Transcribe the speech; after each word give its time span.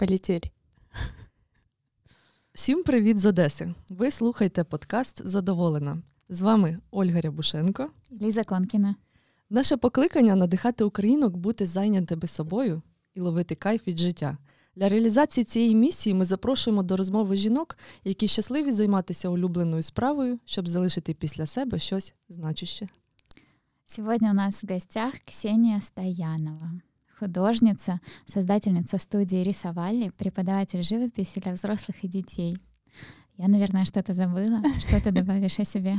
Полетели. 0.00 0.40
Всім 2.52 2.82
привіт 2.82 3.18
з 3.18 3.26
Одеси. 3.26 3.74
Ви 3.88 4.10
слухаєте 4.10 4.64
подкаст 4.64 5.26
Задоволена. 5.26 6.02
З 6.28 6.40
вами 6.40 6.78
Ольга 6.90 7.20
Рябушенко. 7.20 7.90
Ліза 8.22 8.44
Конкіна. 8.44 8.94
Наше 9.50 9.76
покликання 9.76 10.36
надихати 10.36 10.84
українок 10.84 11.36
бути 11.36 11.66
зайнятими 11.66 12.26
собою 12.26 12.82
і 13.14 13.20
ловити 13.20 13.54
кайф 13.54 13.86
від 13.88 13.98
життя. 13.98 14.38
Для 14.76 14.88
реалізації 14.88 15.44
цієї 15.44 15.74
місії 15.74 16.14
ми 16.14 16.24
запрошуємо 16.24 16.82
до 16.82 16.96
розмови 16.96 17.36
жінок, 17.36 17.78
які 18.04 18.28
щасливі 18.28 18.72
займатися 18.72 19.28
улюбленою 19.28 19.82
справою, 19.82 20.38
щоб 20.44 20.68
залишити 20.68 21.14
після 21.14 21.46
себе 21.46 21.78
щось 21.78 22.14
значуще. 22.28 22.88
Сегодня 23.86 24.30
у 24.30 24.34
нас 24.34 24.64
в 24.64 24.72
гостях 24.72 25.14
Ксения 25.26 25.80
Стоянова, 25.80 26.72
художница, 27.20 28.00
создательница 28.26 28.98
студии 28.98 29.44
Рисовали, 29.44 30.10
преподаватель 30.16 30.82
живописи 30.82 31.38
для 31.40 31.52
взрослых 31.52 32.02
и 32.02 32.08
детей. 32.08 32.56
Я, 33.36 33.48
наверное, 33.48 33.84
что-то 33.84 34.14
забыла. 34.14 34.62
Что 34.80 35.02
ты 35.02 35.10
добавишь 35.12 35.58
о 35.58 35.64
себе? 35.64 35.96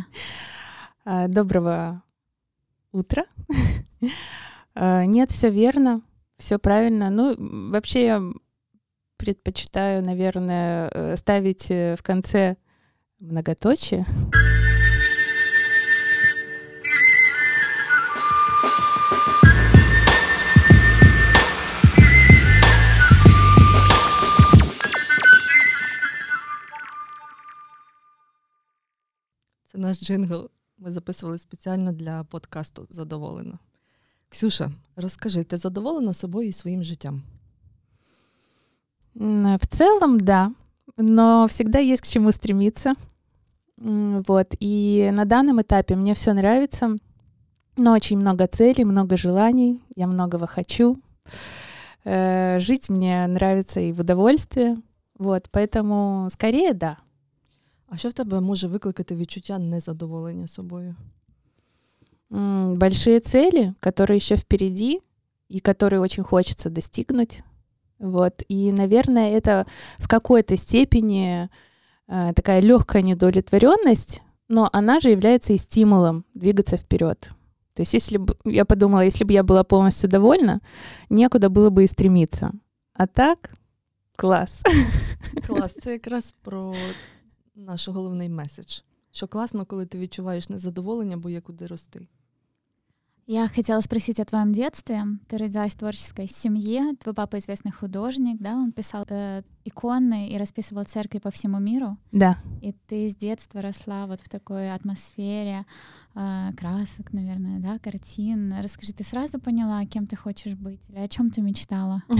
А, 1.06 1.28
Доброго 1.28 2.04
утра. 2.92 3.26
А, 4.74 5.06
Нет, 5.06 5.32
все 5.32 5.50
верно, 5.50 6.02
все 6.38 6.58
правильно. 6.58 7.10
Ну, 7.10 7.36
вообще 7.72 8.06
я 8.06 8.22
предпочитаю, 9.18 10.02
наверное, 10.04 10.90
э, 10.94 11.16
ставить 11.18 11.70
э, 11.70 11.96
в 11.98 12.04
конце 12.04 12.56
многоточие. 13.20 14.06
Це 29.73 29.79
наш 29.79 30.01
джингл. 30.01 30.51
Ми 30.79 30.91
записували 30.91 31.39
спеціально 31.39 31.93
для 31.93 32.25
подкасту 32.25 32.87
Задоволена. 32.91 33.59
Ксюша, 34.29 34.71
розкажи, 34.97 35.45
ти 35.45 35.57
задоволена 35.57 36.13
собою 36.13 36.49
і 36.49 36.53
своїм 36.53 36.83
життям? 36.85 37.23
М, 39.21 39.57
В 39.57 39.67
целом, 39.67 40.21
да, 40.21 40.53
но 40.99 41.47
всегда 41.47 41.79
есть 41.81 42.03
к 42.03 42.09
чему 42.09 42.33
стремиться. 42.33 42.95
М, 43.85 44.23
Вот. 44.27 44.47
И 44.63 45.11
на 45.13 45.25
данном 45.25 45.61
этапе 45.61 45.97
мне 45.97 46.13
все 46.13 46.33
нравится, 46.33 46.97
но 47.77 47.93
очень 47.93 48.19
много 48.19 48.47
целей, 48.47 48.85
много 48.85 49.17
желаний, 49.17 49.81
я 49.97 50.07
многого 50.07 50.47
хочу. 50.47 50.97
Э, 52.05 52.59
Жить 52.61 52.89
мне 52.91 53.27
нравится 53.27 53.81
и 53.81 53.93
в 53.93 54.01
удовольствие. 54.01 54.77
Вот, 55.19 55.49
поэтому 55.53 56.29
скорее 56.31 56.75
да. 56.75 56.97
А 57.92 57.98
що 57.98 58.10
в 58.10 58.14
тебе 58.14 58.42
може 58.42 58.68
викликати 58.68 59.16
відчуття 59.16 59.60
незадоволення 59.60 60.48
собою? 60.48 60.96
Большие 62.76 63.20
цели, 63.20 63.74
которые 63.82 64.16
еще 64.16 64.36
впереди 64.36 65.02
и 65.50 65.60
которые 65.60 66.00
очень 66.00 66.24
хочется 66.24 66.70
достигнуть. 66.70 67.44
Вот. 68.00 68.44
И, 68.48 68.72
наверное, 68.72 69.38
это 69.38 69.66
в 69.98 70.08
какой-то 70.08 70.56
степени 70.56 71.50
э, 72.08 72.34
такая 72.34 72.62
легкая 72.62 73.02
недовлетворенность, 73.02 74.22
но 74.48 74.70
она 74.72 75.02
же 75.02 75.10
является 75.10 75.54
и 75.54 75.58
стимулом 75.58 76.24
двигаться 76.34 76.78
вперед. 76.78 77.32
То 77.74 77.82
есть, 77.82 77.94
если 77.94 78.18
бы 78.18 78.38
я 78.46 78.64
подумала, 78.64 79.06
если 79.06 79.26
бы 79.26 79.34
я 79.34 79.44
была 79.44 79.64
полностью 79.66 80.10
довольна, 80.10 80.62
некуда 81.10 81.50
было 81.50 81.70
бы 81.70 81.84
и 81.84 81.88
стремиться. 81.88 82.52
А 82.94 83.08
так, 83.08 83.52
класс. 84.16 84.62
Клас, 85.48 85.76
це 85.82 85.92
якраз 85.92 86.36
про 86.42 86.74
наш 87.55 87.89
головний 87.89 88.29
меседж. 88.29 88.81
Що 89.11 89.29
класно, 89.29 89.67
коли 89.67 89.87
ти 89.87 89.99
відчуваєш 89.99 90.49
незадоволення, 90.49 91.17
бо 91.17 91.31
є 91.31 91.41
куди 91.41 91.67
рости. 91.67 92.07
Я 93.34 93.48
хотела 93.48 93.80
спросить 93.80 94.20
о 94.20 94.26
твоем 94.26 94.52
детстве. 94.52 95.04
Ты 95.30 95.38
родилась 95.38 95.72
в 95.72 95.78
творческой 95.78 96.28
семье. 96.28 96.94
Твой 97.02 97.16
папа 97.16 97.40
известный 97.40 97.72
художник, 97.72 98.42
да? 98.42 98.56
Он 98.56 98.74
писал 98.74 99.06
э, 99.08 99.44
иконы 99.64 100.28
и 100.28 100.38
расписывал 100.38 100.84
церкви 100.84 101.20
по 101.20 101.32
всему 101.32 101.58
миру. 101.58 101.96
Да. 102.12 102.40
И 102.62 102.74
ты 102.88 103.10
с 103.10 103.16
детства 103.16 103.62
росла 103.62 104.06
вот 104.06 104.20
в 104.20 104.28
такой 104.28 104.70
атмосфере 104.70 105.66
э, 106.14 106.50
красок, 106.58 107.14
наверное, 107.14 107.62
да, 107.62 107.80
картин. 107.80 108.54
Расскажи, 108.62 108.92
ты 108.92 109.06
сразу 109.06 109.40
поняла, 109.40 109.86
кем 109.86 110.08
ты 110.08 110.18
хочешь 110.18 110.56
быть 110.56 110.82
или 110.90 111.00
о 111.00 111.08
чем 111.08 111.32
ты 111.32 111.40
мечтала? 111.40 112.04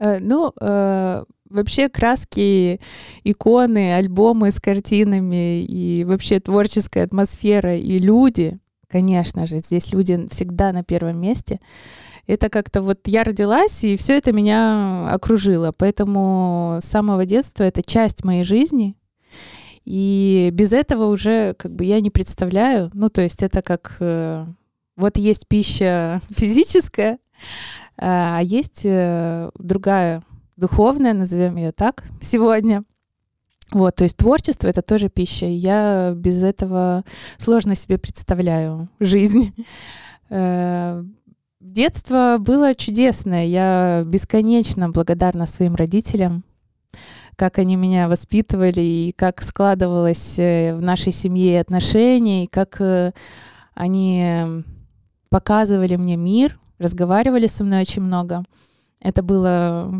Э, 0.00 0.18
Ну, 0.18 0.52
э, 0.60 1.24
вообще 1.48 1.88
краски, 1.88 2.80
иконы, 3.22 3.94
альбомы 3.94 4.50
с 4.50 4.60
картинами 4.60 5.62
и 5.62 6.02
вообще 6.04 6.40
творческая 6.40 7.04
атмосфера 7.04 7.78
и 7.78 7.98
люди, 7.98 8.58
конечно 8.88 9.46
же, 9.46 9.58
здесь 9.58 9.92
люди 9.92 10.26
всегда 10.30 10.72
на 10.72 10.82
первом 10.82 11.20
месте. 11.20 11.60
Это 12.26 12.48
как-то 12.48 12.82
вот 12.82 13.00
я 13.06 13.24
родилась, 13.24 13.84
и 13.84 13.96
все 13.96 14.16
это 14.18 14.32
меня 14.32 15.08
окружило. 15.12 15.72
Поэтому 15.76 16.78
с 16.82 16.84
самого 16.86 17.24
детства 17.24 17.64
это 17.64 17.82
часть 17.82 18.24
моей 18.24 18.44
жизни. 18.44 18.96
И 19.84 20.50
без 20.52 20.72
этого 20.72 21.06
уже 21.06 21.54
как 21.54 21.72
бы 21.72 21.84
я 21.84 22.00
не 22.00 22.10
представляю. 22.10 22.90
Ну, 22.92 23.08
то 23.08 23.22
есть 23.22 23.42
это 23.44 23.62
как 23.62 23.96
э, 24.00 24.44
вот 24.96 25.16
есть 25.16 25.46
пища 25.46 26.20
физическая, 26.30 27.18
а 27.96 28.40
есть 28.42 28.82
э, 28.84 29.50
другая 29.58 30.22
духовная, 30.56 31.14
назовем 31.14 31.56
ее 31.56 31.70
так, 31.70 32.04
сегодня. 32.20 32.84
Вот, 33.72 33.96
то 33.96 34.04
есть 34.04 34.16
творчество 34.16 34.68
это 34.68 34.82
тоже 34.82 35.08
пища. 35.08 35.46
и 35.46 35.52
Я 35.52 36.12
без 36.14 36.42
этого 36.42 37.04
сложно 37.38 37.74
себе 37.74 37.98
представляю 37.98 38.88
жизнь. 39.00 39.54
Э, 40.28 41.04
Детство 41.66 42.38
было 42.40 42.74
чудесное. 42.74 43.44
Я 43.44 44.02
бесконечно 44.04 44.90
благодарна 44.90 45.46
своим 45.46 45.74
родителям, 45.74 46.44
как 47.36 47.58
они 47.58 47.76
меня 47.76 48.08
воспитывали 48.08 48.80
и 48.80 49.12
как 49.16 49.42
складывалось 49.42 50.38
э, 50.38 50.74
в 50.74 50.80
нашей 50.80 51.12
семье 51.12 51.60
отношения, 51.60 52.44
и 52.44 52.46
как 52.46 52.80
э, 52.80 53.12
они 53.74 54.64
показывали 55.28 55.96
мне 55.96 56.16
мир, 56.16 56.58
разговаривали 56.78 57.46
со 57.46 57.64
мной 57.64 57.80
очень 57.82 58.02
много. 58.02 58.44
Это 59.00 59.22
было 59.22 59.92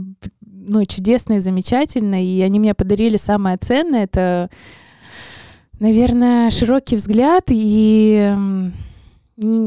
ну, 0.67 0.85
чудесно 0.85 1.35
и 1.35 1.41
замечательно, 1.41 2.23
и 2.23 2.41
они 2.41 2.59
мне 2.59 2.75
подарили 2.75 3.17
самое 3.17 3.57
ценное, 3.57 4.05
это, 4.05 4.51
наверное, 5.79 6.51
широкий 6.51 6.97
взгляд 6.97 7.45
и 7.49 8.35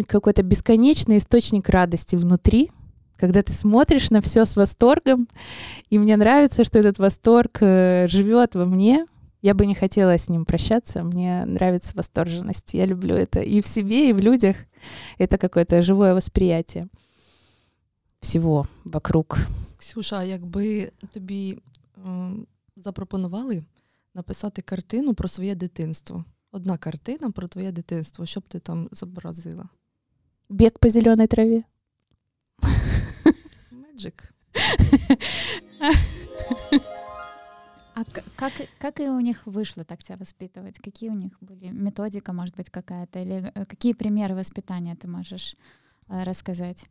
какой-то 0.07 0.43
бесконечный 0.43 1.17
источник 1.17 1.69
радости 1.69 2.15
внутри, 2.15 2.71
когда 3.15 3.41
ты 3.41 3.53
смотришь 3.53 4.09
на 4.11 4.21
все 4.21 4.45
с 4.45 4.55
восторгом, 4.55 5.27
и 5.89 5.99
мне 5.99 6.17
нравится, 6.17 6.63
что 6.63 6.79
этот 6.79 6.99
восторг 6.99 7.57
э, 7.61 8.07
живет 8.07 8.55
во 8.55 8.65
мне. 8.65 9.05
Я 9.41 9.53
бы 9.53 9.65
не 9.65 9.75
хотела 9.75 10.17
с 10.17 10.27
ним 10.27 10.45
прощаться. 10.45 11.01
Мне 11.01 11.45
нравится 11.45 11.93
восторженность. 11.95 12.73
Я 12.73 12.85
люблю 12.85 13.15
это 13.15 13.39
и 13.39 13.61
в 13.61 13.67
себе, 13.67 14.09
и 14.09 14.13
в 14.13 14.19
людях. 14.19 14.57
Это 15.17 15.37
какое-то 15.37 15.81
живое 15.81 16.13
восприятие 16.13 16.83
всего 18.19 18.65
вокруг. 18.83 19.37
Ксюша, 19.78 20.16
а 20.18 20.22
якби 20.24 20.92
тобі 21.12 21.58
ем, 22.04 22.46
запропонували 22.76 23.64
написати 24.14 24.62
картину 24.62 25.14
про 25.14 25.28
своє 25.28 25.54
дитинство. 25.54 26.24
Одна 26.52 26.78
картина 26.78 27.30
про 27.30 27.48
твоє 27.48 27.72
дитинство, 27.72 28.26
що 28.26 28.40
б 28.40 28.42
ти 28.48 28.58
там 28.58 28.88
зобразила? 28.92 29.68
Бег 30.48 30.72
по 30.80 30.88
зеленой 30.88 31.26
траве. 31.26 31.62
Меджик. 33.72 34.30
А 37.96 38.04
к- 38.04 38.24
как, 38.36 38.52
как 38.78 39.00
и 39.00 39.08
у 39.08 39.20
них 39.20 39.46
вышло 39.46 39.84
так 39.84 40.02
тебя 40.02 40.16
воспитывать? 40.16 40.78
Какие 40.84 41.10
у 41.10 41.14
них 41.14 41.32
были 41.40 41.68
методика, 41.70 42.32
может 42.32 42.56
быть, 42.56 42.68
какая-то? 42.70 43.20
Или 43.20 43.52
э, 43.54 43.64
какие 43.66 43.92
примеры 43.92 44.34
воспитания 44.34 44.96
ты 44.96 45.06
можешь 45.06 45.56
э, 46.08 46.24
рассказать? 46.24 46.86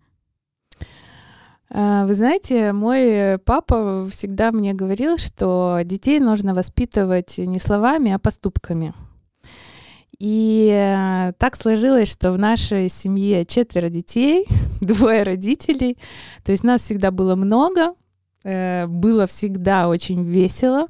А, 1.70 2.06
Вы 2.06 2.14
знаете, 2.14 2.72
мой 2.72 3.38
папа 3.44 4.06
всегда 4.10 4.52
мне 4.52 4.72
говорил, 4.72 5.18
что 5.18 5.80
детей 5.84 6.18
нужно 6.20 6.54
воспитывать 6.54 7.38
не 7.38 7.58
словами, 7.58 8.12
а 8.12 8.18
поступками. 8.18 8.94
И 10.18 10.68
э, 10.72 11.32
так 11.38 11.54
сложилось, 11.54 12.10
что 12.10 12.32
в 12.32 12.38
нашей 12.38 12.88
семье 12.88 13.44
четверо 13.46 13.88
детей, 13.88 14.46
двое 14.80 15.22
родителей. 15.22 15.96
То 16.44 16.52
есть 16.52 16.64
нас 16.64 16.82
всегда 16.82 17.12
было 17.12 17.36
много, 17.36 17.94
э, 18.42 18.86
было 18.88 19.26
всегда 19.26 19.88
очень 19.88 20.24
весело. 20.24 20.88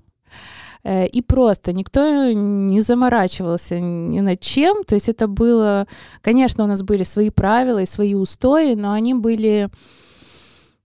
Э, 0.83 1.07
И 1.07 1.21
просто 1.21 1.75
никто 1.75 2.33
не 2.33 2.81
заморачивался 2.81 3.79
ни 3.81 4.21
над 4.21 4.41
чем. 4.41 4.83
То 4.85 4.95
есть 4.95 5.11
это 5.11 5.27
было... 5.27 5.87
Конечно, 6.23 6.65
у 6.65 6.67
нас 6.67 6.83
были 6.83 7.03
свои 7.03 7.29
правила 7.29 7.83
и 7.83 7.87
свои 7.87 8.15
устои, 8.15 8.75
но 8.75 8.93
они 8.93 9.13
были 9.13 9.69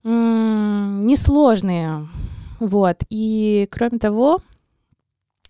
несложные. 0.04 2.08
Вот. 2.60 3.02
И 3.10 3.68
кроме 3.70 3.98
того, 3.98 4.40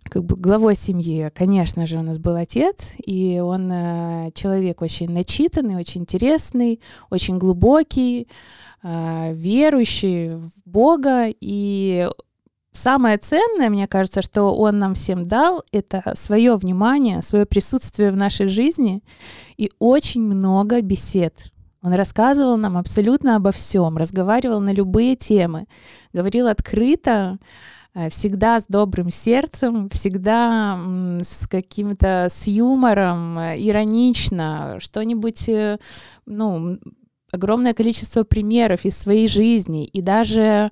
как 0.09 0.25
бы 0.25 0.37
главой 0.37 0.77
семьи, 0.77 1.31
конечно 1.35 1.87
же, 1.87 1.99
у 1.99 2.03
нас 2.03 2.19
был 2.19 2.37
отец, 2.37 2.95
и 3.05 3.41
он 3.41 3.71
э, 3.73 4.31
человек 4.35 4.83
очень 4.83 5.11
начитанный, 5.11 5.77
очень 5.77 6.03
интересный, 6.03 6.81
очень 7.11 7.39
глубокий, 7.39 8.29
э, 8.83 9.35
верующий 9.35 10.35
в 10.35 10.51
Бога, 10.65 11.27
и 11.41 12.09
самое 12.73 13.19
ценное, 13.19 13.71
мне 13.71 13.87
кажется, 13.87 14.23
что 14.23 14.55
он 14.55 14.79
нам 14.79 14.95
всем 14.95 15.25
дал, 15.25 15.65
это 15.73 16.03
свое 16.15 16.57
внимание, 16.57 17.23
свое 17.23 17.47
присутствие 17.47 18.11
в 18.11 18.17
нашей 18.17 18.47
жизни 18.47 19.03
и 19.57 19.71
очень 19.79 20.23
много 20.23 20.81
бесед. 20.83 21.54
Он 21.85 21.93
рассказывал 21.93 22.57
нам 22.57 22.77
абсолютно 22.77 23.37
обо 23.37 23.53
всем, 23.53 23.97
разговаривал 23.97 24.61
на 24.61 24.73
любые 24.73 25.15
темы, 25.15 25.67
говорил 26.13 26.49
открыто, 26.49 27.39
Э, 27.95 28.09
всегда 28.09 28.59
с 28.59 28.67
добрым 28.67 29.09
сердцем, 29.09 29.89
всегда 29.89 30.79
с 31.23 31.47
каким-то, 31.47 32.27
с 32.29 32.49
юмором, 32.49 33.39
э, 33.39 33.57
иронично, 33.59 34.79
что-нибудь, 34.81 35.49
э, 35.49 35.79
ну, 36.27 36.79
огромное 37.31 37.73
количество 37.73 38.25
примеров 38.25 38.85
из 38.85 38.99
своей 38.99 39.29
жизни 39.29 39.87
и 39.87 40.03
даже 40.03 40.71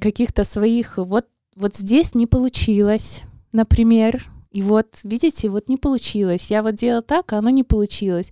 каких-то 0.00 0.44
своих, 0.44 0.98
вот, 0.98 1.26
вот 1.56 1.76
здесь 1.76 2.14
не 2.14 2.26
получилось, 2.26 3.22
например, 3.52 4.24
и 4.52 4.62
вот, 4.62 4.86
видите, 5.04 5.48
вот 5.48 5.68
не 5.68 5.76
получилось. 5.76 6.50
Я 6.50 6.62
вот 6.62 6.74
делала 6.74 7.02
так, 7.02 7.32
а 7.32 7.38
оно 7.38 7.50
не 7.50 7.64
получилось. 7.64 8.30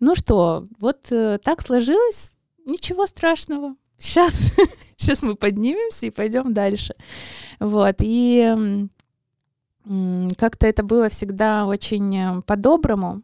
Ну 0.00 0.14
что, 0.14 0.64
вот 0.78 1.10
э, 1.10 1.38
так 1.42 1.62
сложилось, 1.62 2.32
ничего 2.64 3.06
страшного 3.06 3.74
сейчас, 3.98 4.52
сейчас 4.96 5.22
мы 5.22 5.34
поднимемся 5.34 6.06
и 6.06 6.10
пойдем 6.10 6.54
дальше. 6.54 6.94
Вот, 7.58 7.96
и 8.00 8.88
как-то 10.36 10.66
это 10.66 10.82
было 10.82 11.08
всегда 11.08 11.64
очень 11.66 12.16
э, 12.16 12.42
по-доброму. 12.42 13.22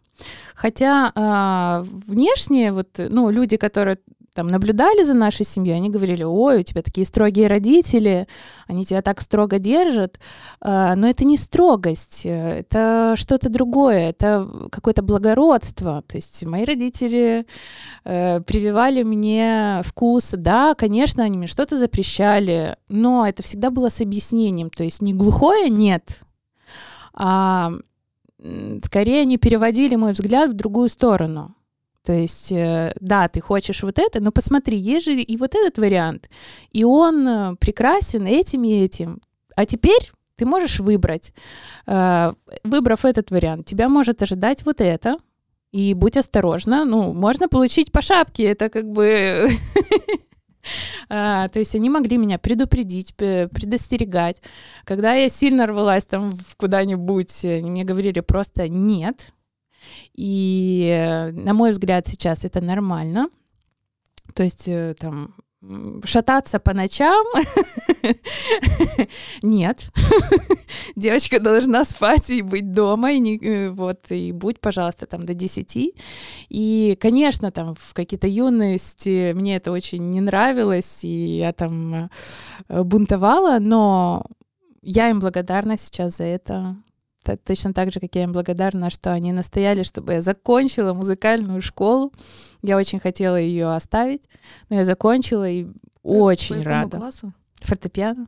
Хотя 0.54 1.10
э, 1.12 1.84
внешне 2.06 2.72
вот, 2.72 3.00
ну, 3.10 3.30
люди, 3.30 3.56
которые 3.56 3.98
там 4.34 4.46
наблюдали 4.46 5.02
за 5.02 5.14
нашей 5.14 5.44
семьей, 5.44 5.76
они 5.76 5.90
говорили, 5.90 6.24
ой, 6.24 6.60
у 6.60 6.62
тебя 6.62 6.82
такие 6.82 7.06
строгие 7.06 7.48
родители, 7.48 8.26
они 8.66 8.84
тебя 8.84 9.02
так 9.02 9.20
строго 9.20 9.58
держат. 9.58 10.18
А, 10.60 10.94
но 10.96 11.08
это 11.08 11.24
не 11.24 11.36
строгость, 11.36 12.22
это 12.24 13.14
что-то 13.16 13.50
другое, 13.50 14.10
это 14.10 14.48
какое-то 14.70 15.02
благородство. 15.02 16.02
То 16.06 16.16
есть 16.16 16.44
мои 16.44 16.64
родители 16.64 17.46
э, 18.04 18.40
прививали 18.40 19.02
мне 19.02 19.82
вкус, 19.84 20.34
да, 20.36 20.74
конечно, 20.74 21.22
они 21.22 21.38
мне 21.38 21.46
что-то 21.46 21.76
запрещали, 21.76 22.76
но 22.88 23.26
это 23.26 23.42
всегда 23.42 23.70
было 23.70 23.88
с 23.88 24.00
объяснением, 24.00 24.70
то 24.70 24.84
есть 24.84 25.02
не 25.02 25.12
глухое 25.12 25.68
«нет», 25.68 26.20
а 27.14 27.72
скорее 28.82 29.22
они 29.22 29.36
переводили 29.36 29.96
мой 29.96 30.12
взгляд 30.12 30.50
в 30.50 30.54
другую 30.54 30.88
сторону. 30.88 31.54
То 32.04 32.12
есть, 32.12 32.50
э, 32.52 32.92
да, 33.00 33.28
ты 33.28 33.40
хочешь 33.40 33.82
вот 33.82 33.98
это, 33.98 34.20
но 34.20 34.32
посмотри, 34.32 34.76
есть 34.76 35.06
же 35.06 35.14
и 35.14 35.36
вот 35.36 35.54
этот 35.54 35.78
вариант. 35.78 36.28
И 36.72 36.84
он 36.84 37.26
э, 37.26 37.56
прекрасен 37.56 38.26
этим 38.26 38.64
и 38.64 38.72
этим. 38.72 39.20
А 39.54 39.64
теперь 39.66 40.10
ты 40.36 40.44
можешь 40.44 40.80
выбрать. 40.80 41.32
Э, 41.86 42.32
выбрав 42.64 43.04
этот 43.04 43.30
вариант, 43.30 43.66
тебя 43.66 43.88
может 43.88 44.20
ожидать 44.20 44.64
вот 44.64 44.80
это, 44.80 45.16
и 45.70 45.94
будь 45.94 46.16
осторожна. 46.16 46.84
Ну, 46.84 47.12
можно 47.12 47.48
получить 47.48 47.92
по 47.92 48.02
шапке, 48.02 48.44
это 48.44 48.68
как 48.68 48.90
бы... 48.90 49.48
А, 51.08 51.48
то 51.48 51.58
есть 51.58 51.74
они 51.74 51.90
могли 51.90 52.16
меня 52.16 52.38
предупредить, 52.38 53.16
предостерегать. 53.16 54.40
Когда 54.84 55.12
я 55.12 55.28
сильно 55.28 55.66
рвалась 55.66 56.04
там 56.04 56.32
куда-нибудь, 56.56 57.42
мне 57.42 57.82
говорили 57.82 58.20
просто 58.20 58.68
«нет», 58.68 59.32
и, 60.14 60.88
э, 60.90 61.30
на 61.32 61.54
мой 61.54 61.70
взгляд, 61.70 62.06
сейчас 62.06 62.44
это 62.44 62.60
нормально. 62.60 63.28
То 64.34 64.42
есть 64.42 64.68
э, 64.68 64.94
там 64.98 65.34
шататься 66.04 66.58
по 66.58 66.74
ночам? 66.74 67.24
Нет. 69.42 69.88
Девочка 70.96 71.38
должна 71.38 71.84
спать 71.84 72.30
и 72.30 72.42
быть 72.42 72.72
дома, 72.72 73.12
и 73.12 73.20
не, 73.20 73.38
э, 73.38 73.70
вот, 73.70 74.10
и 74.10 74.32
будь, 74.32 74.60
пожалуйста, 74.60 75.06
там 75.06 75.22
до 75.22 75.34
10. 75.34 75.94
И, 76.48 76.98
конечно, 77.00 77.50
там 77.52 77.74
в 77.74 77.94
какие-то 77.94 78.26
юности 78.26 79.32
мне 79.32 79.56
это 79.56 79.70
очень 79.72 80.10
не 80.10 80.20
нравилось, 80.20 81.04
и 81.04 81.38
я 81.38 81.52
там 81.52 82.10
бунтовала, 82.68 83.58
но 83.60 84.24
я 84.82 85.10
им 85.10 85.20
благодарна 85.20 85.76
сейчас 85.76 86.16
за 86.16 86.24
это 86.24 86.76
точно 87.43 87.73
так 87.73 87.91
же, 87.91 87.99
как 87.99 88.15
я 88.15 88.23
им 88.23 88.31
благодарна, 88.31 88.89
что 88.89 89.11
они 89.11 89.33
настояли, 89.33 89.83
чтобы 89.83 90.13
я 90.13 90.21
закончила 90.21 90.93
музыкальную 90.93 91.61
школу. 91.61 92.13
Я 92.63 92.77
очень 92.77 92.99
хотела 92.99 93.35
ее 93.35 93.75
оставить, 93.75 94.29
но 94.69 94.77
я 94.77 94.85
закончила 94.85 95.49
и 95.49 95.67
очень 96.03 96.63
По 96.63 96.69
рада. 96.69 96.97
класу? 96.97 97.33
Фортепіано. 97.61 98.27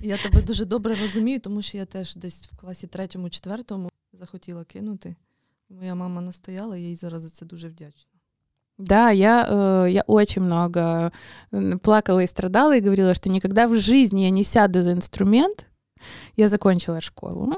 Я 0.00 0.16
тебе 0.16 0.42
дуже 0.42 0.64
добре 0.64 0.94
розумію, 0.94 1.40
тому 1.40 1.62
що 1.62 1.78
я 1.78 1.84
теж 1.84 2.16
десь 2.16 2.42
в 2.52 2.56
класі 2.56 2.86
третьому-четвертому 2.86 3.90
захотіла 4.12 4.64
кинути. 4.64 5.16
Моя 5.68 5.94
мама 5.94 6.20
настояла, 6.20 6.76
я 6.76 6.88
їй 6.88 6.96
зараз 6.96 7.22
за 7.22 7.28
це 7.28 7.46
дуже 7.46 7.68
вдячна. 7.68 8.10
Да, 8.78 9.10
я, 9.12 9.46
э, 9.46 9.90
я 9.90 10.04
очень 10.06 10.42
много 10.42 11.12
плакала 11.82 12.22
и 12.22 12.26
страдала 12.26 12.76
и 12.76 12.80
говорила, 12.80 13.14
что 13.14 13.30
никогда 13.30 13.66
в 13.66 13.76
жизни 13.76 14.22
я 14.22 14.30
не 14.30 14.42
сяду 14.42 14.82
за 14.82 14.92
инструмент, 14.92 15.66
я 16.35 16.47
закончила 16.47 17.01
школу, 17.01 17.53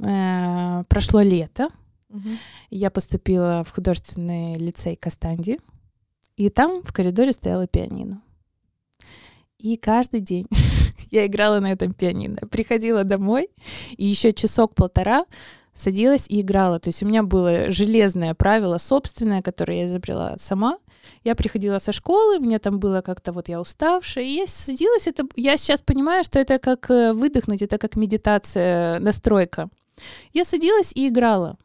э, 0.00 0.84
прошло 0.88 1.20
лето, 1.20 1.68
угу. 2.08 2.28
я 2.70 2.90
поступила 2.90 3.64
в 3.64 3.72
художественный 3.72 4.56
лицей 4.56 4.96
Кастанди, 4.96 5.58
и 6.36 6.50
там 6.50 6.82
в 6.82 6.92
коридоре 6.92 7.32
стояла 7.32 7.66
пианино. 7.66 8.22
И 9.58 9.76
каждый 9.76 10.20
день 10.20 10.46
я 11.10 11.26
играла 11.26 11.58
на 11.58 11.72
этом 11.72 11.92
пианино. 11.92 12.38
Приходила 12.50 13.04
домой, 13.04 13.48
и 13.96 14.06
еще 14.06 14.32
часок-полтора 14.32 15.26
садилась 15.78 16.26
и 16.28 16.40
играла. 16.40 16.78
То 16.80 16.88
есть 16.88 17.02
у 17.02 17.06
меня 17.06 17.22
было 17.22 17.70
железное 17.70 18.34
правило 18.34 18.78
собственное, 18.78 19.42
которое 19.42 19.78
я 19.78 19.84
изобрела 19.86 20.36
сама. 20.38 20.78
Я 21.24 21.34
приходила 21.34 21.78
со 21.78 21.92
школы, 21.92 22.38
мне 22.38 22.58
там 22.58 22.78
было 22.78 23.00
как-то 23.00 23.32
вот 23.32 23.48
я 23.48 23.60
уставшая, 23.60 24.24
и 24.24 24.28
я 24.28 24.46
садилась, 24.46 25.06
это, 25.06 25.24
я 25.36 25.56
сейчас 25.56 25.80
понимаю, 25.80 26.24
что 26.24 26.38
это 26.38 26.58
как 26.58 26.90
э, 26.90 27.12
выдохнуть, 27.12 27.62
это 27.62 27.78
как 27.78 27.96
медитация, 27.96 28.98
настройка. 29.00 29.70
Я 30.32 30.44
садилась 30.44 30.92
и 30.94 31.08
играла. 31.08 31.56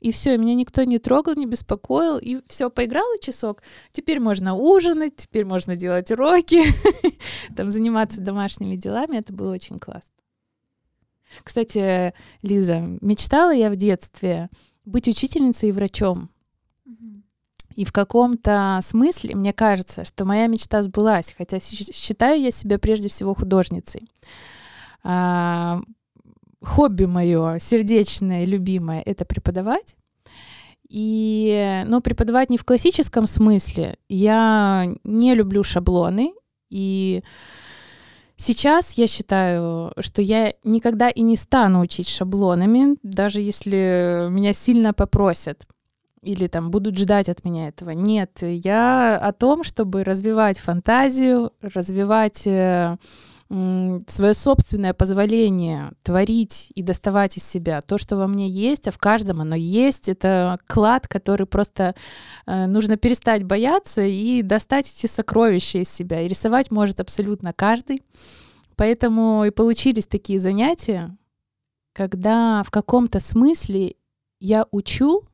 И 0.00 0.10
все, 0.10 0.36
меня 0.36 0.54
никто 0.54 0.82
не 0.82 0.98
трогал, 0.98 1.34
не 1.34 1.46
беспокоил. 1.46 2.18
И 2.18 2.42
все, 2.46 2.68
поиграла 2.68 3.18
часок. 3.20 3.62
Теперь 3.92 4.20
можно 4.20 4.54
ужинать, 4.54 5.16
теперь 5.16 5.46
можно 5.46 5.76
делать 5.76 6.10
уроки, 6.10 6.62
там 7.56 7.70
заниматься 7.70 8.20
домашними 8.20 8.76
делами. 8.76 9.16
Это 9.16 9.32
было 9.32 9.54
очень 9.54 9.78
классно. 9.78 10.23
Кстати, 11.42 12.12
Лиза, 12.42 12.80
мечтала 13.00 13.52
я 13.52 13.70
в 13.70 13.76
детстве 13.76 14.48
быть 14.84 15.08
учительницей 15.08 15.70
и 15.70 15.72
врачом. 15.72 16.30
И 17.74 17.84
в 17.84 17.92
каком-то 17.92 18.78
смысле 18.82 19.34
мне 19.34 19.52
кажется, 19.52 20.04
что 20.04 20.24
моя 20.24 20.46
мечта 20.46 20.80
сбылась, 20.82 21.34
хотя 21.36 21.58
считаю 21.58 22.40
я 22.40 22.50
себя 22.50 22.78
прежде 22.78 23.08
всего 23.08 23.34
художницей. 23.34 24.08
А, 25.02 25.80
хобби 26.62 27.04
мое 27.04 27.58
сердечное, 27.58 28.44
любимое— 28.44 29.02
это 29.06 29.24
преподавать. 29.24 29.96
И, 30.88 31.82
но 31.86 32.00
преподавать 32.00 32.50
не 32.50 32.58
в 32.58 32.64
классическом 32.64 33.26
смысле. 33.26 33.98
Я 34.08 34.94
не 35.02 35.34
люблю 35.34 35.64
шаблоны. 35.64 36.32
И 36.70 37.22
сейчас 38.44 38.92
я 38.92 39.06
считаю, 39.06 39.92
что 39.98 40.22
я 40.22 40.54
никогда 40.62 41.08
и 41.08 41.22
не 41.22 41.36
стану 41.36 41.80
учить 41.80 42.08
шаблонами, 42.08 42.96
даже 43.02 43.40
если 43.40 44.28
меня 44.30 44.52
сильно 44.52 44.92
попросят 44.92 45.66
или 46.22 46.46
там 46.46 46.70
будут 46.70 46.96
ждать 46.96 47.28
от 47.28 47.44
меня 47.44 47.68
этого. 47.68 47.90
Нет, 47.90 48.38
я 48.42 49.16
о 49.16 49.32
том, 49.32 49.62
чтобы 49.62 50.04
развивать 50.04 50.58
фантазию, 50.58 51.52
развивать 51.60 52.46
э, 52.46 52.96
свое 53.48 54.34
собственное 54.34 54.94
позволение 54.94 55.92
творить 56.02 56.72
и 56.74 56.82
доставать 56.82 57.36
из 57.36 57.44
себя 57.44 57.82
то, 57.82 57.98
что 57.98 58.16
во 58.16 58.26
мне 58.26 58.48
есть, 58.48 58.88
а 58.88 58.90
в 58.90 58.98
каждом 58.98 59.40
оно 59.40 59.54
есть. 59.54 60.08
Это 60.08 60.58
клад, 60.66 61.06
который 61.08 61.46
просто 61.46 61.94
э, 62.46 62.66
нужно 62.66 62.96
перестать 62.96 63.44
бояться 63.44 64.02
и 64.02 64.42
достать 64.42 64.90
эти 64.90 65.06
сокровища 65.06 65.78
из 65.78 65.90
себя. 65.90 66.22
И 66.22 66.28
рисовать 66.28 66.70
может 66.70 67.00
абсолютно 67.00 67.52
каждый. 67.52 68.02
Поэтому 68.76 69.44
и 69.44 69.50
получились 69.50 70.06
такие 70.06 70.40
занятия, 70.40 71.16
когда 71.92 72.62
в 72.64 72.70
каком-то 72.70 73.20
смысле 73.20 73.94
я 74.40 74.66
учу 74.72 75.24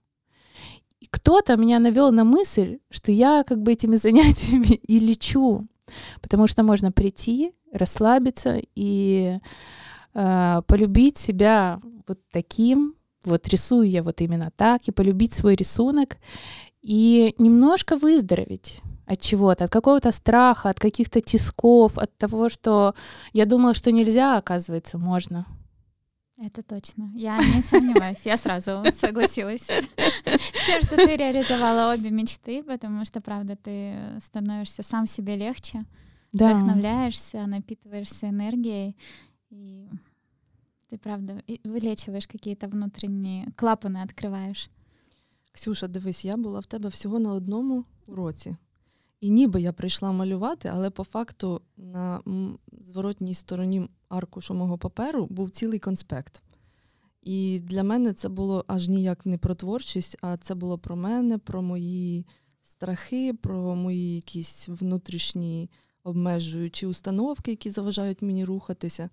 кто-то 1.11 1.57
меня 1.57 1.79
навел 1.79 2.13
на 2.13 2.25
мысль, 2.25 2.79
что 2.91 3.13
я 3.13 3.45
как 3.45 3.63
бы 3.63 3.73
этими 3.73 3.97
занятиями 3.97 4.75
и 4.75 4.99
лечу. 4.99 5.67
Потому 6.21 6.47
что 6.47 6.63
можно 6.63 6.93
прийти, 6.93 7.53
расслабиться 7.73 8.61
и 8.75 9.39
э, 10.15 10.63
полюбить 10.67 11.19
себя 11.19 11.81
вот 12.07 12.19
таким, 12.31 12.95
вот 13.25 13.49
рисую 13.49 13.89
я 13.89 14.03
вот 14.03 14.21
именно 14.21 14.51
так, 14.57 14.83
и 14.89 14.93
полюбить 14.93 15.35
свой 15.35 15.55
рисунок, 15.55 16.17
и 16.83 17.35
немножко 17.39 17.97
выздороветь 17.97 18.81
от 19.07 19.21
чего-то, 19.21 19.65
от 19.65 19.71
какого-то 19.71 20.13
страха, 20.13 20.71
от 20.71 20.81
каких-то 20.81 21.21
тисков, 21.21 21.99
от 21.99 22.17
того, 22.17 22.49
что 22.49 22.95
я 23.33 23.45
думала, 23.45 23.75
что 23.75 23.93
нельзя, 23.93 24.37
а 24.37 24.39
оказывается, 24.39 24.99
можно. 24.99 25.47
Это 26.40 26.64
точно. 26.64 27.12
Я 27.16 27.38
не 27.38 27.62
сомневаюсь. 27.62 28.26
Я 28.26 28.38
сразу 28.38 28.84
согласилась 29.00 29.70
с 29.70 30.66
тем, 30.68 30.82
что 30.82 30.98
ты 30.98 31.16
реализовала 31.16 31.94
обе 31.94 32.10
мечты, 32.12 32.62
потому 32.64 33.06
что, 33.06 33.22
правда, 33.22 33.56
ты 33.56 34.20
становишься 34.22 34.84
сам 34.84 35.08
себе 35.08 35.38
легче, 35.38 35.82
да. 36.34 36.54
вдохновляешься, 36.54 37.46
напитываешься 37.48 38.30
энергией, 38.30 38.98
и 39.50 39.88
ты, 40.90 40.98
правда, 40.98 41.42
вылечиваешь 41.64 42.28
какие-то 42.28 42.68
внутренние 42.68 43.48
клапаны, 43.56 44.02
открываешь. 44.04 44.70
Ксюша, 45.54 45.88
дивись, 45.88 46.26
я 46.26 46.38
була 46.38 46.60
в 46.60 46.66
тебе 46.66 46.90
всього 46.90 47.20
на 47.20 47.34
одному 47.34 47.86
уроці. 48.08 48.58
І 49.20 49.32
ніби 49.32 49.62
я 49.62 49.74
прийшла 49.74 50.12
малювати, 50.12 50.72
але 50.74 50.90
по 50.90 51.04
факту 51.04 51.62
на 51.78 52.22
зворотній 52.82 53.34
стороні 53.34 53.90
аркушу 54.11 54.55
мого 54.55 54.79
паперу 54.79 55.27
був 55.27 55.51
цілий 55.51 55.79
конспект. 55.79 56.43
І 57.23 57.61
для 57.65 57.83
мене 57.83 58.13
це 58.13 58.29
було 58.29 58.65
аж 58.69 58.89
ніяк 58.89 59.27
не 59.27 59.39
про 59.39 59.55
творчість, 59.55 60.17
а 60.21 60.37
це 60.37 60.55
було 60.55 60.79
про 60.79 60.97
мене, 60.97 61.39
про 61.39 61.63
мої 61.63 62.27
страхи, 62.63 63.35
про 63.35 63.75
мої 63.75 64.15
якісь 64.15 64.69
внутрішні 64.69 65.71
обмежуючі 66.05 66.87
установки, 66.87 67.51
які 67.51 67.71
заважають 67.71 68.23
мені 68.23 68.45
рухатися. 68.45 69.11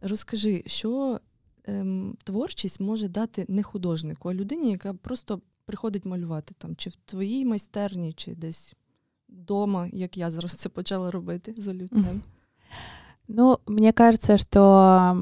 Розкажи, 0.00 0.62
що 0.66 1.20
ем, 1.64 2.16
творчість 2.24 2.80
може 2.80 3.08
дати 3.08 3.46
не 3.48 3.62
художнику, 3.62 4.28
а 4.28 4.34
людині, 4.34 4.70
яка 4.70 4.94
просто 4.94 5.40
приходить 5.64 6.04
малювати 6.04 6.54
там, 6.58 6.76
чи 6.76 6.90
в 6.90 6.96
твоїй 6.96 7.44
майстерні, 7.44 8.12
чи 8.12 8.34
десь 8.34 8.74
вдома, 9.28 9.88
як 9.92 10.16
я 10.16 10.30
зараз 10.30 10.54
це 10.54 10.68
почала 10.68 11.10
робити 11.10 11.54
з 11.56 11.68
олівцем. 11.68 12.22
Ну, 13.32 13.60
мне 13.68 13.92
кажется, 13.92 14.36
что 14.36 15.16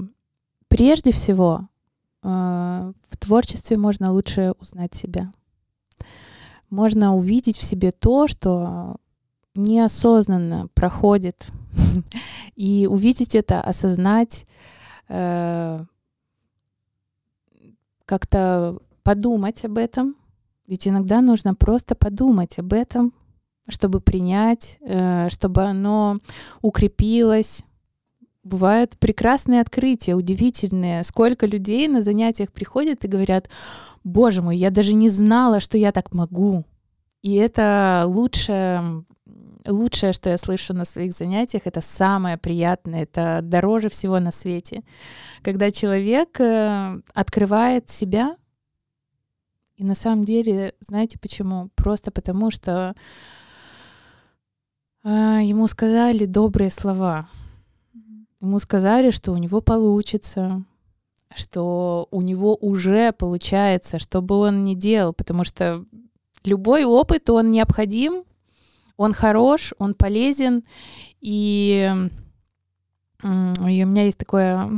прежде 0.68 1.12
всего 1.12 1.68
э, 2.22 2.92
в 3.10 3.16
творчестве 3.18 3.76
можно 3.76 4.12
лучше 4.12 4.54
узнать 4.58 4.94
себя. 4.94 5.30
Можно 6.70 7.14
увидеть 7.14 7.58
в 7.58 7.62
себе 7.62 7.92
то, 7.92 8.26
что 8.26 8.96
неосознанно 9.54 10.68
проходит, 10.72 11.48
и 12.56 12.86
увидеть 12.90 13.34
это, 13.34 13.60
осознать, 13.60 14.46
э, 15.08 15.78
как-то 18.06 18.78
подумать 19.02 19.66
об 19.66 19.76
этом. 19.76 20.16
Ведь 20.66 20.88
иногда 20.88 21.20
нужно 21.20 21.54
просто 21.54 21.94
подумать 21.94 22.58
об 22.58 22.72
этом, 22.72 23.12
чтобы 23.68 24.00
принять, 24.00 24.78
э, 24.80 25.28
чтобы 25.28 25.64
оно 25.64 26.20
укрепилось, 26.62 27.64
бывают 28.48 28.98
прекрасные 28.98 29.60
открытия, 29.60 30.14
удивительные. 30.14 31.04
Сколько 31.04 31.46
людей 31.46 31.86
на 31.88 32.02
занятиях 32.02 32.52
приходят 32.52 33.04
и 33.04 33.08
говорят, 33.08 33.50
боже 34.04 34.42
мой, 34.42 34.56
я 34.56 34.70
даже 34.70 34.94
не 34.94 35.08
знала, 35.08 35.60
что 35.60 35.78
я 35.78 35.92
так 35.92 36.12
могу. 36.12 36.64
И 37.22 37.34
это 37.34 38.04
лучшее, 38.06 39.04
лучшее, 39.66 40.12
что 40.12 40.30
я 40.30 40.38
слышу 40.38 40.74
на 40.74 40.84
своих 40.84 41.12
занятиях, 41.12 41.62
это 41.66 41.80
самое 41.80 42.36
приятное, 42.38 43.02
это 43.02 43.40
дороже 43.42 43.88
всего 43.88 44.18
на 44.20 44.32
свете. 44.32 44.82
Когда 45.42 45.70
человек 45.70 46.40
э, 46.40 47.00
открывает 47.14 47.90
себя, 47.90 48.36
и 49.76 49.84
на 49.84 49.94
самом 49.94 50.24
деле, 50.24 50.74
знаете 50.80 51.18
почему? 51.18 51.70
Просто 51.76 52.10
потому, 52.10 52.50
что 52.50 52.94
э, 55.04 55.08
ему 55.42 55.66
сказали 55.68 56.24
добрые 56.24 56.70
слова 56.70 57.28
Ему 58.40 58.58
сказали, 58.60 59.10
что 59.10 59.32
у 59.32 59.36
него 59.36 59.60
получится, 59.60 60.62
что 61.34 62.06
у 62.10 62.22
него 62.22 62.54
уже 62.54 63.12
получается, 63.12 63.98
что 63.98 64.22
бы 64.22 64.36
он 64.36 64.62
ни 64.62 64.74
делал, 64.74 65.12
потому 65.12 65.44
что 65.44 65.84
любой 66.44 66.84
опыт, 66.84 67.28
он 67.30 67.50
необходим, 67.50 68.24
он 68.96 69.12
хорош, 69.12 69.74
он 69.78 69.94
полезен, 69.94 70.64
и, 71.20 71.92
и 73.22 73.26
у 73.26 73.86
меня 73.86 74.04
есть 74.04 74.18
такое 74.18 74.70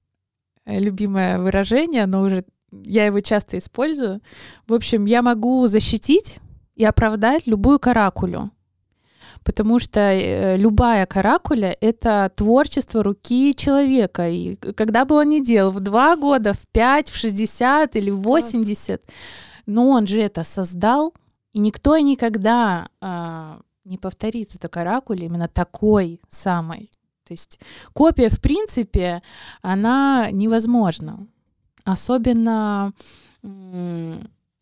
любимое 0.66 1.38
выражение, 1.38 2.06
но 2.06 2.22
уже 2.22 2.44
я 2.72 3.06
его 3.06 3.20
часто 3.20 3.58
использую. 3.58 4.20
В 4.66 4.74
общем, 4.74 5.04
я 5.04 5.22
могу 5.22 5.66
защитить 5.68 6.40
и 6.74 6.84
оправдать 6.84 7.46
любую 7.46 7.78
каракулю 7.78 8.50
потому 9.46 9.78
что 9.78 10.00
э, 10.00 10.56
любая 10.56 11.06
каракуля— 11.06 11.74
это 11.80 12.32
творчество 12.34 13.04
руки 13.04 13.54
человека. 13.54 14.28
И 14.28 14.56
когда 14.56 15.04
бы 15.04 15.14
он 15.14 15.28
ни 15.28 15.40
делал, 15.40 15.70
в 15.70 15.78
два 15.78 16.16
года, 16.16 16.52
в 16.52 16.66
пять, 16.72 17.08
в 17.08 17.16
шестьдесят 17.16 17.94
или 17.94 18.10
в 18.10 18.18
восемьдесят, 18.18 19.02
но 19.64 19.88
он 19.88 20.08
же 20.08 20.20
это 20.20 20.42
создал, 20.42 21.14
и 21.52 21.60
никто 21.60 21.96
никогда 21.96 22.88
а, 23.00 23.60
не 23.84 23.98
повторит 23.98 24.56
эту 24.56 24.68
каракулю 24.68 25.26
именно 25.26 25.48
такой 25.48 26.20
самой. 26.28 26.90
То 27.24 27.32
есть 27.32 27.60
копия, 27.92 28.28
в 28.28 28.40
принципе, 28.40 29.22
она 29.62 30.28
невозможна, 30.32 31.26
особенно 31.84 32.92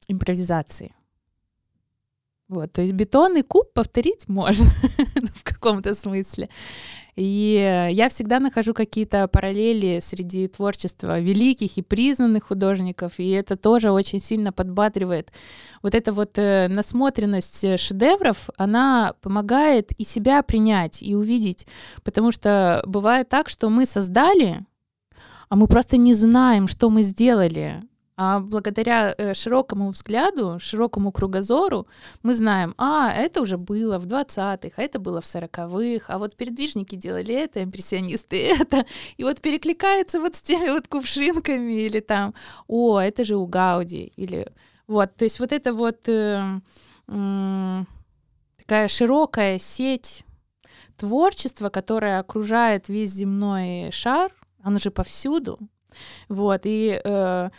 импровизации. 0.09 0.95
Вот, 2.49 2.73
то 2.73 2.83
есть 2.83 2.93
бетонный 2.93 3.43
куб 3.43 3.73
повторить 3.73 4.29
можно 4.29 4.67
в 5.35 5.45
каком-то 5.45 5.95
смысле. 5.95 6.51
И 7.17 7.89
я 7.93 8.09
всегда 8.09 8.41
нахожу 8.41 8.75
какие-то 8.75 9.29
параллели 9.29 10.01
среди 10.01 10.49
творчества 10.49 11.21
великих 11.21 11.79
и 11.79 11.83
признанных 11.83 12.45
художников, 12.49 13.19
и 13.19 13.31
это 13.31 13.57
тоже 13.57 13.93
очень 13.93 14.21
сильно 14.21 14.53
подбадривает. 14.53 15.33
Вот 15.83 15.95
эта 15.95 16.13
вот 16.13 16.37
э, 16.39 16.67
насмотренность 16.69 17.79
шедевров, 17.79 18.51
она 18.57 19.15
помогает 19.23 19.93
и 19.93 20.05
себя 20.05 20.43
принять, 20.43 21.03
и 21.03 21.15
увидеть, 21.15 21.67
потому 22.03 22.33
что 22.33 22.83
бывает 22.85 23.29
так, 23.29 23.49
что 23.49 23.71
мы 23.71 23.87
создали, 23.87 24.67
а 25.49 25.57
мы 25.57 25.69
просто 25.69 25.97
не 25.97 26.15
знаем, 26.15 26.67
что 26.67 26.91
мы 26.91 27.03
сделали. 27.03 27.83
А 28.17 28.39
благодаря 28.39 29.13
э, 29.19 29.35
широкому 29.35 29.91
взгляду, 29.91 30.59
широкому 30.61 31.11
кругозору 31.11 31.89
мы 32.23 32.35
знаем, 32.35 32.75
а, 32.79 33.11
это 33.11 33.41
уже 33.41 33.59
было 33.59 33.99
в 33.99 34.07
20-х, 34.07 34.71
а 34.77 34.83
это 34.83 35.01
было 35.01 35.21
в 35.21 35.25
40-х, 35.25 36.15
а 36.15 36.19
вот 36.19 36.37
передвижники 36.37 36.95
делали 36.95 37.35
это, 37.35 37.65
импрессионисты 37.65 38.51
это, 38.61 38.87
и 39.17 39.25
вот 39.25 39.41
перекликается 39.41 40.21
вот 40.21 40.37
с 40.37 40.43
теми 40.43 40.71
вот 40.71 40.87
кувшинками 40.87 41.73
или 41.73 41.99
там, 41.99 42.35
о, 42.69 43.01
это 43.01 43.25
же 43.25 43.35
у 43.35 43.47
Гауди, 43.47 44.13
или 44.15 44.47
вот, 44.87 45.17
то 45.17 45.25
есть 45.25 45.41
вот 45.41 45.53
это 45.53 45.73
вот 45.73 46.09
э, 46.09 46.61
э, 47.09 47.85
такая 48.59 48.89
широкая 48.89 49.59
сеть 49.59 50.25
творчества, 50.97 51.69
которая 51.69 52.21
окружает 52.21 52.89
весь 52.89 53.11
земной 53.11 53.91
шар, 53.91 54.33
он 54.65 54.79
же 54.79 54.93
повсюду, 54.93 55.59
вот, 56.29 56.61
и 56.65 57.01
э, 57.03 57.51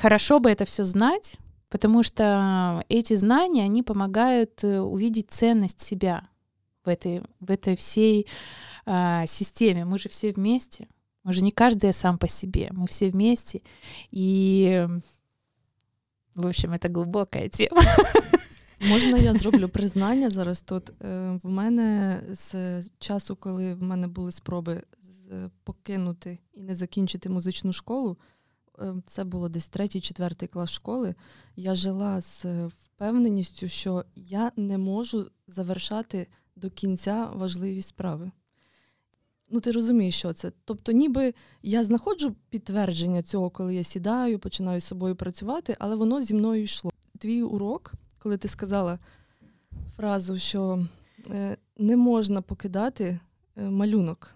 Хорошо 0.00 0.40
бы 0.40 0.50
это 0.50 0.64
все 0.64 0.84
знать, 0.84 1.36
потому 1.68 2.02
что 2.02 2.84
эти 2.88 3.14
знания, 3.14 3.64
они 3.64 3.82
помогают 3.82 4.62
э, 4.62 4.80
увидеть 4.80 5.30
ценность 5.30 5.80
себя 5.80 6.28
в 6.84 6.88
этой, 6.88 7.22
в 7.40 7.50
этой 7.50 7.76
всей 7.76 8.26
э, 8.84 9.26
системе. 9.26 9.84
Мы 9.84 9.98
же 9.98 10.08
все 10.08 10.32
вместе. 10.32 10.86
Мы 11.24 11.32
же 11.32 11.42
не 11.42 11.50
каждый 11.50 11.92
сам 11.92 12.18
по 12.18 12.28
себе. 12.28 12.68
Мы 12.72 12.86
все 12.86 13.10
вместе. 13.10 13.62
И, 14.10 14.86
в 16.34 16.46
общем, 16.46 16.72
это 16.72 16.88
глубокая 16.88 17.48
тема. 17.48 17.82
Можна 18.80 19.16
я 19.16 19.34
зроблю 19.38 19.68
признання 19.68 20.30
зараз 20.30 20.62
тут. 20.62 20.92
В 21.00 21.48
мене 21.48 22.22
з 22.30 22.82
часу, 22.98 23.36
коли 23.36 23.74
в 23.74 23.82
мене 23.82 24.06
були 24.06 24.32
спроби 24.32 24.82
покинути 25.64 26.38
і 26.54 26.62
не 26.62 26.74
закінчити 26.74 27.28
музичну 27.28 27.72
школу, 27.72 28.16
це 29.06 29.24
було 29.24 29.48
десь 29.48 29.68
третій-четвертий 29.68 30.48
клас 30.48 30.70
школи. 30.70 31.14
Я 31.56 31.74
жила 31.74 32.20
з 32.20 32.44
е, 32.44 32.66
впевненістю, 32.66 33.68
що 33.68 34.04
я 34.16 34.52
не 34.56 34.78
можу 34.78 35.30
завершати 35.48 36.26
до 36.56 36.70
кінця 36.70 37.30
важливі 37.34 37.82
справи. 37.82 38.30
Ну, 39.50 39.60
ти 39.60 39.70
розумієш, 39.70 40.18
що 40.18 40.32
це. 40.32 40.52
Тобто, 40.64 40.92
ніби 40.92 41.34
я 41.62 41.84
знаходжу 41.84 42.36
підтвердження 42.50 43.22
цього, 43.22 43.50
коли 43.50 43.74
я 43.74 43.82
сідаю, 43.82 44.38
починаю 44.38 44.80
з 44.80 44.84
собою 44.84 45.16
працювати, 45.16 45.76
але 45.78 45.96
воно 45.96 46.22
зі 46.22 46.34
мною 46.34 46.62
йшло. 46.62 46.92
Твій 47.18 47.42
урок, 47.42 47.92
коли 48.18 48.36
ти 48.36 48.48
сказала 48.48 48.98
фразу, 49.96 50.38
що 50.38 50.86
е, 51.30 51.56
не 51.78 51.96
можна 51.96 52.42
покидати 52.42 53.20
е, 53.56 53.70
малюнок. 53.70 54.35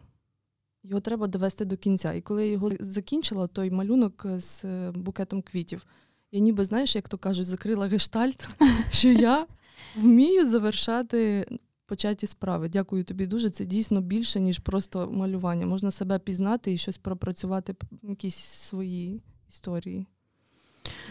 Його 0.84 1.02
треба 1.02 1.28
довести 1.28 1.66
до 1.66 1.78
кінця. 1.78 2.14
І 2.14 2.22
коли 2.22 2.46
я 2.46 2.52
його 2.52 2.72
закінчила, 2.80 3.48
той 3.48 3.72
малюнок 3.72 4.26
з 4.38 4.66
е, 4.66 4.92
букетом 4.92 5.42
квітів, 5.42 5.86
я 6.32 6.40
ніби, 6.40 6.66
знаєш, 6.66 6.96
як 6.96 7.10
то 7.10 7.18
кажуть, 7.18 7.46
закрила 7.46 7.88
гештальт, 7.88 8.48
що 8.92 9.10
я 9.10 9.48
вмію 9.96 10.50
завершати 10.50 11.48
початі 11.86 12.28
справи. 12.28 12.70
Дякую 12.70 13.04
тобі 13.04 13.28
дуже. 13.28 13.50
Це 13.50 13.66
дійсно 13.66 14.02
більше, 14.02 14.40
ніж 14.40 14.60
просто 14.60 15.12
малювання. 15.12 15.66
Можна 15.66 15.92
себе 15.92 16.20
пізнати 16.20 16.74
і 16.74 16.78
щось 16.78 16.98
пропрацювати, 16.98 17.76
якісь 18.04 18.36
свої 18.36 19.22
історії. 19.50 20.08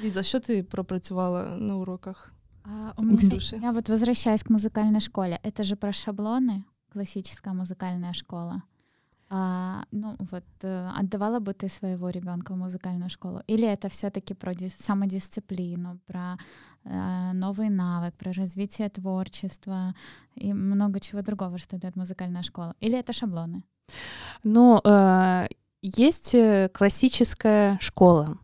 Ліза, 0.03 0.23
що 0.23 0.41
ти 0.41 0.63
пропрацювала 0.63 1.57
на 1.57 1.77
уроках? 1.77 2.33
А, 2.65 2.93
у 2.97 3.03
меня, 3.03 3.39
я 3.63 3.73
вот 3.73 3.89
возвращаюсь 3.89 4.43
к 4.43 4.51
музыкальной 4.51 5.01
школе. 5.01 5.39
Это 5.43 5.65
же 5.65 5.77
про 5.77 5.93
шаблоны, 5.93 6.65
классическая 6.93 7.55
музыкальная 7.55 8.15
школа. 8.15 8.63
А, 9.32 9.84
ну 9.92 10.16
вот, 10.32 10.44
э, 10.64 10.92
отдавала 11.00 11.40
бы 11.40 11.54
ты 11.54 11.70
своего 11.70 12.10
ребенка 12.10 12.54
в 12.54 12.58
музыкальную 12.58 13.10
школу? 13.10 13.42
Или 13.48 13.68
это 13.68 13.88
все-таки 13.88 14.34
про 14.34 14.54
дис- 14.54 14.82
самодисциплину, 14.82 16.00
про 16.08 16.38
э, 16.84 17.32
новый 17.34 17.70
навык, 17.70 18.16
про 18.16 18.34
развитие 18.34 18.90
творчества 18.90 19.94
и 20.36 20.54
много 20.54 21.00
чего 21.00 21.22
другого, 21.22 21.60
что 21.60 21.78
дает 21.78 21.96
музыкальная 21.96 22.44
школа? 22.44 22.74
Или 22.80 22.98
это 22.98 23.14
шаблоны? 23.14 23.64
Ну, 24.44 24.82
э, 24.84 25.48
есть 25.82 26.34
э, 26.34 26.70
классическая 26.74 27.78
школа. 27.80 28.38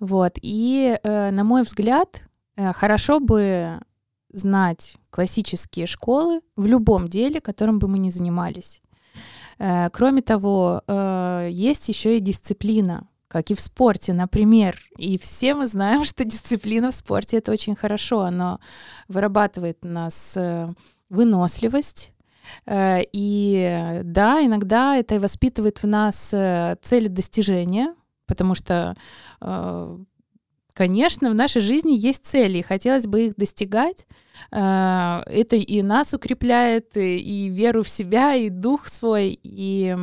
Вот. 0.00 0.38
И, 0.40 0.98
э, 1.02 1.30
на 1.30 1.44
мой 1.44 1.62
взгляд, 1.62 2.22
э, 2.56 2.72
хорошо 2.72 3.20
бы 3.20 3.80
знать 4.32 4.96
классические 5.10 5.86
школы 5.86 6.40
в 6.56 6.66
любом 6.66 7.08
деле, 7.08 7.40
которым 7.40 7.78
бы 7.78 7.88
мы 7.88 7.98
ни 7.98 8.10
занимались. 8.10 8.80
Э, 9.58 9.88
кроме 9.90 10.22
того, 10.22 10.82
э, 10.86 11.48
есть 11.50 11.88
еще 11.88 12.16
и 12.16 12.20
дисциплина, 12.20 13.08
как 13.28 13.50
и 13.50 13.54
в 13.54 13.60
спорте, 13.60 14.12
например. 14.12 14.78
И 14.96 15.18
все 15.18 15.54
мы 15.54 15.66
знаем, 15.66 16.04
что 16.06 16.24
дисциплина 16.24 16.90
в 16.90 16.94
спорте 16.94 17.38
это 17.38 17.52
очень 17.52 17.76
хорошо. 17.76 18.20
Оно 18.20 18.60
вырабатывает 19.08 19.78
у 19.84 19.88
нас 19.88 20.34
э, 20.36 20.68
выносливость. 21.08 22.12
И 22.66 24.00
да, 24.04 24.42
иногда 24.42 24.96
это 24.96 25.16
и 25.16 25.18
воспитывает 25.18 25.82
в 25.82 25.86
нас 25.86 26.30
цели 26.80 27.08
достижения, 27.08 27.94
потому 28.26 28.54
что 28.54 28.96
конечно, 30.78 31.28
в 31.28 31.34
нашей 31.34 31.60
жизни 31.60 31.98
есть 31.98 32.24
цели, 32.24 32.58
и 32.58 32.62
хотелось 32.62 33.08
бы 33.08 33.26
их 33.26 33.34
достигать. 33.34 34.06
А, 34.52 35.24
это 35.26 35.56
и 35.56 35.82
нас 35.82 36.14
укрепляет, 36.14 36.96
и 36.96 37.48
веру 37.48 37.82
в 37.82 37.88
себя, 37.88 38.36
и 38.36 38.48
дух 38.48 38.86
свой. 38.86 39.40
И 39.42 39.96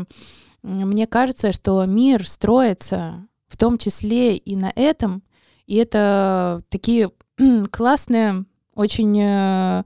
мне 0.63 1.08
кажется, 1.08 1.53
что 1.53 1.86
мир 1.86 2.27
строится 2.27 3.25
в 3.48 3.55
том 3.55 3.77
числе 3.77 4.36
и 4.36 4.58
на 4.58 4.70
этом. 4.75 5.24
И 5.65 5.77
это 5.77 6.62
такие 6.67 7.10
классные, 7.72 8.44
очень 8.74 9.17
э, 9.17 9.84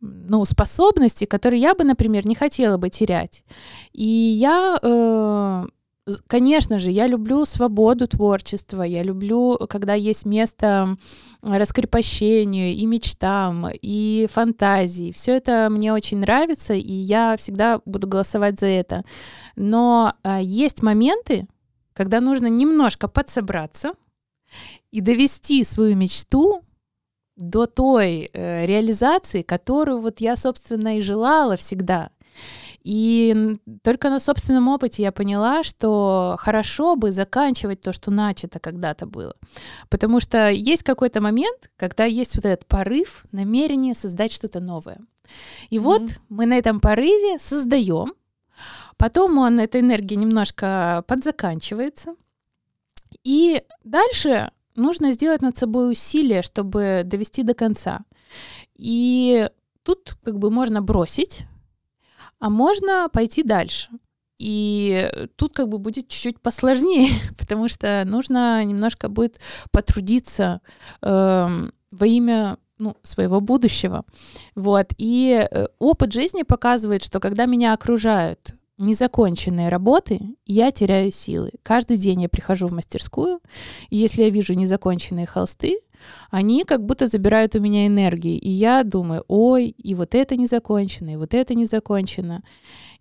ну, 0.00 0.44
способности, 0.44 1.26
которые 1.26 1.62
я 1.62 1.76
бы, 1.76 1.84
например, 1.84 2.26
не 2.26 2.34
хотела 2.34 2.76
бы 2.76 2.90
терять. 2.90 3.44
И 3.92 4.04
я 4.04 4.80
э, 4.82 5.66
Конечно 6.26 6.78
же, 6.78 6.90
я 6.90 7.06
люблю 7.06 7.46
свободу 7.46 8.06
творчества, 8.06 8.82
я 8.82 9.02
люблю, 9.02 9.58
когда 9.70 9.94
есть 9.94 10.26
место 10.26 10.98
раскрепощению 11.40 12.74
и 12.74 12.84
мечтам, 12.84 13.68
и 13.80 14.26
фантазии. 14.30 15.12
Все 15.12 15.36
это 15.36 15.68
мне 15.70 15.94
очень 15.94 16.18
нравится, 16.18 16.74
и 16.74 16.92
я 16.92 17.36
всегда 17.38 17.80
буду 17.86 18.06
голосовать 18.06 18.60
за 18.60 18.66
это. 18.66 19.04
Но 19.56 20.12
а, 20.22 20.42
есть 20.42 20.82
моменты, 20.82 21.46
когда 21.94 22.20
нужно 22.20 22.48
немножко 22.48 23.08
подсобраться 23.08 23.92
и 24.90 25.00
довести 25.00 25.64
свою 25.64 25.96
мечту 25.96 26.62
до 27.36 27.64
той 27.64 28.28
э, 28.32 28.66
реализации, 28.66 29.40
которую 29.40 30.00
вот 30.00 30.20
я, 30.20 30.36
собственно, 30.36 30.98
и 30.98 31.00
желала 31.00 31.56
всегда. 31.56 32.10
И 32.84 33.34
только 33.82 34.10
на 34.10 34.20
собственном 34.20 34.68
опыте 34.68 35.02
я 35.02 35.10
поняла, 35.10 35.62
что 35.62 36.36
хорошо 36.38 36.96
бы 36.96 37.12
заканчивать 37.12 37.80
то, 37.80 37.94
что 37.94 38.10
начато 38.10 38.60
когда-то 38.60 39.06
было. 39.06 39.34
Потому 39.88 40.20
что 40.20 40.50
есть 40.50 40.82
какой-то 40.82 41.22
момент, 41.22 41.70
когда 41.76 42.04
есть 42.04 42.36
вот 42.36 42.44
этот 42.44 42.66
порыв, 42.66 43.24
намерение 43.32 43.94
создать 43.94 44.32
что-то 44.32 44.60
новое. 44.60 44.98
И 45.70 45.78
mm-hmm. 45.78 45.80
вот 45.80 46.02
мы 46.28 46.44
на 46.44 46.58
этом 46.58 46.78
порыве 46.78 47.38
создаем, 47.38 48.12
потом 48.98 49.38
он, 49.38 49.58
эта 49.58 49.80
энергия 49.80 50.16
немножко 50.16 51.04
подзаканчивается, 51.08 52.14
и 53.22 53.62
дальше 53.82 54.50
нужно 54.76 55.12
сделать 55.12 55.40
над 55.40 55.56
собой 55.56 55.90
усилие, 55.90 56.42
чтобы 56.42 57.00
довести 57.06 57.42
до 57.42 57.54
конца. 57.54 58.00
И 58.76 59.48
тут 59.82 60.16
как 60.22 60.38
бы 60.38 60.50
можно 60.50 60.82
бросить 60.82 61.46
а 62.44 62.50
можно 62.50 63.08
пойти 63.10 63.42
дальше. 63.42 63.88
И 64.38 65.10
тут 65.36 65.54
как 65.54 65.70
бы 65.70 65.78
будет 65.78 66.08
чуть-чуть 66.08 66.42
посложнее, 66.42 67.08
потому 67.38 67.70
что 67.70 68.02
нужно 68.04 68.62
немножко 68.62 69.08
будет 69.08 69.40
потрудиться 69.70 70.60
э, 71.00 71.68
во 71.90 72.06
имя 72.06 72.58
ну, 72.76 72.98
своего 73.02 73.40
будущего. 73.40 74.04
Вот. 74.54 74.92
И 74.98 75.48
э, 75.50 75.68
опыт 75.78 76.12
жизни 76.12 76.42
показывает, 76.42 77.02
что 77.02 77.18
когда 77.18 77.46
меня 77.46 77.72
окружают 77.72 78.56
незаконченные 78.76 79.70
работы, 79.70 80.20
я 80.44 80.70
теряю 80.70 81.12
силы. 81.12 81.50
Каждый 81.62 81.96
день 81.96 82.20
я 82.20 82.28
прихожу 82.28 82.66
в 82.66 82.74
мастерскую, 82.74 83.40
и 83.88 83.96
если 83.96 84.20
я 84.20 84.28
вижу 84.28 84.52
незаконченные 84.52 85.26
холсты, 85.26 85.78
они 86.30 86.64
как 86.64 86.84
будто 86.84 87.06
забирают 87.06 87.54
у 87.54 87.60
меня 87.60 87.86
энергии. 87.86 88.36
И 88.36 88.50
я 88.50 88.82
думаю, 88.84 89.24
ой, 89.28 89.68
и 89.68 89.94
вот 89.94 90.14
это 90.14 90.36
не 90.36 90.46
закончено, 90.46 91.10
и 91.10 91.16
вот 91.16 91.34
это 91.34 91.54
не 91.54 91.64
закончено. 91.64 92.42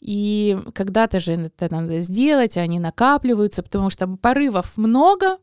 И 0.02 0.58
когда-то 0.74 1.20
же 1.20 1.34
это 1.34 1.74
надо 1.74 2.02
сделать, 2.02 2.58
они 2.58 2.80
накапливаются, 2.80 3.64
потому 3.64 3.90
что 3.90 4.08
порывов 4.08 4.78
много, 4.78 5.38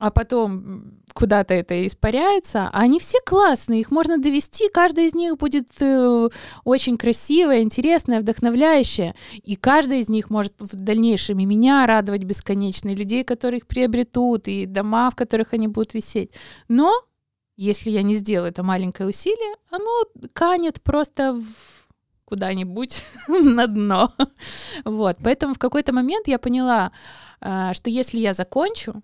а 0.00 0.10
потом 0.10 0.94
куда-то 1.12 1.52
это 1.52 1.86
испаряется. 1.86 2.70
А 2.72 2.80
они 2.80 2.98
все 2.98 3.18
классные, 3.24 3.80
их 3.80 3.90
можно 3.90 4.16
довести, 4.16 4.70
каждая 4.70 5.06
из 5.06 5.14
них 5.14 5.36
будет 5.36 5.68
э, 5.80 6.28
очень 6.64 6.96
красивая, 6.96 7.60
интересная, 7.60 8.20
вдохновляющая. 8.20 9.14
И 9.42 9.56
каждая 9.56 10.00
из 10.00 10.08
них 10.08 10.30
может 10.30 10.54
в 10.58 10.74
дальнейшем 10.74 11.38
и 11.38 11.44
меня 11.44 11.86
радовать 11.86 12.24
бесконечно, 12.24 12.88
и 12.88 12.94
людей, 12.94 13.24
которые 13.24 13.58
их 13.58 13.66
приобретут, 13.66 14.48
и 14.48 14.64
дома, 14.64 15.10
в 15.10 15.16
которых 15.16 15.52
они 15.52 15.68
будут 15.68 15.92
висеть. 15.92 16.32
Но 16.68 16.92
если 17.56 17.90
я 17.90 18.02
не 18.02 18.14
сделаю 18.14 18.50
это 18.50 18.62
маленькое 18.62 19.10
усилие, 19.10 19.56
оно 19.70 20.04
канет 20.32 20.80
просто 20.82 21.34
в 21.34 21.44
куда-нибудь 22.24 23.04
на 23.28 23.66
дно. 23.66 24.12
Вот, 24.84 25.16
поэтому 25.22 25.52
в 25.52 25.58
какой-то 25.58 25.92
момент 25.92 26.26
я 26.26 26.38
поняла, 26.38 26.92
э, 27.42 27.74
что 27.74 27.90
если 27.90 28.18
я 28.18 28.32
закончу, 28.32 29.02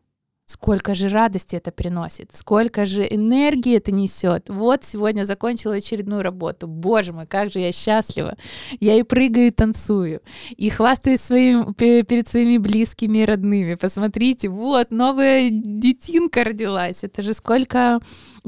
Сколько 0.49 0.95
же 0.95 1.09
радости 1.09 1.57
это 1.57 1.73
приносит, 1.73 2.33
сколько 2.33 2.87
же 2.87 3.05
энергии 3.05 3.77
это 3.77 3.91
несет. 3.91 4.49
Вот 4.49 4.85
сегодня 4.85 5.25
закончила 5.25 5.75
очередную 5.75 6.23
работу. 6.23 6.69
Боже 6.69 7.13
мой, 7.13 7.27
как 7.27 7.51
же 7.51 7.59
я 7.59 7.73
счастлива. 7.73 8.37
Я 8.79 8.95
и 8.95 9.03
прыгаю, 9.03 9.49
и 9.49 9.51
танцую, 9.51 10.21
и 10.57 10.71
хвастаюсь 10.71 11.21
своим, 11.21 11.75
перед 11.75 12.29
своими 12.29 12.59
близкими 12.59 13.19
и 13.19 13.25
родными. 13.25 13.75
Посмотрите, 13.75 14.49
вот 14.49 14.93
новая 14.93 15.51
детинка 15.51 16.45
родилась. 16.45 17.03
Это 17.03 17.23
же 17.23 17.35
сколько, 17.35 17.99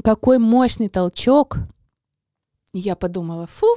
какой 0.01 0.37
мощный 0.37 0.87
толчок. 0.87 1.57
Я 2.71 2.95
подумала, 2.95 3.45
фу, 3.45 3.67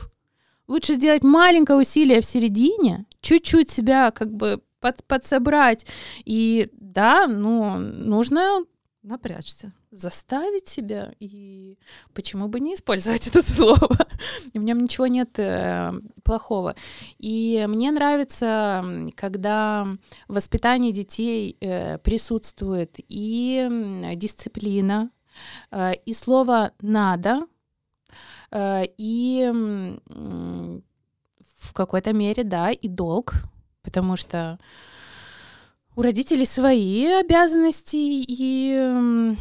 лучше 0.69 0.95
сделать 0.95 1.25
маленькое 1.25 1.81
усилие 1.81 2.21
в 2.21 2.25
середине, 2.25 3.05
чуть-чуть 3.21 3.69
себя 3.69 4.13
как 4.13 4.33
бы 4.33 4.63
под, 4.83 5.03
подсобрать. 5.05 5.87
И 6.27 6.69
да, 6.73 7.27
ну, 7.27 7.79
нужно 7.79 8.65
напрячься. 9.03 9.73
Заставить 9.91 10.69
себя, 10.69 11.13
и 11.21 11.77
почему 12.15 12.49
бы 12.49 12.61
не 12.61 12.75
использовать 12.75 13.27
это 13.35 13.43
слово? 13.43 14.07
В 14.55 14.65
нем 14.65 14.79
ничего 14.79 15.07
нет 15.07 15.39
э, 15.39 15.93
плохого. 16.23 16.75
И 17.19 17.65
мне 17.69 17.91
нравится, 17.91 18.85
когда 19.17 19.87
в 20.29 20.35
воспитании 20.35 20.93
детей 20.93 21.57
э, 21.61 21.99
присутствует 21.99 22.97
и 23.09 23.69
дисциплина, 24.15 25.11
э, 25.71 25.95
и 26.07 26.15
слово 26.15 26.73
«надо», 26.81 27.47
э, 28.51 28.85
и 28.97 29.51
э, 29.53 30.81
в 31.63 31.73
какой-то 31.75 32.13
мере, 32.13 32.45
да, 32.45 32.71
и 32.71 32.89
долг, 32.89 33.35
потому 33.83 34.17
что 34.17 34.59
у 35.95 36.03
родителей 36.03 36.47
свои 36.47 37.07
обязанности, 37.07 37.97
и 37.97 39.37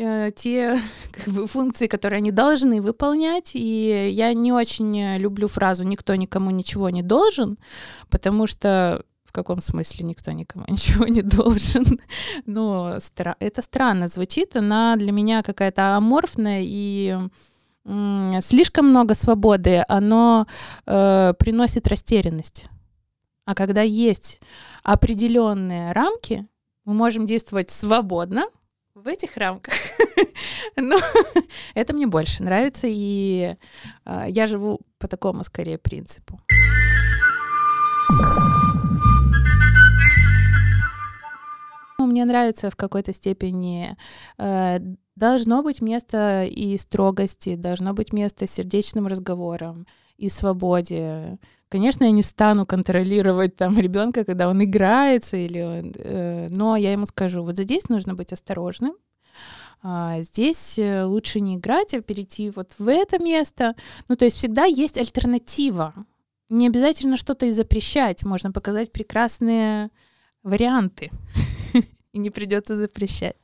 э, 0.00 0.30
те 0.36 0.78
как 1.12 1.34
бы, 1.34 1.46
функции, 1.46 1.86
которые 1.86 2.18
они 2.18 2.30
должны 2.30 2.80
выполнять. 2.80 3.52
И 3.54 4.10
я 4.12 4.32
не 4.34 4.52
очень 4.52 5.16
люблю 5.16 5.48
фразу 5.48 5.84
«никто 5.84 6.14
никому 6.14 6.50
ничего 6.50 6.90
не 6.90 7.02
должен», 7.02 7.58
потому 8.10 8.46
что 8.46 9.02
в 9.24 9.32
каком 9.32 9.60
смысле 9.60 10.06
никто 10.06 10.32
никому 10.32 10.64
ничего 10.68 11.06
не 11.06 11.22
должен? 11.22 11.84
Но 12.46 12.96
стра- 12.96 13.36
это 13.40 13.62
странно 13.62 14.06
звучит. 14.06 14.56
Она 14.56 14.96
для 14.96 15.12
меня 15.12 15.42
какая-то 15.42 15.96
аморфная 15.96 16.62
и 16.64 17.16
слишком 18.42 18.90
много 18.90 19.14
свободы, 19.14 19.82
оно 19.88 20.46
э, 20.84 21.32
приносит 21.38 21.88
растерянность. 21.88 22.66
А 23.48 23.54
когда 23.54 23.80
есть 23.80 24.42
определенные 24.82 25.92
рамки, 25.92 26.46
мы 26.84 26.92
можем 26.92 27.24
действовать 27.24 27.70
свободно 27.70 28.44
в 28.94 29.08
этих 29.08 29.38
рамках. 29.38 29.72
Но 30.76 30.98
это 31.74 31.94
мне 31.94 32.06
больше 32.06 32.42
нравится, 32.42 32.88
и 32.90 33.56
э, 34.04 34.24
я 34.28 34.46
живу 34.46 34.80
по 34.98 35.08
такому 35.08 35.44
скорее 35.44 35.78
принципу. 35.78 36.38
Мне 41.98 42.26
нравится 42.26 42.68
в 42.68 42.76
какой-то 42.76 43.14
степени 43.14 43.96
э, 44.36 44.78
должно 45.16 45.62
быть 45.62 45.80
место 45.80 46.44
и 46.44 46.76
строгости, 46.76 47.54
должно 47.56 47.94
быть 47.94 48.12
место 48.12 48.46
сердечным 48.46 49.06
разговорам 49.06 49.86
и 50.18 50.28
свободе. 50.28 51.38
Конечно, 51.68 52.04
я 52.04 52.10
не 52.10 52.22
стану 52.22 52.66
контролировать 52.66 53.56
там 53.56 53.78
ребенка, 53.78 54.24
когда 54.24 54.48
он 54.48 54.62
играется, 54.62 55.36
или, 55.36 55.92
э, 55.96 56.48
но 56.50 56.76
я 56.76 56.92
ему 56.92 57.06
скажу, 57.06 57.42
вот 57.42 57.56
здесь 57.56 57.88
нужно 57.88 58.14
быть 58.14 58.32
осторожным, 58.32 58.94
а 59.82 60.20
здесь 60.22 60.78
э, 60.78 61.04
лучше 61.04 61.40
не 61.40 61.56
играть, 61.56 61.94
а 61.94 62.00
перейти 62.00 62.50
вот 62.50 62.74
в 62.78 62.88
это 62.88 63.22
место. 63.22 63.74
Ну, 64.08 64.16
то 64.16 64.24
есть 64.24 64.38
всегда 64.38 64.64
есть 64.64 64.98
альтернатива. 64.98 65.94
Не 66.48 66.66
обязательно 66.66 67.16
что-то 67.16 67.46
и 67.46 67.50
запрещать, 67.50 68.24
можно 68.24 68.50
показать 68.50 68.90
прекрасные 68.90 69.90
варианты, 70.42 71.10
и 72.12 72.18
не 72.18 72.30
придется 72.30 72.74
запрещать. 72.74 73.36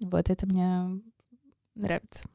Вот 0.00 0.28
это 0.28 0.46
мне 0.46 1.00
нравится. 1.74 2.26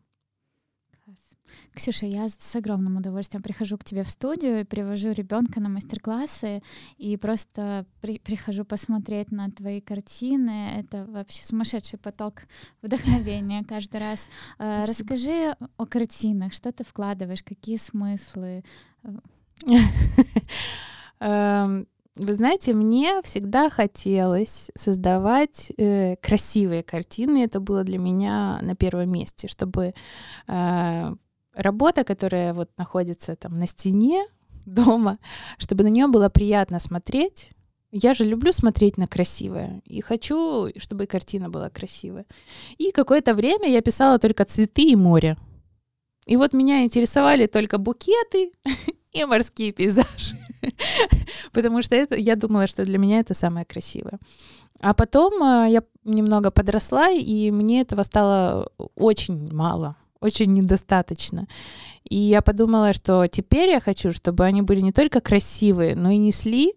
Ксюша, 1.73 2.05
я 2.05 2.29
с 2.29 2.55
огромным 2.55 2.97
удовольствием 2.97 3.41
прихожу 3.41 3.77
к 3.77 3.83
тебе 3.83 4.03
в 4.03 4.09
студию 4.09 4.61
и 4.61 4.63
привожу 4.63 5.11
ребенка 5.11 5.59
на 5.59 5.69
мастер-классы 5.69 6.61
и 6.97 7.17
просто 7.17 7.85
при, 8.01 8.19
прихожу 8.19 8.65
посмотреть 8.65 9.31
на 9.31 9.49
твои 9.49 9.81
картины. 9.81 10.73
Это 10.77 11.05
вообще 11.05 11.45
сумасшедший 11.45 11.99
поток 11.99 12.43
вдохновения 12.81 13.63
каждый 13.63 13.99
раз. 13.99 14.27
Э, 14.59 14.83
Спасибо. 14.83 14.87
Расскажи 14.87 15.55
о 15.77 15.85
картинах, 15.85 16.53
что 16.53 16.71
ты 16.71 16.83
вкладываешь, 16.83 17.43
какие 17.43 17.77
смыслы? 17.77 18.63
Эм, 21.19 21.87
вы 22.15 22.33
знаете, 22.33 22.73
мне 22.73 23.21
всегда 23.23 23.69
хотелось 23.69 24.69
создавать 24.75 25.71
э, 25.77 26.17
красивые 26.17 26.83
картины. 26.83 27.45
Это 27.45 27.61
было 27.61 27.83
для 27.83 27.97
меня 27.97 28.59
на 28.61 28.75
первом 28.75 29.11
месте, 29.11 29.47
чтобы 29.47 29.93
э, 30.47 31.15
работа, 31.53 32.03
которая 32.03 32.53
вот 32.53 32.69
находится 32.77 33.35
там 33.35 33.57
на 33.57 33.67
стене 33.67 34.25
дома, 34.65 35.17
чтобы 35.57 35.83
на 35.83 35.87
нее 35.87 36.07
было 36.07 36.29
приятно 36.29 36.79
смотреть. 36.79 37.51
Я 37.93 38.13
же 38.13 38.23
люблю 38.23 38.53
смотреть 38.53 38.97
на 38.97 39.05
красивое 39.05 39.81
и 39.85 39.99
хочу, 39.99 40.69
чтобы 40.77 41.03
и 41.03 41.07
картина 41.07 41.49
была 41.49 41.69
красивая. 41.69 42.25
И 42.77 42.91
какое-то 42.91 43.33
время 43.33 43.67
я 43.69 43.81
писала 43.81 44.17
только 44.17 44.45
цветы 44.45 44.83
и 44.83 44.95
море. 44.95 45.37
И 46.25 46.37
вот 46.37 46.53
меня 46.53 46.83
интересовали 46.83 47.47
только 47.47 47.77
букеты 47.77 48.51
и 49.11 49.25
морские 49.25 49.73
пейзажи. 49.73 50.37
Потому 51.51 51.81
что 51.81 51.95
это, 51.95 52.15
я 52.15 52.35
думала, 52.35 52.67
что 52.67 52.85
для 52.85 52.97
меня 52.97 53.19
это 53.19 53.33
самое 53.33 53.65
красивое. 53.65 54.19
А 54.79 54.93
потом 54.93 55.43
э, 55.43 55.71
я 55.71 55.83
немного 56.03 56.49
подросла, 56.49 57.11
и 57.11 57.51
мне 57.51 57.81
этого 57.81 58.03
стало 58.03 58.71
очень 58.95 59.51
мало, 59.51 59.95
очень 60.21 60.51
недостаточно. 60.51 61.47
И 62.07 62.15
я 62.15 62.41
подумала, 62.41 62.93
что 62.93 63.25
теперь 63.27 63.69
я 63.69 63.79
хочу, 63.79 64.11
чтобы 64.11 64.45
они 64.45 64.61
были 64.61 64.79
не 64.79 64.91
только 64.91 65.19
красивые, 65.19 65.95
но 65.95 66.11
и 66.11 66.17
несли 66.17 66.73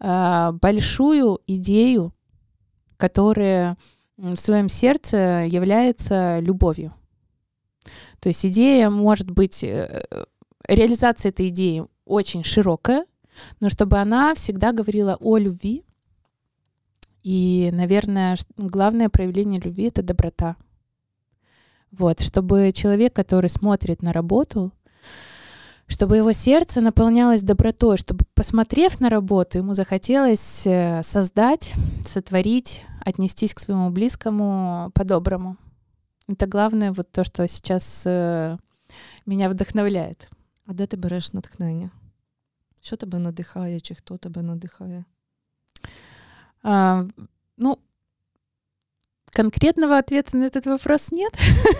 э, 0.00 0.52
большую 0.60 1.38
идею, 1.46 2.12
которая 2.96 3.78
в 4.16 4.36
своем 4.36 4.68
сердце 4.68 5.46
является 5.48 6.40
любовью. 6.40 6.92
То 8.18 8.28
есть 8.28 8.44
идея 8.44 8.90
может 8.90 9.30
быть, 9.30 9.64
э, 9.64 10.04
реализация 10.68 11.30
этой 11.30 11.48
идеи 11.48 11.84
очень 12.04 12.44
широкая, 12.44 13.06
но 13.60 13.70
чтобы 13.70 13.98
она 13.98 14.34
всегда 14.34 14.72
говорила 14.72 15.16
о 15.20 15.38
любви. 15.38 15.84
И, 17.22 17.70
наверное, 17.72 18.36
главное 18.56 19.08
проявление 19.08 19.60
любви— 19.60 19.84
это 19.88 20.02
доброта. 20.02 20.56
Вот, 21.92 22.20
чтобы 22.20 22.72
человек, 22.72 23.14
который 23.14 23.48
смотрит 23.48 24.02
на 24.02 24.12
работу, 24.12 24.72
чтобы 25.86 26.16
его 26.16 26.32
сердце 26.32 26.80
наполнялось 26.80 27.42
добротой, 27.42 27.96
чтобы, 27.96 28.24
посмотрев 28.34 29.00
на 29.00 29.10
работу, 29.10 29.58
ему 29.58 29.74
захотелось 29.74 30.66
э, 30.66 31.02
создать, 31.02 31.74
сотворить, 32.06 32.84
отнестись 33.04 33.54
к 33.54 33.60
своему 33.60 33.90
близкому 33.90 34.90
по-доброму. 34.94 35.56
Это 36.28 36.46
главное, 36.46 36.92
вот 36.92 37.10
то, 37.10 37.24
что 37.24 37.48
сейчас 37.48 38.04
э, 38.06 38.56
меня 39.26 39.48
вдохновляет. 39.48 40.28
А 40.66 40.72
де 40.72 40.86
ти 40.86 40.96
береш 40.96 41.32
натхнення? 41.32 41.90
Що 42.80 42.96
тебе 42.96 43.18
надихає, 43.18 43.80
чи 43.80 43.94
хто 43.94 44.16
тебе 44.16 44.42
надихає? 44.42 45.04
А, 46.62 47.04
ну, 47.56 47.78
конкретного 49.32 49.98
ответа 49.98 50.36
на 50.36 50.44
этот 50.44 50.66
вопрос 50.66 51.12
нет 51.12 51.32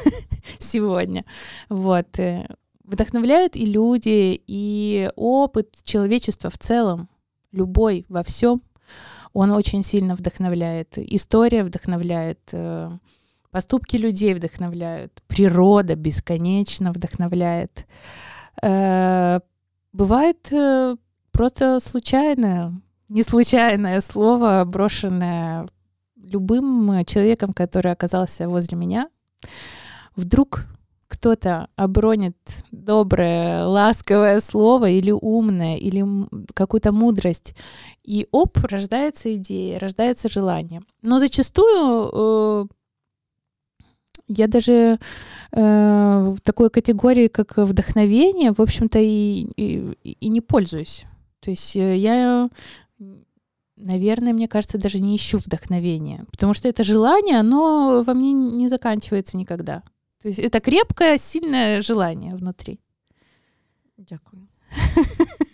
сегодня. 0.58 1.24
Вот. 1.68 2.18
Э, 2.18 2.46
вдохновляют 2.84 3.56
и 3.56 3.64
люди, 3.66 4.40
и 4.46 5.10
опыт 5.16 5.76
человечества 5.84 6.50
в 6.50 6.58
целом, 6.58 7.08
любой 7.52 8.06
во 8.08 8.22
всем, 8.22 8.62
он 9.32 9.50
очень 9.50 9.82
сильно 9.82 10.14
вдохновляет. 10.14 10.94
История 10.96 11.62
вдохновляет, 11.62 12.40
э, 12.52 12.90
поступки 13.50 13.96
людей 13.96 14.34
вдохновляют, 14.34 15.22
природа 15.28 15.94
бесконечно 15.94 16.92
вдохновляет. 16.92 17.86
Э, 18.62 19.40
бывает 19.92 20.52
просто 21.32 21.80
случайное, 21.80 22.80
не 23.08 23.22
случайное 23.22 24.00
слово, 24.00 24.64
брошенное 24.64 25.68
любым 26.30 27.04
человеком, 27.04 27.52
который 27.52 27.92
оказался 27.92 28.48
возле 28.48 28.76
меня. 28.76 29.08
Вдруг 30.16 30.66
кто-то 31.10 31.68
обронит 31.74 32.36
доброе, 32.70 33.64
ласковое 33.66 34.40
слово 34.40 34.90
или 34.90 35.10
умное, 35.10 35.76
или 35.76 36.04
какую-то 36.54 36.92
мудрость, 36.92 37.54
и 38.04 38.28
оп, 38.30 38.56
рождается 38.58 39.34
идея, 39.34 39.80
рождается 39.80 40.28
желание. 40.28 40.82
Но 41.02 41.18
зачастую 41.18 42.10
э, 42.12 42.66
я 44.28 44.46
даже 44.46 44.98
э, 45.52 46.34
в 46.36 46.40
такой 46.42 46.70
категории, 46.70 47.26
как 47.26 47.56
вдохновение, 47.56 48.52
в 48.52 48.60
общем-то, 48.60 49.00
и, 49.00 49.48
и, 49.56 49.98
и 50.04 50.28
не 50.28 50.40
пользуюсь. 50.40 51.06
То 51.40 51.50
есть 51.50 51.74
э, 51.76 51.96
я, 51.96 52.48
наверное, 53.80 54.32
мне 54.32 54.48
кажется, 54.48 54.78
даже 54.78 55.00
не 55.00 55.16
ищу 55.16 55.38
вдохновения, 55.38 56.24
потому 56.30 56.54
что 56.54 56.68
это 56.68 56.84
желание, 56.84 57.38
оно 57.38 58.02
во 58.06 58.14
мне 58.14 58.32
не 58.32 58.68
заканчивается 58.68 59.36
никогда. 59.36 59.82
То 60.22 60.28
есть 60.28 60.38
это 60.38 60.60
крепкое, 60.60 61.18
сильное 61.18 61.80
желание 61.80 62.34
внутри. 62.34 62.80
Дякую. 63.96 64.48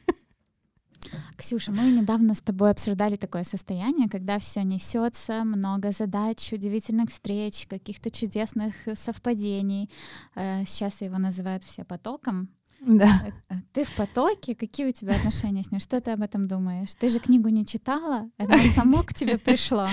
Ксюша, 1.37 1.71
мы 1.71 1.91
недавно 1.91 2.35
с 2.35 2.41
тобой 2.41 2.71
обсуждали 2.71 3.17
такое 3.17 3.45
состояние, 3.45 4.09
когда 4.09 4.39
все 4.39 4.63
несется, 4.63 5.45
много 5.45 5.93
задач, 5.93 6.53
удивительных 6.53 7.11
встреч, 7.11 7.67
каких-то 7.67 8.11
чудесных 8.11 8.75
совпадений. 8.95 9.91
Э, 10.35 10.65
сейчас 10.67 11.03
его 11.03 11.19
называют 11.19 11.63
все 11.63 11.85
потоком. 11.85 12.49
Да. 12.81 13.23
Э, 13.27 13.55
э, 13.55 13.59
ты 13.73 13.85
в 13.85 13.97
потоке, 13.97 14.55
какие 14.55 14.89
у 14.89 14.93
тебя 14.93 15.15
отношения 15.15 15.65
с 15.65 15.71
ним? 15.71 15.81
Что 15.81 16.01
ты 16.01 16.13
об 16.13 16.23
этом 16.23 16.47
думаешь? 16.47 16.95
Ты 16.95 17.09
же 17.09 17.19
книгу 17.19 17.49
не 17.49 17.67
читала, 17.67 18.31
это 18.39 18.57
само 18.75 19.03
к 19.03 19.13
тебе 19.15 19.39
пришло. 19.39 19.87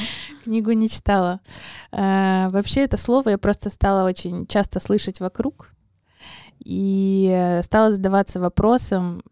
Книгу 0.44 0.72
не 0.72 0.90
читала. 0.90 1.40
Вообще 1.92 2.82
это 2.82 2.98
слово 2.98 3.30
я 3.30 3.38
просто 3.38 3.70
стала 3.70 4.08
очень 4.08 4.46
часто 4.48 4.80
слышать 4.80 5.20
вокруг 5.20 5.70
и 6.60 7.60
стала 7.64 7.92
задаваться 7.92 8.40
вопросом, 8.40 9.24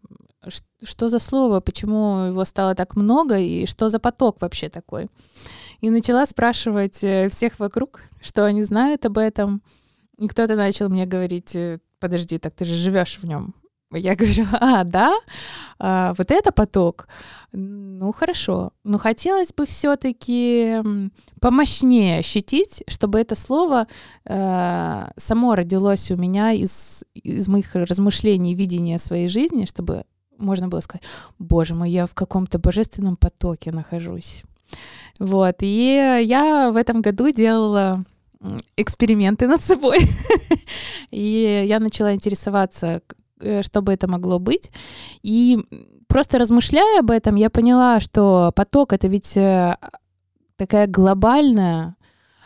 что 0.82 1.08
за 1.08 1.18
слово, 1.18 1.60
почему 1.60 2.26
его 2.26 2.44
стало 2.44 2.74
так 2.74 2.96
много 2.96 3.38
и 3.38 3.66
что 3.66 3.88
за 3.88 3.98
поток 3.98 4.40
вообще 4.40 4.68
такой. 4.68 5.08
И 5.80 5.90
начала 5.90 6.26
спрашивать 6.26 7.02
э, 7.02 7.28
всех 7.28 7.58
вокруг, 7.58 8.02
что 8.20 8.44
они 8.44 8.62
знают 8.62 9.04
об 9.04 9.18
этом. 9.18 9.62
И 10.18 10.28
кто-то 10.28 10.54
начал 10.56 10.88
мне 10.88 11.06
говорить, 11.06 11.54
э, 11.56 11.76
подожди, 12.02 12.38
так 12.38 12.52
ты 12.52 12.64
же 12.64 12.74
живешь 12.74 13.18
в 13.22 13.24
нем. 13.24 13.54
Я 13.92 14.14
говорю, 14.16 14.44
а, 14.52 14.84
да, 14.84 15.14
а, 15.78 16.14
вот 16.18 16.30
это 16.30 16.52
поток. 16.52 17.08
Ну, 17.52 18.12
хорошо. 18.12 18.72
Но 18.84 18.98
хотелось 18.98 19.52
бы 19.52 19.66
все-таки 19.66 20.78
помощнее 21.40 22.18
ощутить, 22.18 22.82
чтобы 22.88 23.20
это 23.20 23.34
слово 23.34 23.86
э, 24.24 25.08
само 25.16 25.54
родилось 25.54 26.10
у 26.10 26.16
меня 26.16 26.52
из, 26.52 27.04
из 27.14 27.48
моих 27.48 27.74
размышлений, 27.74 28.54
видения 28.54 28.98
своей 28.98 29.28
жизни, 29.28 29.66
чтобы 29.66 30.04
можно 30.38 30.68
было 30.68 30.80
сказать, 30.80 31.04
боже 31.38 31.74
мой, 31.74 31.90
я 31.90 32.06
в 32.06 32.14
каком-то 32.14 32.58
божественном 32.58 33.16
потоке 33.16 33.70
нахожусь. 33.70 34.42
Вот, 35.20 35.56
и 35.60 36.22
я 36.24 36.70
в 36.70 36.76
этом 36.76 37.02
году 37.02 37.30
делала 37.30 38.02
эксперименты 38.76 39.46
над 39.46 39.62
собой. 39.62 39.98
И 41.10 41.64
я 41.66 41.80
начала 41.80 42.14
интересоваться, 42.14 43.02
Э, 43.42 43.62
что 43.62 43.82
бы 43.82 43.92
это 43.92 44.08
могло 44.08 44.38
быть. 44.38 44.70
И 45.22 45.58
просто 46.08 46.38
размышляя 46.38 47.00
об 47.00 47.10
этом, 47.10 47.36
я 47.36 47.50
поняла, 47.50 48.00
что 48.00 48.52
поток— 48.54 48.92
это 48.94 49.08
ведь 49.08 49.36
э, 49.36 49.76
такая 50.56 50.86
глобальная 50.86 51.96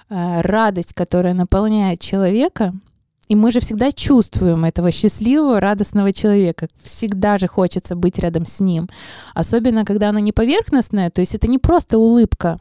э, 0.09 0.41
радость, 0.41 0.95
которая 0.95 1.35
наполняет 1.35 2.01
человека, 2.01 2.73
и 3.29 3.35
мы 3.35 3.51
же 3.51 3.59
всегда 3.59 3.91
чувствуем 3.91 4.65
этого 4.65 4.93
счастливого, 4.93 5.61
радостного 5.61 6.13
человека. 6.13 6.69
Всегда 6.81 7.39
же 7.39 7.49
хочется 7.49 7.97
быть 7.97 8.19
рядом 8.21 8.47
с 8.47 8.61
ним. 8.61 8.89
Особенно, 9.35 9.85
когда 9.85 10.11
оно 10.11 10.21
не 10.21 10.31
поверхностное, 10.31 11.11
то 11.11 11.21
есть 11.21 11.35
это 11.35 11.49
не 11.49 11.59
просто 11.59 11.99
улыбка. 11.99 12.61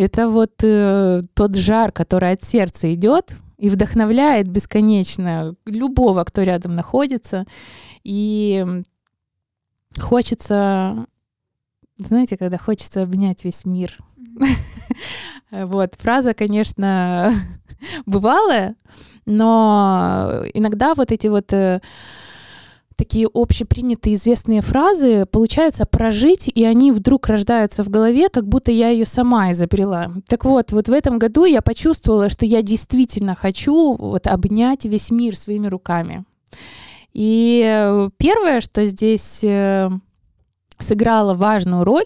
Это 0.00 0.28
вот 0.30 0.52
э, 0.62 1.20
тот 1.34 1.56
жар, 1.56 1.92
который 1.92 2.32
от 2.32 2.42
сердца 2.42 2.90
идет, 2.94 3.36
и 3.58 3.68
вдохновляет 3.68 4.48
бесконечно 4.48 5.54
любого, 5.66 6.24
кто 6.24 6.42
рядом 6.42 6.74
находится. 6.74 7.44
И 8.02 8.64
хочется, 9.98 11.04
знаете, 11.98 12.38
когда 12.38 12.56
хочется 12.56 13.02
обнять 13.02 13.44
весь 13.44 13.66
мир. 13.66 13.98
Вот, 15.50 15.94
фраза, 15.96 16.32
конечно, 16.32 17.34
бывалая, 18.06 18.76
но 19.26 20.44
иногда 20.54 20.94
вот 20.94 21.10
эти 21.10 21.26
вот 21.26 21.52
э, 21.52 21.80
такие 23.00 23.30
общепринятые 23.32 24.12
известные 24.12 24.60
фразы 24.60 25.24
получается 25.24 25.86
прожить, 25.86 26.50
и 26.54 26.64
они 26.64 26.92
вдруг 26.92 27.28
рождаются 27.28 27.82
в 27.82 27.88
голове, 27.88 28.28
как 28.28 28.46
будто 28.46 28.70
я 28.72 28.90
ее 28.90 29.06
сама 29.06 29.52
изобрела. 29.52 30.12
Так 30.28 30.44
вот, 30.44 30.70
вот 30.70 30.90
в 30.90 30.92
этом 30.92 31.18
году 31.18 31.46
я 31.46 31.62
почувствовала, 31.62 32.28
что 32.28 32.44
я 32.44 32.60
действительно 32.60 33.34
хочу 33.34 33.96
вот 33.96 34.26
обнять 34.26 34.84
весь 34.84 35.10
мир 35.10 35.34
своими 35.34 35.66
руками. 35.66 36.26
И 37.14 37.64
э, 37.64 38.10
первое, 38.18 38.60
что 38.60 38.84
здесь 38.84 39.42
э, 39.44 39.88
сыграло 40.78 41.32
важную 41.32 41.84
роль, 41.84 42.04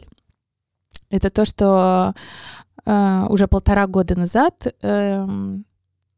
это 1.10 1.28
то, 1.28 1.44
что 1.44 2.14
э, 2.86 3.26
уже 3.30 3.48
полтора 3.48 3.88
года 3.88 4.16
назад 4.16 4.72
э, 4.80 5.26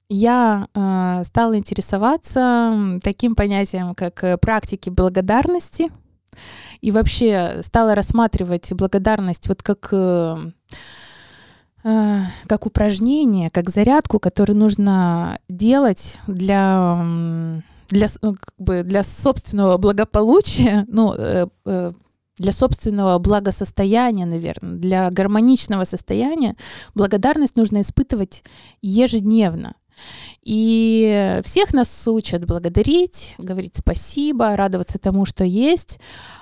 я 0.09 0.69
э, 0.75 1.23
стала 1.25 1.57
интересоваться 1.59 2.99
таким 3.03 3.35
понятием, 3.35 3.95
как 3.95 4.23
э, 4.25 4.37
практики 4.39 4.89
благодарности, 4.89 5.91
и 6.81 6.91
вообще 6.91 7.61
стала 7.63 7.95
рассматривать 7.95 8.73
благодарность 8.73 9.49
вот 9.49 9.63
как 9.63 9.89
э, 9.93 10.37
э, 11.85 12.21
как 12.47 12.67
упражнение, 12.67 13.51
как 13.51 13.71
зарядку, 13.71 14.19
которую 14.21 14.59
нужно 14.59 15.39
делать 15.49 16.19
для 16.27 17.63
для 17.89 18.09
ну, 18.23 18.35
как 18.35 18.55
бы 18.59 18.83
для 18.83 19.03
собственного 19.03 19.77
благополучия, 19.79 20.85
ну 20.89 21.15
э, 21.15 21.47
э, 21.65 21.93
для 22.39 22.53
собственного 22.53 23.19
благосостояния, 23.19 24.27
наверное, 24.27 24.77
для 24.77 25.11
гармоничного 25.11 25.85
состояния 25.85 26.55
благодарность 26.95 27.57
нужно 27.57 27.81
испытывать 27.81 28.45
ежедневно. 28.83 29.75
И 30.43 31.41
всех 31.45 31.73
нас 31.75 32.07
учат 32.09 32.47
благодарить, 32.47 33.35
говорить 33.39 33.77
спасибо, 33.77 34.57
радоваться 34.57 34.99
тому, 34.99 35.25
что 35.25 35.45
есть. 35.45 35.99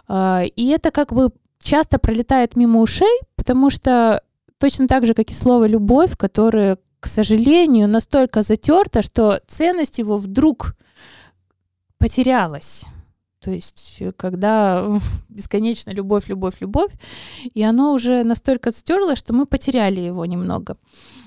А, 0.08 0.42
и 0.44 0.68
это 0.68 0.90
как 0.90 1.12
бы 1.12 1.30
часто 1.62 1.98
пролетает 1.98 2.56
мимо 2.56 2.80
ушей, 2.80 3.20
потому 3.36 3.70
что 3.70 4.22
точно 4.58 4.86
так 4.86 5.06
же, 5.06 5.14
как 5.14 5.30
и 5.30 5.34
слово 5.34 5.66
«любовь», 5.66 6.16
которое, 6.16 6.78
к 7.00 7.06
сожалению, 7.06 7.88
настолько 7.88 8.42
затерто, 8.42 9.02
что 9.02 9.40
ценность 9.46 9.98
его 9.98 10.16
вдруг 10.16 10.74
потерялась. 11.98 12.84
То 13.44 13.50
есть, 13.50 14.02
когда 14.16 14.98
бесконечно 15.28 15.90
любовь, 15.90 16.28
любовь, 16.28 16.54
любовь, 16.60 16.92
и 17.52 17.62
оно 17.62 17.92
уже 17.92 18.24
настолько 18.24 18.72
стерлось, 18.72 19.18
что 19.18 19.34
мы 19.34 19.44
потеряли 19.44 20.00
его 20.00 20.24
немного. 20.24 20.76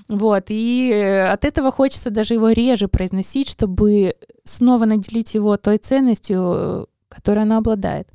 Вот, 0.08 0.46
и 0.48 0.90
э, 0.92 1.28
от 1.28 1.44
этого 1.44 1.70
хочется 1.70 2.10
даже 2.10 2.34
его 2.34 2.50
реже 2.50 2.88
произносить, 2.88 3.48
чтобы 3.48 4.16
снова 4.42 4.84
наделить 4.84 5.34
его 5.34 5.56
той 5.56 5.76
ценностью, 5.76 6.88
которой 7.08 7.44
она 7.44 7.58
обладает. 7.58 8.08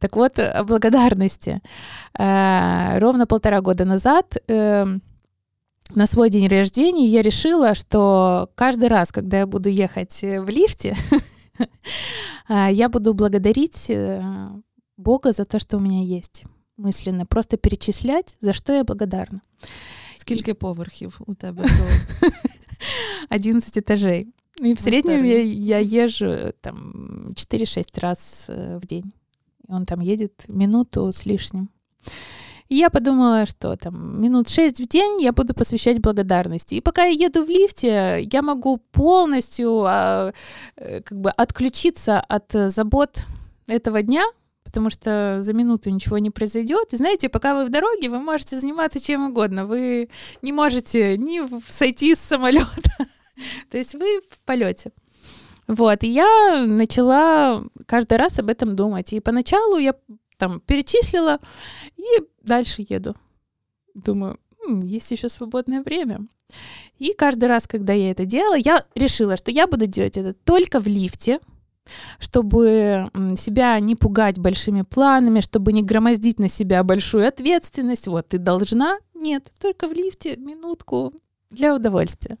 Так 0.00 0.16
вот, 0.16 0.38
о 0.38 0.64
благодарности. 0.64 1.60
Э, 2.18 2.98
ровно 2.98 3.26
полтора 3.26 3.60
года 3.60 3.84
назад 3.84 4.36
эм, 4.48 5.00
на 5.94 6.06
свой 6.06 6.28
день 6.28 6.48
рождения 6.48 7.06
я 7.06 7.22
решила, 7.22 7.74
что 7.74 8.50
каждый 8.56 8.88
раз, 8.88 9.12
когда 9.12 9.38
я 9.40 9.46
буду 9.46 9.68
ехать 9.68 10.22
в 10.22 10.48
лифте, 10.48 10.96
я 12.48 12.88
буду 12.88 13.14
благодарить 13.14 13.90
э, 13.90 14.22
Бога 14.96 15.32
за 15.32 15.44
то, 15.44 15.58
что 15.58 15.76
у 15.76 15.80
меня 15.80 16.02
есть 16.02 16.44
мысленно, 16.76 17.26
просто 17.26 17.56
перечислять, 17.56 18.36
за 18.40 18.52
что 18.52 18.72
я 18.72 18.84
благодарна. 18.84 19.40
Скільки 20.16 20.54
поверхів 20.54 21.20
у 21.26 21.34
тебе? 21.34 21.64
11 23.28 23.76
этажей. 23.78 24.26
И 24.62 24.74
в 24.74 24.80
среднем 24.80 25.24
я, 25.24 25.42
я 25.42 25.78
езжу 25.80 26.52
там 26.60 27.28
4-6 27.34 28.00
раз 28.00 28.46
э, 28.48 28.78
в 28.78 28.86
день. 28.86 29.12
Он 29.68 29.84
там 29.84 30.00
едет 30.00 30.44
минуту 30.48 31.12
с 31.12 31.26
лишним. 31.26 31.68
И 32.74 32.76
я 32.76 32.90
подумала, 32.90 33.46
что 33.46 33.76
там 33.76 34.20
минут 34.20 34.48
6 34.48 34.80
в 34.80 34.88
день 34.88 35.22
я 35.22 35.32
буду 35.32 35.54
посвящать 35.54 36.00
благодарности. 36.00 36.74
И 36.74 36.80
пока 36.80 37.04
я 37.04 37.26
еду 37.26 37.44
в 37.44 37.48
лифте, 37.48 38.28
я 38.32 38.42
могу 38.42 38.78
полностью 38.78 39.84
а, 39.86 40.32
э, 40.74 41.00
как 41.02 41.20
бы 41.20 41.30
отключиться 41.30 42.18
от 42.18 42.50
забот 42.50 43.26
этого 43.68 44.02
дня, 44.02 44.24
потому 44.64 44.90
что 44.90 45.38
за 45.40 45.52
минуту 45.52 45.90
ничего 45.90 46.18
не 46.18 46.30
произойдет. 46.30 46.92
И 46.92 46.96
знаете, 46.96 47.28
пока 47.28 47.54
вы 47.54 47.64
в 47.64 47.70
дороге, 47.70 48.08
вы 48.08 48.18
можете 48.18 48.58
заниматься 48.58 48.98
чем 48.98 49.28
угодно. 49.28 49.66
Вы 49.66 50.08
не 50.42 50.50
можете 50.50 51.16
ни 51.16 51.42
сойти 51.70 52.16
с 52.16 52.18
самолета, 52.18 52.90
то 53.70 53.78
есть 53.78 53.94
вы 53.94 54.20
в 54.28 54.44
полете. 54.44 54.90
Вот, 55.68 56.02
и 56.02 56.08
я 56.08 56.64
начала 56.66 57.62
каждый 57.86 58.18
раз 58.18 58.40
об 58.40 58.50
этом 58.50 58.74
думать. 58.74 59.12
И 59.12 59.20
поначалу 59.20 59.78
я 59.78 59.94
там 60.36 60.60
перечислила 60.60 61.40
и 61.96 62.22
дальше 62.42 62.84
еду. 62.88 63.14
Думаю, 63.94 64.38
М, 64.66 64.80
есть 64.80 65.10
еще 65.10 65.28
свободное 65.28 65.82
время. 65.82 66.26
И 66.98 67.12
каждый 67.12 67.46
раз, 67.48 67.66
когда 67.66 67.92
я 67.92 68.10
это 68.10 68.24
делала, 68.24 68.56
я 68.56 68.84
решила, 68.94 69.36
что 69.36 69.50
я 69.50 69.66
буду 69.66 69.86
делать 69.86 70.16
это 70.16 70.32
только 70.32 70.80
в 70.80 70.86
лифте, 70.86 71.40
чтобы 72.18 73.10
себя 73.36 73.78
не 73.80 73.94
пугать 73.94 74.38
большими 74.38 74.82
планами, 74.82 75.40
чтобы 75.40 75.72
не 75.72 75.82
громоздить 75.82 76.38
на 76.38 76.48
себя 76.48 76.82
большую 76.82 77.26
ответственность. 77.26 78.06
Вот, 78.06 78.28
ты 78.28 78.38
должна? 78.38 78.98
Нет, 79.14 79.52
только 79.60 79.88
в 79.88 79.92
лифте 79.92 80.36
минутку 80.36 81.12
для 81.50 81.74
удовольствия. 81.74 82.38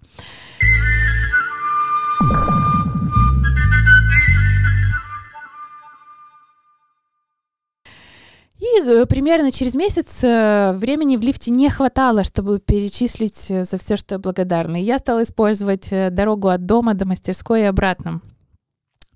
И 8.64 8.80
э, 8.80 9.04
примерно 9.06 9.50
через 9.50 9.74
месяц 9.74 10.24
э, 10.24 10.72
времени 10.72 11.18
в 11.18 11.20
лифте 11.20 11.50
не 11.50 11.68
хватало, 11.68 12.24
чтобы 12.24 12.60
перечислить 12.60 13.50
э, 13.50 13.64
за 13.64 13.76
все, 13.76 13.96
что 13.96 14.14
я 14.14 14.18
благодарна. 14.18 14.80
И 14.80 14.84
я 14.84 14.98
стала 14.98 15.22
использовать 15.22 15.90
дорогу 15.90 16.48
от 16.48 16.64
дома 16.64 16.94
до 16.94 17.06
мастерской 17.06 17.62
и 17.62 17.64
обратно. 17.64 18.20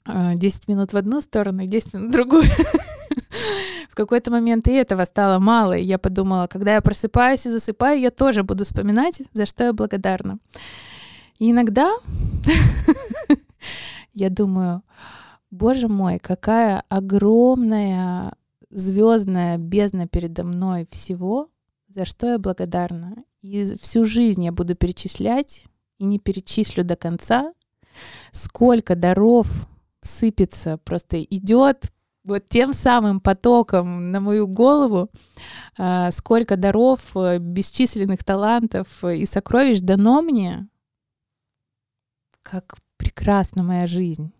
10 0.06 0.68
минут 0.68 0.92
в 0.92 0.96
одну 0.96 1.20
сторону 1.20 1.62
и 1.62 1.66
10 1.66 1.94
минут 1.94 2.08
в 2.10 2.12
другую. 2.12 2.42
В 3.90 3.94
какой-то 3.94 4.30
момент 4.30 4.68
и 4.68 4.72
этого 4.72 5.04
стало 5.04 5.38
мало, 5.38 5.72
и 5.72 5.82
я 5.82 5.98
подумала, 5.98 6.46
когда 6.46 6.74
я 6.74 6.80
просыпаюсь 6.80 7.46
и 7.46 7.50
засыпаю, 7.50 7.98
я 7.98 8.10
тоже 8.10 8.44
буду 8.44 8.64
вспоминать, 8.64 9.22
за 9.32 9.44
что 9.44 9.64
я 9.64 9.72
благодарна. 9.72 10.38
И 11.38 11.50
иногда 11.50 11.90
я 14.14 14.30
думаю, 14.30 14.82
боже 15.50 15.88
мой, 15.88 16.18
какая 16.18 16.84
огромная 16.88 18.34
звездная 18.70 19.58
бездна 19.58 20.06
передо 20.06 20.44
мной 20.44 20.86
всего, 20.90 21.48
за 21.88 22.04
что 22.04 22.26
я 22.32 22.38
благодарна. 22.38 23.16
И 23.40 23.76
всю 23.76 24.04
жизнь 24.04 24.44
я 24.44 24.52
буду 24.52 24.74
перечислять, 24.74 25.66
и 25.98 26.04
не 26.04 26.18
перечислю 26.18 26.84
до 26.84 26.96
конца, 26.96 27.52
сколько 28.32 28.94
даров 28.94 29.68
сыпется, 30.00 30.78
просто 30.78 31.22
идет 31.22 31.92
вот 32.24 32.48
тем 32.48 32.72
самым 32.72 33.20
потоком 33.20 34.10
на 34.10 34.20
мою 34.20 34.46
голову, 34.46 35.10
а, 35.78 36.10
сколько 36.10 36.56
даров, 36.56 37.16
э, 37.16 37.38
бесчисленных 37.38 38.22
талантов 38.22 39.02
и 39.04 39.24
сокровищ 39.24 39.80
дано 39.80 40.20
мне, 40.22 40.68
как 42.42 42.76
прекрасна 42.96 43.64
моя 43.64 43.86
жизнь. 43.86 44.32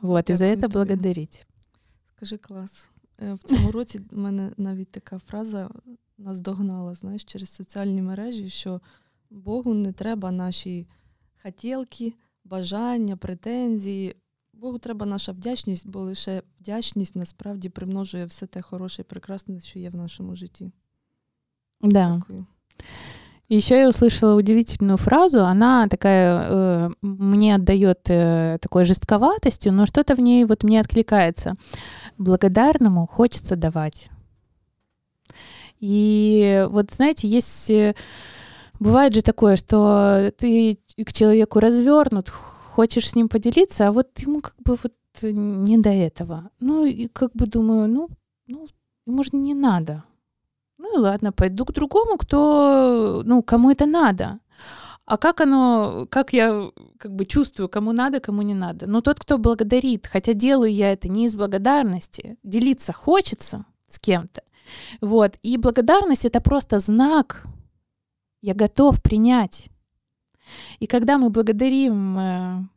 Вот, 0.00 0.30
і 0.30 0.34
за 0.34 0.56
це 0.56 0.68
благодарить. 0.68 1.46
Скажи 2.16 2.38
клас. 2.38 2.88
Е, 3.22 3.34
в 3.34 3.38
цьому 3.38 3.70
році 3.70 4.00
в 4.10 4.18
мене 4.18 4.52
навіть 4.56 4.90
така 4.90 5.18
фраза 5.18 5.70
нас 6.18 6.40
догнала, 6.40 6.94
знаєш, 6.94 7.24
через 7.24 7.50
соціальні 7.50 8.02
мережі, 8.02 8.50
що 8.50 8.80
Богу 9.30 9.74
не 9.74 9.92
треба 9.92 10.30
наші 10.30 10.86
хотілки, 11.42 12.12
бажання, 12.44 13.16
претензії. 13.16 14.16
Богу 14.52 14.78
треба 14.78 15.06
наша 15.06 15.32
вдячність, 15.32 15.88
бо 15.88 16.00
лише 16.00 16.42
вдячність 16.60 17.16
насправді 17.16 17.68
примножує 17.68 18.24
все 18.24 18.46
те 18.46 18.62
хороше 18.62 19.02
і 19.02 19.04
прекрасне, 19.04 19.60
що 19.60 19.78
є 19.78 19.90
в 19.90 19.94
нашому 19.94 20.36
житті. 20.36 20.70
Да. 21.80 22.16
Дякую. 22.16 22.46
Еще 23.48 23.78
я 23.80 23.88
услышала 23.88 24.34
удивительную 24.34 24.98
фразу, 24.98 25.42
она 25.42 25.88
такая 25.88 26.48
э, 26.50 26.90
мне 27.00 27.54
отдает 27.54 28.00
э, 28.10 28.58
такой 28.60 28.84
жестковатостью, 28.84 29.72
но 29.72 29.86
что-то 29.86 30.14
в 30.14 30.20
ней 30.20 30.44
вот 30.44 30.64
мне 30.64 30.78
откликается. 30.78 31.54
Благодарному 32.18 33.06
хочется 33.06 33.56
давать. 33.56 34.10
И 35.80 36.66
вот 36.68 36.92
знаете, 36.92 37.26
есть 37.26 37.70
э, 37.70 37.94
бывает 38.78 39.14
же 39.14 39.22
такое, 39.22 39.56
что 39.56 40.30
ты 40.36 40.78
к 40.96 41.12
человеку 41.14 41.58
развернут, 41.58 42.28
хочешь 42.28 43.08
с 43.08 43.14
ним 43.14 43.30
поделиться, 43.30 43.88
а 43.88 43.92
вот 43.92 44.18
ему 44.18 44.42
как 44.42 44.56
бы 44.62 44.76
вот 44.82 44.92
не 45.22 45.78
до 45.78 45.88
этого. 45.88 46.50
Ну 46.60 46.84
и 46.84 47.08
как 47.08 47.32
бы 47.32 47.46
думаю, 47.46 47.88
ну, 47.88 48.08
ну 49.06 49.22
же 49.22 49.30
не 49.32 49.54
надо. 49.54 50.04
Ну 50.78 50.96
и 50.96 51.00
ладно, 51.00 51.32
пойду 51.32 51.64
к 51.64 51.72
другому, 51.72 52.16
кто, 52.16 53.22
ну, 53.24 53.42
кому 53.42 53.70
это 53.70 53.86
надо. 53.86 54.38
А 55.04 55.16
как 55.16 55.40
оно, 55.40 56.06
как 56.10 56.32
я 56.32 56.70
как 56.98 57.14
бы 57.14 57.24
чувствую, 57.24 57.68
кому 57.68 57.92
надо, 57.92 58.20
кому 58.20 58.42
не 58.42 58.54
надо? 58.54 58.86
Ну, 58.86 59.00
тот, 59.00 59.18
кто 59.18 59.38
благодарит, 59.38 60.06
хотя 60.06 60.34
делаю 60.34 60.72
я 60.72 60.92
это 60.92 61.08
не 61.08 61.24
из 61.24 61.34
благодарности, 61.34 62.36
делиться 62.42 62.92
хочется 62.92 63.64
с 63.88 63.98
кем-то. 63.98 64.42
Вот. 65.00 65.38
И 65.42 65.56
благодарность— 65.56 66.24
это 66.26 66.40
просто 66.40 66.78
знак, 66.78 67.46
я 68.42 68.54
готов 68.54 69.02
принять. 69.02 69.70
И 70.78 70.86
когда 70.86 71.18
мы 71.18 71.30
благодарим 71.30 72.18
э, 72.18 72.68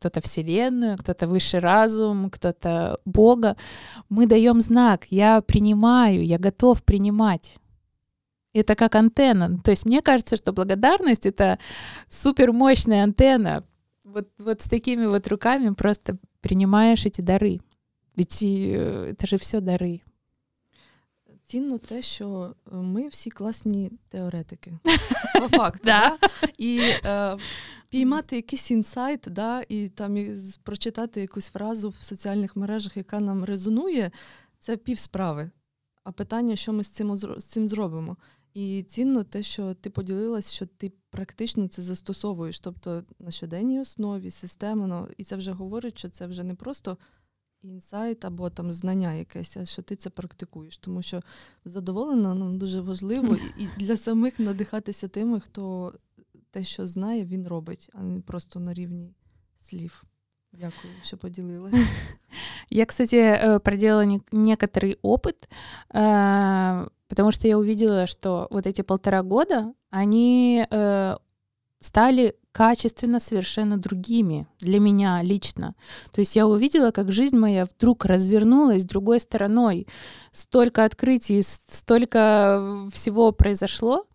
кто-то 0.00 0.20
Вселенную, 0.20 0.98
кто-то 0.98 1.26
высший 1.26 1.60
разум, 1.60 2.30
кто-то 2.30 2.98
Бога, 3.04 3.56
мы 4.08 4.26
даем 4.26 4.60
знак, 4.60 5.06
я 5.10 5.40
принимаю, 5.40 6.24
я 6.24 6.38
готов 6.38 6.82
принимать. 6.82 7.56
Это 8.52 8.74
как 8.74 8.94
антенна. 8.94 9.58
То 9.58 9.70
есть 9.70 9.84
мне 9.84 10.00
кажется, 10.00 10.36
что 10.36 10.52
благодарность — 10.52 11.26
это 11.26 11.58
супер 12.08 12.52
мощная 12.52 13.04
антенна. 13.04 13.64
Вот, 14.04 14.28
вот 14.38 14.62
с 14.62 14.68
такими 14.68 15.06
вот 15.06 15.28
руками 15.28 15.74
просто 15.74 16.16
принимаешь 16.40 17.04
эти 17.04 17.20
дары. 17.20 17.60
Ведь 18.14 18.42
э, 18.42 19.10
это 19.12 19.26
же 19.26 19.36
все 19.36 19.60
дары. 19.60 20.00
Цінно 21.46 21.78
те, 21.78 22.02
що 22.02 22.54
ми 22.72 23.08
всі 23.08 23.30
класні 23.30 23.92
теоретики. 24.08 24.78
По 25.40 25.48
факту. 25.48 25.80
да? 25.84 26.16
І 26.58 26.80
е, 27.04 27.36
піймати 27.91 28.35
якийсь 28.35 28.71
інсайт, 28.71 29.27
да, 29.31 29.63
і 29.69 29.89
там 29.89 30.17
і 30.17 30.35
прочитати 30.63 31.21
якусь 31.21 31.47
фразу 31.47 31.89
в 31.89 31.95
соціальних 31.95 32.55
мережах, 32.55 32.97
яка 32.97 33.19
нам 33.19 33.43
резонує, 33.43 34.11
це 34.59 34.77
пів 34.77 34.99
справи. 34.99 35.51
А 36.03 36.11
питання, 36.11 36.55
що 36.55 36.73
ми 36.73 36.83
з 36.83 36.87
цим 36.87 37.17
з 37.17 37.45
цим 37.45 37.67
зробимо. 37.67 38.17
І 38.53 38.83
цінно 38.83 39.23
те, 39.23 39.43
що 39.43 39.73
ти 39.73 39.89
поділилась, 39.89 40.53
що 40.53 40.65
ти 40.65 40.91
практично 41.09 41.67
це 41.67 41.81
застосовуєш, 41.81 42.59
тобто 42.59 43.03
на 43.19 43.31
щоденній 43.31 43.79
основі, 43.79 44.31
системно, 44.31 45.07
і 45.17 45.23
це 45.23 45.35
вже 45.35 45.51
говорить, 45.51 45.97
що 45.97 46.09
це 46.09 46.27
вже 46.27 46.43
не 46.43 46.55
просто 46.55 46.97
інсайт 47.63 48.25
або 48.25 48.49
там 48.49 48.71
знання 48.71 49.13
якесь, 49.13 49.57
а 49.57 49.65
що 49.65 49.81
ти 49.81 49.95
це 49.95 50.09
практикуєш. 50.09 50.77
Тому 50.77 51.01
що 51.01 51.21
задоволена 51.65 52.33
ну, 52.33 52.57
дуже 52.57 52.81
важливо 52.81 53.37
і 53.57 53.67
для 53.77 53.97
самих 53.97 54.39
надихатися 54.39 55.07
тими, 55.07 55.39
хто 55.39 55.93
те, 56.50 56.64
що 56.64 56.86
знає, 56.86 57.24
він 57.24 57.48
робить, 57.48 57.90
а 57.92 58.02
не 58.02 58.20
просто 58.20 58.60
на 58.60 58.74
рівні 58.74 59.14
слів. 59.58 60.04
Дякую, 60.52 60.92
что 61.02 61.16
поделилась. 61.16 61.74
Я, 62.70 62.86
кстати, 62.86 63.16
э, 63.16 63.58
проделала 63.58 64.20
некоторый 64.32 64.98
опыт, 65.02 65.48
э, 65.94 66.88
потому 67.08 67.32
что 67.32 67.48
я 67.48 67.58
увидела, 67.58 68.06
что 68.06 68.48
вот 68.50 68.66
эти 68.66 68.82
полтора 68.82 69.22
года, 69.22 69.74
они 69.90 70.66
э, 70.70 71.16
стали 71.80 72.34
качественно 72.52 73.20
совершенно 73.20 73.76
другими 73.76 74.46
для 74.60 74.80
меня 74.80 75.22
лично. 75.22 75.74
То 76.12 76.20
есть 76.20 76.36
я 76.36 76.46
увидела, 76.46 76.90
как 76.90 77.12
жизнь 77.12 77.36
моя 77.36 77.64
вдруг 77.64 78.06
развернулась 78.06 78.84
другой 78.84 79.20
стороной. 79.20 79.86
Столько 80.32 80.84
открытий, 80.84 81.42
столько 81.42 82.88
всего 82.92 83.32
произошло, 83.32 84.06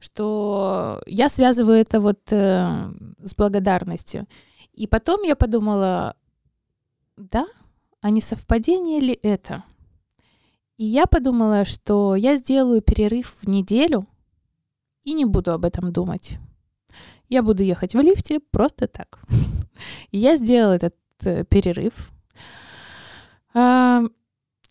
что 0.00 1.02
я 1.06 1.28
связываю 1.28 1.78
это 1.78 2.00
вот 2.00 2.20
э, 2.30 2.92
с 3.22 3.34
благодарностью. 3.34 4.26
И 4.72 4.86
потом 4.86 5.22
я 5.22 5.36
подумала, 5.36 6.16
да, 7.16 7.46
а 8.00 8.10
не 8.10 8.20
совпадение 8.20 9.00
ли 9.00 9.18
это? 9.22 9.64
И 10.76 10.84
я 10.84 11.06
подумала, 11.06 11.64
что 11.64 12.16
я 12.16 12.36
сделаю 12.36 12.82
перерыв 12.82 13.36
в 13.40 13.48
неделю 13.48 14.06
и 15.04 15.12
не 15.12 15.24
буду 15.24 15.52
об 15.52 15.64
этом 15.64 15.92
думать. 15.92 16.38
Я 17.28 17.42
буду 17.42 17.62
ехать 17.62 17.94
в 17.94 18.00
лифте 18.00 18.40
просто 18.40 18.88
так. 18.88 19.20
Я 20.12 20.36
сделала 20.36 20.74
этот 20.74 20.94
э, 21.24 21.44
перерыв. 21.44 22.10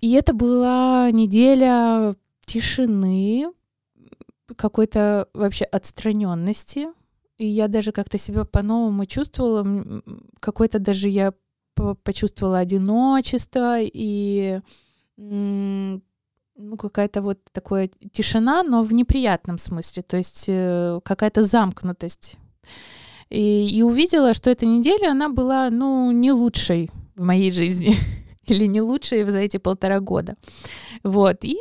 И 0.03 0.11
это 0.11 0.33
была 0.33 1.09
неделя 1.11 2.13
тишины, 2.45 3.47
какой-то 4.55 5.27
вообще 5.33 5.65
отстраненности. 5.65 6.87
И 7.37 7.47
я 7.47 7.67
даже 7.67 7.91
как-то 7.91 8.17
себя 8.17 8.45
по-новому 8.45 9.05
чувствовала. 9.05 9.65
Какой-то 10.39 10.79
даже 10.79 11.09
я 11.09 11.33
почувствовала 12.03 12.59
одиночество 12.59 13.77
и 13.81 14.61
ну, 15.17 16.77
какая-то 16.77 17.21
вот 17.21 17.39
такая 17.51 17.89
тишина, 18.11 18.63
но 18.63 18.83
в 18.83 18.93
неприятном 18.93 19.57
смысле, 19.57 20.03
то 20.03 20.17
есть 20.17 20.45
э, 20.47 20.99
какая-то 21.03 21.41
замкнутость. 21.41 22.37
И, 23.29 23.67
и 23.67 23.81
увидела, 23.81 24.33
что 24.33 24.51
эта 24.51 24.65
неделя, 24.65 25.11
она 25.11 25.29
была, 25.29 25.69
ну, 25.71 26.11
не 26.11 26.31
лучшей 26.31 26.91
в 27.15 27.23
моей 27.23 27.51
жизни 27.51 27.95
или 28.47 28.65
не 28.65 28.81
лучшей 28.81 29.23
за 29.23 29.39
эти 29.39 29.57
полтора 29.57 29.99
года. 29.99 30.35
Вот, 31.03 31.43
и 31.43 31.57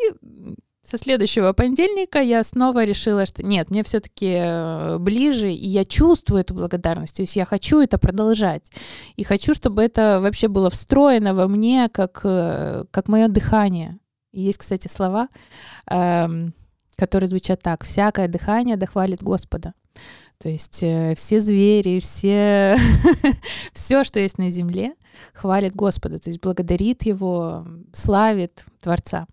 со 0.83 0.99
следующего 0.99 1.53
понедельника 1.53 2.21
я 2.21 2.43
снова 2.43 2.85
решила, 2.85 3.25
что 3.25 3.43
нет, 3.43 3.71
мне 3.71 3.83
все-таки 3.85 4.35
э, 4.37 4.99
ближе, 4.99 5.53
и 5.53 5.67
я 5.67 5.85
чувствую 5.85 6.41
эту 6.41 6.55
благодарность, 6.55 7.17
то 7.17 7.23
есть 7.23 7.37
я 7.37 7.45
хочу 7.45 7.81
это 7.81 7.99
продолжать, 7.99 8.71
и 9.17 9.23
хочу, 9.23 9.55
чтобы 9.55 9.83
это 9.83 10.21
вообще 10.21 10.49
было 10.49 10.71
встроено 10.71 11.35
во 11.35 11.47
мне, 11.47 11.89
как, 11.89 12.21
э, 12.25 12.85
как 12.91 13.09
мое 13.09 13.29
дыхание. 13.29 13.99
Есть, 14.33 14.59
кстати, 14.59 14.89
слова, 14.89 15.29
эм, 15.89 16.55
которые 16.97 17.29
звучат 17.29 17.63
так: 17.63 17.85
всякое 17.85 18.29
дыхание 18.29 18.77
дохвалит 18.77 19.23
Господа. 19.23 19.75
То 20.39 20.49
есть 20.49 20.83
э, 20.83 21.15
все 21.15 21.39
звери, 21.39 22.01
все, 22.01 22.77
все, 23.73 24.03
что 24.03 24.19
есть 24.19 24.39
на 24.39 24.51
земле, 24.51 24.95
хвалит 25.35 25.77
Господа, 25.77 26.19
то 26.19 26.31
есть 26.31 26.41
благодарит 26.41 27.05
Его, 27.05 27.65
славит 27.93 28.65
Творца. 28.81 29.27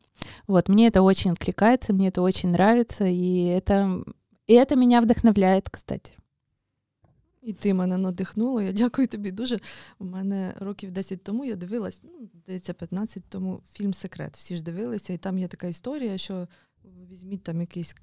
Вот, 0.46 0.68
мне 0.68 0.86
это 0.86 1.02
очень 1.02 1.32
откликается, 1.32 1.92
мне 1.92 2.08
это 2.08 2.22
очень 2.22 2.50
нравится, 2.50 3.04
и 3.04 3.44
это, 3.46 4.04
и 4.46 4.54
это 4.54 4.76
меня 4.76 5.00
вдохновляет, 5.00 5.68
кстати. 5.68 6.12
І 7.44 7.52
ти 7.52 7.74
мене 7.74 7.98
надихнула. 7.98 8.62
Я 8.62 8.72
дякую 8.72 9.08
тобі 9.08 9.30
дуже. 9.30 9.60
У 9.98 10.04
мене 10.04 10.54
років 10.58 10.90
10 10.90 11.22
тому 11.22 11.44
я 11.44 11.56
дивилась, 11.56 12.02
ну, 12.02 12.28
здається, 12.34 12.74
15 12.74 13.22
тому 13.28 13.60
фільм 13.72 13.94
Секрет. 13.94 14.36
Всі 14.36 14.56
ж 14.56 14.62
дивилися, 14.62 15.12
і 15.12 15.18
там 15.18 15.38
є 15.38 15.48
така 15.48 15.66
історія, 15.66 16.18
що 16.18 16.48
візьміть 17.10 17.42
там 17.42 17.60
якийсь 17.60 17.96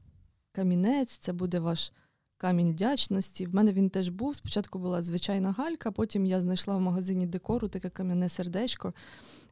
камінець, 0.52 1.18
це 1.18 1.34
буде 1.34 1.60
ваш 1.60 1.92
камінь 2.38 2.72
вдячності. 2.72 3.46
В 3.46 3.56
мене 3.56 3.74
він 3.74 3.90
теж 3.90 4.10
був. 4.10 4.36
Спочатку 4.36 4.80
була 4.80 5.02
звичайна 5.02 5.52
галька, 5.52 5.92
потім 5.92 6.26
я 6.26 6.42
знайшла 6.42 6.78
в 6.78 6.82
магазині 6.82 7.28
декору 7.28 7.68
таке 7.68 7.90
кам'яне 7.90 8.30
сердечко. 8.30 8.94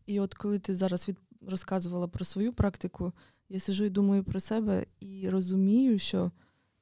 І 0.05 0.19
от 0.19 0.33
коли 0.33 0.59
ти 0.59 0.75
зараз 0.75 1.07
від 1.07 1.17
розказувала 1.48 2.08
про 2.08 2.24
свою 2.24 2.52
практику, 2.52 3.12
я 3.48 3.60
сижу 3.60 3.84
і 3.84 3.90
думаю 3.90 4.24
про 4.24 4.40
себе 4.40 4.86
і 5.00 5.28
розумію, 5.28 5.98
що 5.98 6.30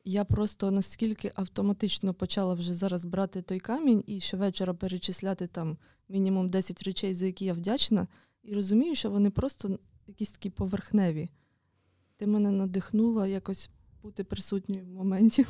я 0.05 0.25
просто 0.25 0.71
наскільки 0.71 1.33
автоматично 1.35 2.15
почала 2.15 2.55
вже 2.55 2.75
зараз 2.75 3.05
брати 3.05 3.43
той 3.43 3.61
камінь 3.61 4.05
і 4.07 4.21
щовечора 4.21 4.75
перечисляти 4.75 5.47
там 5.47 5.79
мінімум 6.09 6.51
10 6.51 6.83
речей, 6.83 7.15
за 7.15 7.27
які 7.27 7.45
я 7.45 7.53
вдячна, 7.53 8.07
і 8.43 8.55
розумію, 8.55 8.95
що 8.95 9.11
вони 9.11 9.31
просто 9.31 9.79
якісь 10.07 10.33
такі 10.33 10.51
поверхневі. 10.51 11.29
Ти 12.17 12.27
мене 12.27 12.51
надихнула 12.51 13.27
якось 13.27 13.71
бути 14.03 14.25
присутньою 14.25 14.85
в 14.85 14.89
моменті. 14.89 15.47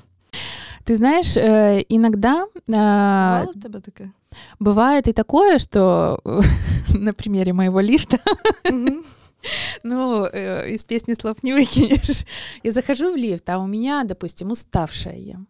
Ты 0.84 0.96
знаешь, 0.96 1.36
э, 1.36 1.84
иногда... 1.88 2.46
Бывало 2.66 3.50
у 3.50 3.58
тебя 3.58 3.80
такое? 3.80 4.12
Бывает 4.58 5.08
и 5.08 5.12
такое, 5.12 5.58
что 5.58 6.20
на 6.94 7.14
примере 7.14 7.52
моего 7.52 7.80
лифта, 7.80 8.18
ну, 9.82 10.26
э, 10.26 10.70
из 10.70 10.84
песни 10.84 11.14
слов 11.14 11.42
не 11.42 11.52
выкинешь. 11.52 12.24
Я 12.62 12.72
захожу 12.72 13.12
в 13.12 13.16
лифт, 13.16 13.48
а 13.50 13.58
у 13.58 13.66
меня, 13.66 14.04
допустим, 14.04 14.50
уставшая 14.50 15.18
я. 15.18 15.40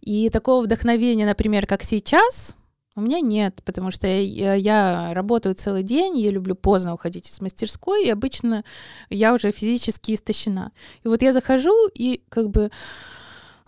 И 0.00 0.30
такого 0.30 0.64
вдохновения, 0.64 1.26
например, 1.26 1.66
как 1.66 1.82
сейчас, 1.82 2.56
у 2.94 3.00
меня 3.00 3.20
нет, 3.20 3.60
потому 3.64 3.90
что 3.90 4.06
я, 4.06 4.54
я 4.54 5.14
работаю 5.14 5.54
целый 5.54 5.82
день, 5.82 6.18
я 6.18 6.30
люблю 6.30 6.54
поздно 6.54 6.94
уходить 6.94 7.30
из 7.30 7.40
мастерской, 7.40 8.06
и 8.06 8.10
обычно 8.10 8.64
я 9.08 9.34
уже 9.34 9.50
физически 9.50 10.14
истощена. 10.14 10.72
И 11.02 11.08
вот 11.08 11.22
я 11.22 11.32
захожу, 11.32 11.88
и 11.94 12.22
как 12.28 12.50
бы 12.50 12.70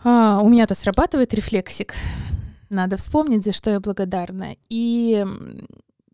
а, 0.05 0.41
у 0.43 0.49
меня-то 0.49 0.75
срабатывает 0.75 1.33
рефлексик. 1.35 1.95
Надо 2.69 2.97
вспомнить, 2.97 3.45
за 3.45 3.53
что 3.53 3.71
я 3.71 3.81
благодарна. 3.81 4.57
И 4.69 5.25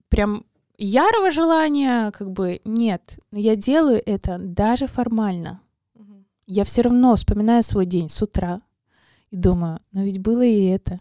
прям 0.09 0.45
ярого 0.79 1.31
желания 1.31 2.11
как 2.13 2.31
бы 2.31 2.61
нет. 2.65 3.19
Но 3.33 3.39
я 3.39 3.57
делаю 3.57 4.01
это 4.05 4.39
даже 4.39 4.87
формально. 4.87 5.61
Угу. 5.95 6.25
Я 6.47 6.65
все 6.65 6.83
равно 6.83 7.17
вспоминаю 7.17 7.63
свой 7.63 7.85
день 7.85 8.09
с 8.09 8.23
утра 8.23 8.63
и 9.31 9.37
думаю, 9.37 9.81
ну 9.93 10.05
ведь 10.05 10.21
было 10.21 10.43
и 10.43 10.67
это. 10.67 11.01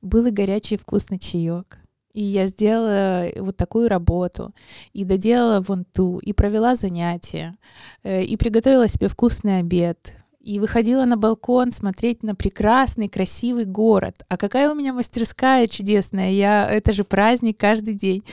Был 0.00 0.26
и 0.26 0.30
горячий 0.30 0.76
вкусный 0.76 1.18
чаек. 1.18 1.78
И 2.14 2.22
я 2.22 2.46
сделала 2.46 3.26
вот 3.36 3.56
такую 3.56 3.88
работу, 3.88 4.54
и 4.92 5.02
доделала 5.04 5.60
вон 5.60 5.86
ту, 5.86 6.18
и 6.18 6.34
провела 6.34 6.74
занятия, 6.74 7.56
э, 8.02 8.22
и 8.22 8.36
приготовила 8.36 8.86
себе 8.86 9.08
вкусный 9.08 9.60
обед, 9.60 10.14
и 10.47 10.59
выходила 10.59 11.05
на 11.05 11.17
балкон 11.17 11.71
смотреть 11.71 12.23
на 12.23 12.33
прекрасный, 12.33 13.09
красивый 13.09 13.65
город. 13.65 14.23
А 14.29 14.37
какая 14.37 14.71
у 14.71 14.75
меня 14.75 14.93
мастерская 14.93 15.67
чудесная, 15.67 16.31
я, 16.31 16.71
это 16.71 16.93
же 16.93 17.03
праздник 17.03 17.57
каждый 17.57 17.93
день. 17.95 18.23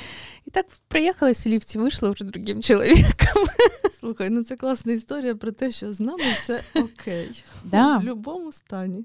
І 0.46 0.50
так 0.50 0.66
проїхалась 0.88 1.46
в 1.46 1.48
ліфті, 1.48 1.78
вийшла 1.78 2.10
вже 2.10 2.24
другим 2.24 2.62
чоловіком. 2.62 3.44
Слухай, 4.00 4.30
ну 4.30 4.44
це 4.44 4.56
класна 4.56 4.92
історія 4.92 5.34
про 5.34 5.52
те, 5.52 5.70
що 5.70 5.94
з 5.94 6.00
нами 6.00 6.32
все 6.34 6.62
окей. 6.74 7.44
Да. 7.64 7.96
В 7.96 8.00
будь-якому 8.00 8.52
стані. 8.52 9.04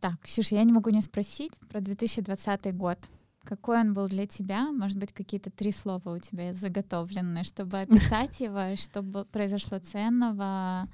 Так, 0.00 0.12
Ксюш, 0.22 0.52
я 0.52 0.64
не 0.64 0.72
могу 0.72 0.90
не 0.90 1.02
спросить 1.02 1.52
про 1.68 1.80
2020 1.80 2.76
год. 2.76 2.98
Какой 3.43 3.79
он 3.79 3.93
был 3.93 4.07
для 4.07 4.25
тебя? 4.25 4.71
Может 4.71 4.97
быть, 4.97 5.11
какие-то 5.11 5.51
три 5.51 5.71
слова 5.71 6.13
у 6.13 6.19
тебя 6.19 6.53
заготовлены, 6.53 7.43
чтобы 7.43 7.81
описать 7.81 8.39
его, 8.39 8.75
что 8.77 9.03
произошло 9.25 9.79
ценного, 9.79 10.87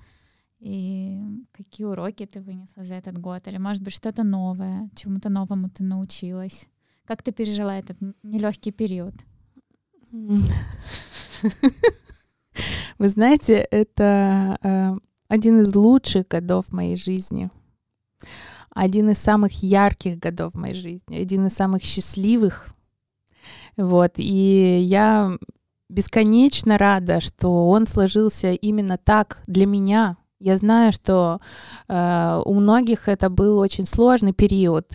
и 0.60 1.22
какие 1.52 1.86
уроки 1.86 2.26
ты 2.26 2.42
вынесла 2.42 2.84
за 2.84 2.96
этот 2.96 3.18
год? 3.18 3.48
Или, 3.48 3.58
может 3.58 3.84
быть, 3.84 3.94
что-то 3.94 4.24
новое, 4.24 4.90
чему-то 4.96 5.30
новому 5.30 5.70
ты 5.70 5.84
научилась? 5.84 6.68
Как 7.06 7.24
ты 7.24 7.32
пережила 7.32 7.78
этот 7.78 7.98
нелегкий 8.24 8.72
период? 8.72 9.14
Вы 12.98 13.08
знаете, 13.08 13.56
это 13.72 14.58
э, 14.62 14.98
один 15.30 15.62
из 15.62 15.76
лучших 15.76 16.28
годов 16.28 16.72
моей 16.72 16.98
жизни 16.98 17.50
один 18.74 19.10
из 19.10 19.20
самых 19.20 19.64
ярких 19.64 20.20
годов 20.20 20.54
в 20.54 20.58
моей 20.58 20.76
жизни, 20.76 21.16
один 21.16 21.48
из 21.48 21.54
самых 21.54 21.84
счастливых. 21.84 22.70
Вот, 23.78 24.14
и 24.18 24.80
я 24.82 25.38
бесконечно 25.90 26.78
рада, 26.78 27.20
что 27.20 27.70
он 27.70 27.86
сложился 27.86 28.52
именно 28.54 28.98
так 28.98 29.42
для 29.48 29.66
меня. 29.66 30.18
Я 30.40 30.56
знаю, 30.56 30.94
что 30.94 31.42
э, 31.88 32.42
у 32.46 32.54
многих 32.54 33.10
это 33.10 33.30
был 33.30 33.60
очень 33.60 33.86
сложный 33.86 34.32
период, 34.32 34.88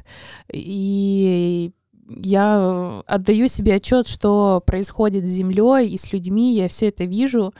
и 0.50 1.72
я 2.08 3.02
отдаю 3.06 3.48
себе 3.48 3.74
отчет, 3.74 4.06
что 4.06 4.62
происходит 4.64 5.26
с 5.26 5.30
Землей 5.30 5.88
и 5.88 5.96
с 5.98 6.12
людьми, 6.12 6.54
я 6.54 6.68
все 6.68 6.88
это 6.88 7.04
вижу 7.04 7.52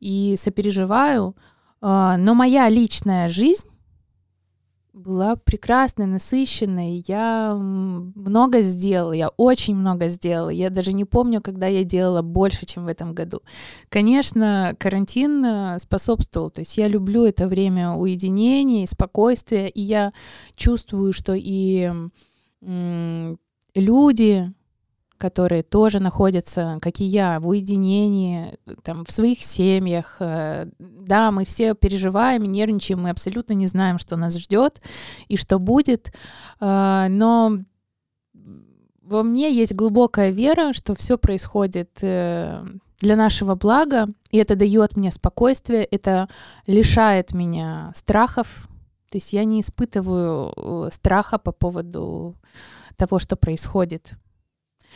и 0.00 0.34
сопереживаю. 0.36 1.34
Э, 1.80 2.16
но 2.18 2.34
моя 2.34 2.68
личная 2.68 3.28
жизнь 3.28 3.69
была 4.92 5.36
прекрасной, 5.36 6.06
насыщенной. 6.06 7.04
Я 7.06 7.54
много 7.54 8.60
сделала, 8.60 9.12
я 9.12 9.28
очень 9.36 9.76
много 9.76 10.08
сделала. 10.08 10.50
Я 10.50 10.70
даже 10.70 10.92
не 10.92 11.04
помню, 11.04 11.40
когда 11.40 11.66
я 11.66 11.84
делала 11.84 12.22
больше, 12.22 12.66
чем 12.66 12.84
в 12.84 12.88
этом 12.88 13.14
году. 13.14 13.40
Конечно, 13.88 14.74
карантин 14.78 15.44
э, 15.44 15.78
способствовал. 15.78 16.50
То 16.50 16.60
есть 16.60 16.76
я 16.76 16.88
люблю 16.88 17.24
это 17.24 17.48
время 17.48 17.92
уединения 17.92 18.86
спокойствия, 18.86 19.68
и 19.68 19.80
я 19.80 20.12
чувствую, 20.54 21.12
что 21.12 21.34
и 21.34 21.90
люди, 23.74 24.52
которые 25.20 25.62
тоже 25.62 26.00
находятся, 26.00 26.78
как 26.80 27.00
и 27.00 27.04
я, 27.04 27.38
в 27.40 27.48
уединении, 27.48 28.58
там, 28.82 29.04
в 29.04 29.10
своих 29.10 29.42
семьях. 29.42 30.16
Э, 30.18 30.66
да, 30.78 31.30
мы 31.30 31.44
все 31.44 31.74
переживаем, 31.74 32.44
нервничаем, 32.44 33.02
мы 33.02 33.10
абсолютно 33.10 33.52
не 33.52 33.66
знаем, 33.66 33.98
что 33.98 34.16
нас 34.16 34.36
ждет 34.38 34.80
и 35.28 35.36
что 35.36 35.58
будет, 35.58 36.12
э, 36.60 37.06
но 37.10 37.58
во 39.02 39.22
мне 39.22 39.52
есть 39.52 39.74
глубокая 39.74 40.30
вера, 40.30 40.72
что 40.72 40.94
все 40.94 41.18
происходит 41.18 41.98
э, 42.00 42.64
для 43.00 43.16
нашего 43.16 43.54
блага, 43.56 44.08
и 44.30 44.38
это 44.38 44.56
дает 44.56 44.96
мне 44.96 45.10
спокойствие, 45.10 45.84
это 45.84 46.28
лишает 46.66 47.34
меня 47.34 47.92
страхов, 47.94 48.68
то 49.10 49.18
есть 49.18 49.32
я 49.34 49.44
не 49.44 49.60
испытываю 49.60 50.90
страха 50.90 51.38
по 51.38 51.52
поводу 51.52 52.36
того, 52.96 53.18
что 53.18 53.36
происходит. 53.36 54.14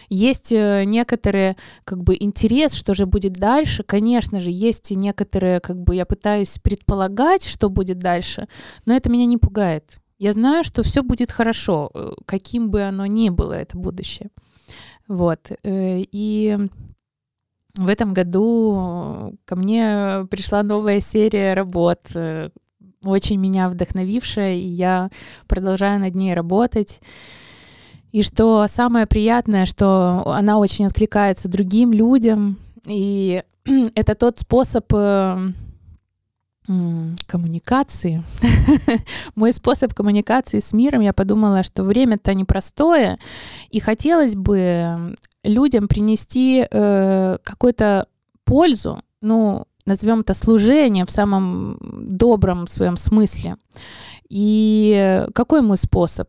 Есть 0.09 0.53
э, 0.53 0.85
некоторые, 0.85 1.57
как 1.85 2.03
бы, 2.03 2.17
интерес, 2.19 2.75
что 2.75 2.95
же 2.95 3.07
будет 3.07 3.35
дальше. 3.35 3.83
Конечно 3.83 4.41
же, 4.41 4.51
есть 4.51 4.91
некоторые, 4.91 5.61
как 5.61 5.81
бы, 5.81 5.95
я 5.95 6.07
пытаюсь 6.07 6.59
предполагать, 6.59 7.45
что 7.45 7.69
будет 7.69 7.99
дальше, 7.99 8.49
но 8.87 8.95
это 8.95 9.11
меня 9.11 9.27
не 9.27 9.39
пугает. 9.39 9.99
Я 10.19 10.33
знаю, 10.33 10.65
что 10.65 10.83
все 10.83 11.03
будет 11.03 11.31
хорошо, 11.31 11.91
э, 11.95 12.13
каким 12.27 12.71
бы 12.71 12.83
оно 12.83 13.07
ни 13.07 13.29
было, 13.31 13.53
это 13.53 13.77
будущее. 13.77 14.31
Вот. 15.09 15.51
Э, 15.63 16.01
и 16.13 16.59
в 17.77 17.89
этом 17.89 18.15
году 18.15 19.37
ко 19.45 19.57
мне 19.57 20.27
пришла 20.31 20.63
новая 20.63 21.01
серия 21.01 21.55
работ, 21.55 22.01
очень 23.05 23.39
меня 23.39 23.69
вдохновившая, 23.69 24.55
и 24.55 24.67
я 24.67 25.11
продолжаю 25.47 26.01
над 26.01 26.15
ней 26.15 26.35
работать. 26.35 27.01
И 28.15 28.23
что 28.23 28.65
самое 28.69 29.07
приятное, 29.07 29.67
что 29.67 30.23
она 30.27 30.59
очень 30.59 30.87
откликается 30.87 31.49
другим 31.49 31.93
людям, 31.93 32.59
и 32.87 33.43
это 33.97 34.15
тот 34.15 34.39
способ 34.39 34.85
э, 34.95 35.49
коммуникации. 37.27 38.23
Мой 39.35 39.53
способ 39.53 39.95
коммуникации 39.95 40.61
с 40.61 40.73
миром, 40.73 41.01
я 41.01 41.13
подумала, 41.13 41.65
что 41.65 41.83
время-то 41.83 42.35
непростое, 42.35 43.19
и 43.71 43.81
хотелось 43.81 44.37
бы 44.37 45.17
людям 45.43 45.89
принести 45.89 46.69
э, 46.71 47.39
какую-то 47.43 48.07
пользу, 48.45 49.03
ну, 49.23 49.65
назовем 49.87 50.21
это 50.21 50.35
служение 50.35 51.05
в 51.05 51.11
самом 51.11 51.79
добром 51.81 52.69
своем 52.69 52.97
смысле. 52.97 53.57
И 54.29 55.27
какой 55.35 55.63
мой 55.63 55.79
способ? 55.79 56.29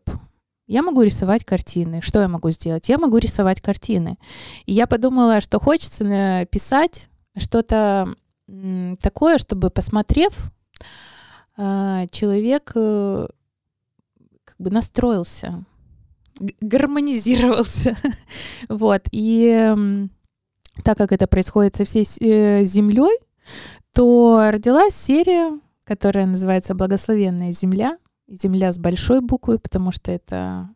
Я 0.66 0.82
могу 0.82 1.02
рисовать 1.02 1.44
картины. 1.44 2.00
Что 2.02 2.20
я 2.20 2.28
могу 2.28 2.50
сделать? 2.50 2.88
Я 2.88 2.98
могу 2.98 3.18
рисовать 3.18 3.60
картины. 3.60 4.18
И 4.64 4.72
я 4.72 4.86
подумала, 4.86 5.40
что 5.40 5.60
хочется 5.60 6.04
написать 6.04 7.08
что-то 7.36 8.14
такое, 9.00 9.38
чтобы, 9.38 9.70
посмотрев, 9.70 10.52
а, 11.56 12.06
человек 12.08 12.72
э, 12.74 13.26
как 14.44 14.56
бы 14.58 14.70
настроился, 14.70 15.64
гармонизировался. 16.60 17.96
вот. 18.68 19.02
И 19.10 19.74
так 20.84 20.98
как 20.98 21.12
это 21.12 21.26
происходит 21.26 21.76
со 21.76 21.84
всей 21.84 22.06
э, 22.20 22.64
землей, 22.64 23.18
то 23.92 24.48
родилась 24.50 24.94
серия, 24.94 25.58
которая 25.84 26.26
называется 26.26 26.74
«Благословенная 26.74 27.52
земля», 27.52 27.98
Земля 28.28 28.72
с 28.72 28.78
большой 28.78 29.20
буквы, 29.20 29.58
потому 29.58 29.90
что 29.92 30.10
это 30.10 30.70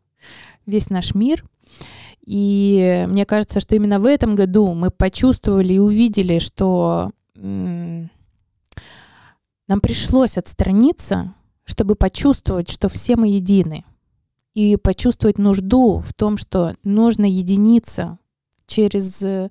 весь 0.66 0.90
наш 0.90 1.14
мир. 1.14 1.44
И 2.24 3.06
мне 3.08 3.24
кажется, 3.26 3.60
что 3.60 3.74
именно 3.74 3.98
в 3.98 4.06
этом 4.06 4.34
году 4.34 4.72
мы 4.74 4.90
почувствовали 4.90 5.74
и 5.74 5.78
увидели, 5.78 6.38
что 6.38 7.10
нам 7.34 8.10
пришлось 9.80 10.36
отстраниться, 10.36 11.34
чтобы 11.64 11.94
почувствовать, 11.94 12.70
что 12.70 12.88
все 12.88 13.16
мы 13.16 13.28
едины. 13.28 13.84
И 14.52 14.76
почувствовать 14.76 15.38
нужду 15.38 15.98
в 16.00 16.12
том, 16.12 16.36
что 16.36 16.74
нужно 16.82 17.24
единиться 17.24 18.18
через, 18.70 19.22
э, 19.22 19.50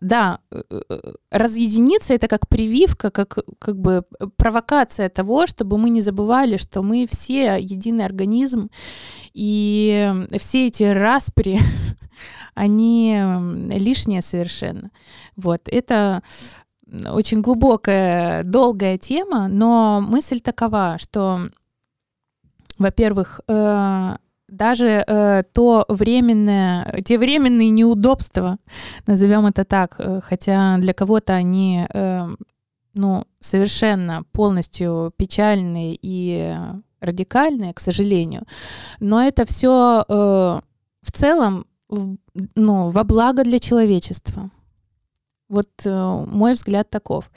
да, 0.00 0.38
э, 0.52 0.62
э, 0.70 1.12
разъединиться 1.30 2.14
это 2.14 2.28
как 2.28 2.48
прививка, 2.48 3.10
как, 3.10 3.38
как 3.58 3.78
бы 3.78 4.04
провокация 4.36 5.08
того, 5.08 5.46
чтобы 5.46 5.78
мы 5.78 5.90
не 5.90 6.00
забывали, 6.02 6.56
что 6.58 6.82
мы 6.82 7.06
все 7.06 7.56
единый 7.58 8.04
организм, 8.04 8.70
и 9.34 10.12
все 10.38 10.66
эти 10.66 10.84
распри, 10.84 11.58
они 12.54 13.18
лишние 13.72 14.22
совершенно. 14.22 14.90
Вот, 15.36 15.62
это 15.66 16.22
очень 17.12 17.40
глубокая, 17.40 18.44
долгая 18.44 18.98
тема, 18.98 19.48
но 19.48 20.00
мысль 20.00 20.40
такова, 20.40 20.98
что, 20.98 21.48
во-первых, 22.78 23.40
даже 24.48 25.04
э, 25.06 25.42
то 25.52 25.84
временное, 25.88 27.02
те 27.04 27.18
временные 27.18 27.70
неудобства, 27.70 28.58
назовем 29.06 29.46
это 29.46 29.64
так, 29.64 29.96
э, 29.98 30.20
хотя 30.22 30.78
для 30.78 30.92
кого-то 30.92 31.34
они, 31.34 31.86
э, 31.92 32.28
ну, 32.94 33.24
совершенно 33.40 34.24
полностью 34.32 35.12
печальные 35.16 35.98
и 36.00 36.56
радикальные, 37.00 37.74
к 37.74 37.80
сожалению, 37.80 38.44
но 39.00 39.22
это 39.22 39.44
все 39.44 40.04
э, 40.08 40.12
в 40.12 41.12
целом, 41.12 41.66
в, 41.88 42.16
ну, 42.54 42.88
во 42.88 43.04
благо 43.04 43.44
для 43.44 43.58
человечества. 43.58 44.50
Вот 45.48 45.68
э, 45.84 46.24
мой 46.26 46.54
взгляд 46.54 46.90
таков. 46.90 47.30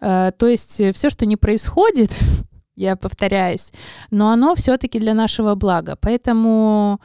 Э, 0.00 0.30
то 0.36 0.46
есть 0.46 0.80
все, 0.94 1.10
что 1.10 1.26
не 1.26 1.36
происходит, 1.36 2.10
я 2.76 2.96
повторяюсь, 2.96 3.72
но 4.10 4.30
оно 4.30 4.54
все-таки 4.54 4.98
для 4.98 5.14
нашего 5.14 5.54
блага. 5.54 5.96
Поэтому 6.00 7.00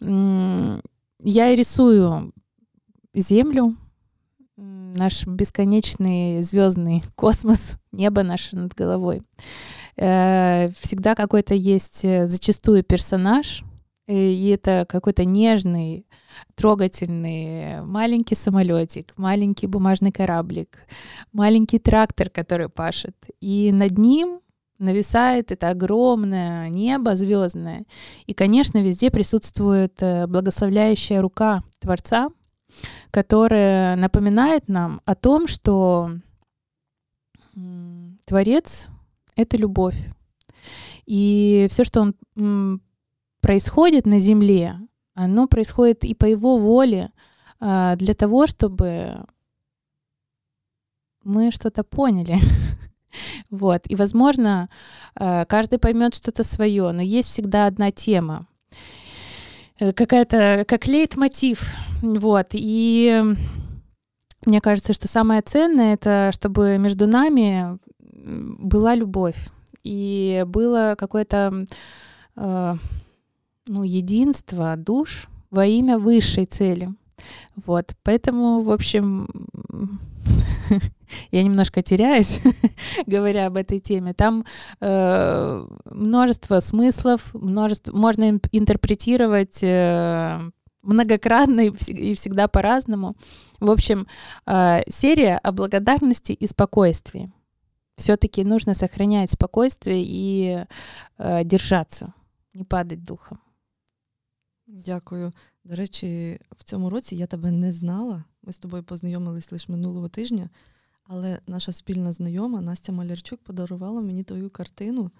я 0.00 1.54
рисую 1.54 2.32
Землю, 3.14 3.76
наш 4.56 5.26
бесконечный 5.26 6.42
звездный 6.42 7.02
космос, 7.14 7.78
небо 7.92 8.22
наше 8.22 8.56
над 8.56 8.74
головой. 8.74 9.22
Э, 9.96 10.66
всегда 10.78 11.14
какой-то 11.14 11.54
есть 11.54 12.04
э, 12.04 12.26
зачастую 12.26 12.82
персонаж, 12.82 13.64
и 14.06 14.50
это 14.50 14.86
какой-то 14.88 15.24
нежный, 15.24 16.06
трогательный 16.54 17.82
маленький 17.82 18.36
самолетик, 18.36 19.12
маленький 19.16 19.66
бумажный 19.66 20.12
кораблик, 20.12 20.78
маленький 21.32 21.80
трактор, 21.80 22.30
который 22.30 22.68
пашет. 22.68 23.16
И 23.40 23.72
над 23.72 23.98
ним 23.98 24.40
нависает 24.78 25.52
это 25.52 25.70
огромное 25.70 26.68
небо 26.68 27.14
звездное. 27.14 27.84
И, 28.26 28.34
конечно, 28.34 28.78
везде 28.78 29.10
присутствует 29.10 30.02
э, 30.02 30.26
благословляющая 30.26 31.20
рука 31.20 31.62
Творца, 31.78 32.28
которая 33.10 33.96
напоминает 33.96 34.68
нам 34.68 35.00
о 35.04 35.14
том, 35.14 35.46
что 35.46 36.10
Творец— 38.26 38.88
это 39.36 39.56
любовь. 39.56 39.98
И 41.06 41.66
все, 41.70 41.84
что 41.84 42.12
он 42.36 42.80
происходит 43.40 44.06
на 44.06 44.18
Земле, 44.18 44.76
оно 45.14 45.46
происходит 45.46 46.04
и 46.04 46.14
по 46.14 46.26
его 46.26 46.58
воле 46.58 47.10
а, 47.58 47.96
для 47.96 48.12
того, 48.12 48.46
чтобы 48.46 49.24
мы 51.22 51.50
что-то 51.50 51.84
поняли. 51.84 52.36
Вот. 53.50 53.82
И, 53.88 53.94
возможно, 53.94 54.68
э, 55.18 55.44
каждый 55.46 55.78
поймет 55.78 56.14
что-то 56.14 56.42
свое, 56.42 56.92
но 56.92 57.02
есть 57.02 57.28
всегда 57.28 57.66
одна 57.66 57.90
тема. 57.90 58.46
Э, 59.78 59.92
какая-то, 59.92 60.64
как 60.66 60.86
лейтмотив. 60.86 61.74
Вот. 62.02 62.48
И 62.52 63.22
мне 64.44 64.60
кажется, 64.60 64.92
что 64.92 65.08
самое 65.08 65.42
ценное— 65.42 65.94
это 65.94 66.30
чтобы 66.32 66.78
между 66.78 67.06
нами 67.06 67.78
была 68.12 68.94
любовь. 68.94 69.48
И 69.82 70.44
было 70.46 70.94
какое-то 70.98 71.66
э, 72.36 72.76
ну, 73.68 73.82
единство 73.82 74.74
душ 74.76 75.28
во 75.50 75.66
имя 75.66 75.98
высшей 75.98 76.44
цели. 76.44 76.92
Вот, 77.54 77.94
поэтому, 78.02 78.62
в 78.62 78.70
общем, 78.70 79.28
я 81.30 81.42
немножко 81.42 81.82
теряюсь, 81.82 82.40
говоря 83.06 83.46
об 83.46 83.56
этой 83.56 83.78
теме. 83.78 84.12
Там 84.12 84.44
э, 84.80 85.66
множество 85.90 86.60
смыслов, 86.60 87.34
множество, 87.34 87.96
можно 87.96 88.40
интерпретировать 88.52 89.62
э, 89.62 90.50
многократно 90.82 91.60
и, 91.60 91.72
и 91.88 92.14
всегда 92.14 92.48
по-разному. 92.48 93.14
В 93.60 93.70
общем, 93.70 94.06
э, 94.46 94.82
серия 94.88 95.38
о 95.38 95.52
благодарности 95.52 96.32
и 96.32 96.46
спокойствии. 96.46 97.32
Все-таки 97.96 98.44
нужно 98.44 98.74
сохранять 98.74 99.30
спокойствие 99.30 100.04
и 100.04 100.64
э, 101.18 101.44
держаться, 101.44 102.12
не 102.54 102.64
падать 102.64 103.04
духом. 103.04 103.38
Дякую. 104.66 105.32
До 105.64 105.74
речі, 105.74 106.38
в 106.58 106.64
цьому 106.64 106.90
році 106.90 107.16
я 107.16 107.26
тебе 107.26 107.50
не 107.50 107.72
знала. 107.72 108.24
Ми 108.46 108.52
з 108.52 108.58
тобою 108.58 108.82
познайомились 108.82 109.52
лише 109.52 109.72
минулого 109.72 110.08
тижня, 110.08 110.50
але 111.04 111.40
наша 111.46 111.72
спільна 111.72 112.12
знайома 112.12 112.60
Настя 112.60 112.92
Малярчук 112.92 113.40
подарувала 113.40 114.00
мені 114.00 114.22
твою 114.22 114.50
картину, 114.50 115.10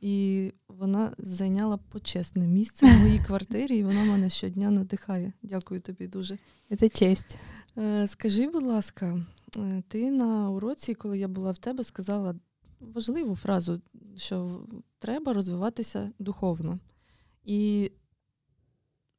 і 0.00 0.52
вона 0.68 1.14
зайняла 1.18 1.76
почесне 1.76 2.46
місце 2.46 2.86
в 2.86 3.00
моїй 3.00 3.18
квартирі, 3.26 3.76
і 3.76 3.84
вона 3.84 4.04
мене 4.04 4.30
щодня 4.30 4.70
надихає. 4.70 5.32
Дякую 5.42 5.80
тобі 5.80 6.06
дуже. 6.06 6.38
Це 6.78 6.88
честь. 6.88 7.36
Е, 7.78 8.06
скажи, 8.06 8.48
будь 8.48 8.66
ласка, 8.66 9.24
е, 9.56 9.82
ти 9.88 10.10
на 10.10 10.50
уроці, 10.50 10.94
коли 10.94 11.18
я 11.18 11.28
була 11.28 11.50
в 11.50 11.58
тебе, 11.58 11.84
сказала 11.84 12.34
важливу 12.80 13.36
фразу, 13.36 13.80
що 14.16 14.66
треба 14.98 15.32
розвиватися 15.32 16.12
духовно. 16.18 16.78
І 17.44 17.90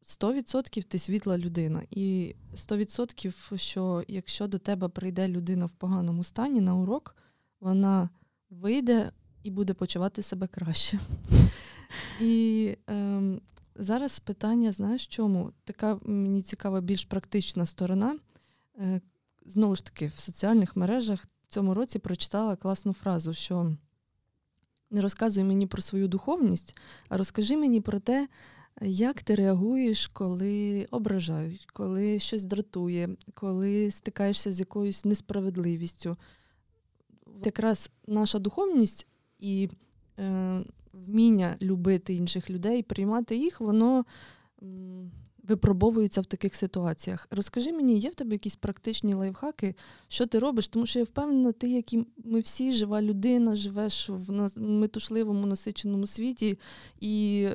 100% 0.06 0.84
ти 0.84 1.00
світла 1.00 1.38
людина. 1.38 1.84
І 1.92 2.36
100%, 2.56 3.58
що 3.58 4.04
якщо 4.08 4.48
до 4.48 4.60
тебе 4.60 4.88
прийде 4.88 5.28
людина 5.28 5.66
в 5.66 5.72
поганому 5.72 6.24
стані 6.24 6.62
на 6.62 6.76
урок, 6.76 7.16
вона 7.60 8.10
вийде 8.50 9.12
і 9.44 9.52
буде 9.52 9.74
почувати 9.74 10.22
себе 10.22 10.48
краще. 10.48 11.00
І 12.22 12.78
ем, 12.88 13.42
зараз 13.76 14.20
питання, 14.20 14.72
знаєш 14.72 15.08
чому? 15.08 15.52
Така 15.64 16.00
мені 16.06 16.42
цікава, 16.42 16.82
більш 16.82 17.06
практична 17.06 17.66
сторона. 17.66 18.20
Е, 18.78 19.02
Знову 19.46 19.76
ж 19.76 19.86
таки, 19.86 20.08
в 20.16 20.20
соціальних 20.20 20.76
мережах 20.76 21.26
в 21.44 21.54
цьому 21.54 21.74
році 21.74 22.00
прочитала 22.00 22.56
класну 22.56 22.94
фразу, 22.94 23.34
що 23.34 23.76
не 24.92 25.02
розказуй 25.02 25.44
мені 25.44 25.68
про 25.68 25.82
свою 25.82 26.08
духовність, 26.08 26.78
а 27.10 27.18
розкажи 27.18 27.58
мені 27.58 27.82
про 27.82 28.00
те, 28.00 28.28
як 28.82 29.24
ти 29.24 29.36
реагуєш, 29.36 30.08
коли 30.08 30.88
ображають, 30.92 31.68
коли 31.74 32.20
щось 32.20 32.46
дратує, 32.46 33.10
коли 33.34 33.92
стикаєшся 33.92 34.52
з 34.52 34.60
якоюсь 34.60 35.06
несправедливістю? 35.06 36.18
Якраз 37.46 37.92
наша 38.08 38.40
духовність 38.40 39.08
і 39.40 39.70
е, 40.20 40.64
вміння 40.94 41.58
любити 41.62 42.14
інших 42.14 42.50
людей, 42.50 42.84
приймати 42.84 43.36
їх, 43.36 43.62
воно 43.62 44.06
випробовується 45.48 46.22
в 46.22 46.26
таких 46.26 46.56
ситуаціях. 46.56 47.28
Розкажи 47.32 47.72
мені, 47.72 48.00
є 48.00 48.10
в 48.10 48.16
тебе 48.16 48.32
якісь 48.32 48.56
практичні 48.56 49.14
лайфхаки, 49.14 49.76
що 50.08 50.26
ти 50.26 50.40
робиш? 50.40 50.68
Тому 50.68 50.86
що 50.86 51.00
я 51.00 51.06
впевнена, 51.06 51.52
ти, 51.52 51.70
як 51.70 51.94
і 51.94 52.06
ми 52.26 52.40
всі, 52.40 52.72
жива 52.72 53.02
людина, 53.02 53.56
живеш 53.56 54.10
в 54.10 54.50
метушливому 54.60 55.46
насиченому 55.46 56.08
світі, 56.08 56.60
і 57.00 57.48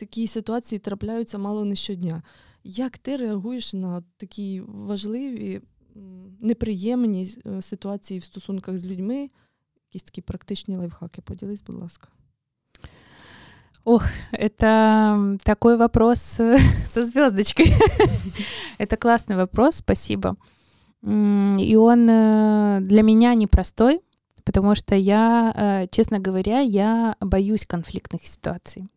такі 0.00 0.26
ситуації 0.26 0.78
трапляються 0.78 1.38
мало 1.38 1.64
не 1.64 1.76
щодня. 1.76 2.22
Як 2.64 2.98
ти 2.98 3.16
реагуєш 3.16 3.74
на 3.74 4.02
такі 4.16 4.62
важливі, 4.66 5.60
неприємні 6.40 7.34
е, 7.46 7.62
ситуації 7.62 8.20
в 8.20 8.24
стосунках 8.24 8.78
з 8.78 8.86
людьми? 8.86 9.30
Якісь 9.88 10.02
такі 10.02 10.20
практичні 10.20 10.76
лайфхаки? 10.76 11.22
Поділись, 11.22 11.62
будь 11.62 11.76
ласка. 11.76 12.08
Ох, 13.84 14.04
это 14.32 15.38
такой 15.44 15.76
вопрос 15.76 16.20
со 16.86 17.02
звездочкой. 17.02 17.66
это 18.78 18.96
классный 18.96 19.36
вопрос, 19.36 19.76
спасибо. 19.76 20.36
И 21.04 21.76
он 21.76 22.10
э, 22.10 22.80
для 22.80 23.02
меня 23.02 23.34
непростой, 23.34 24.00
потому 24.43 24.75
что 24.75 24.95
я, 24.95 25.53
э, 25.55 25.87
честно 25.91 26.19
говоря, 26.19 26.59
я 26.59 27.15
боюсь 27.19 27.65
конфликтных 27.65 28.25
ситуаций. 28.25 28.87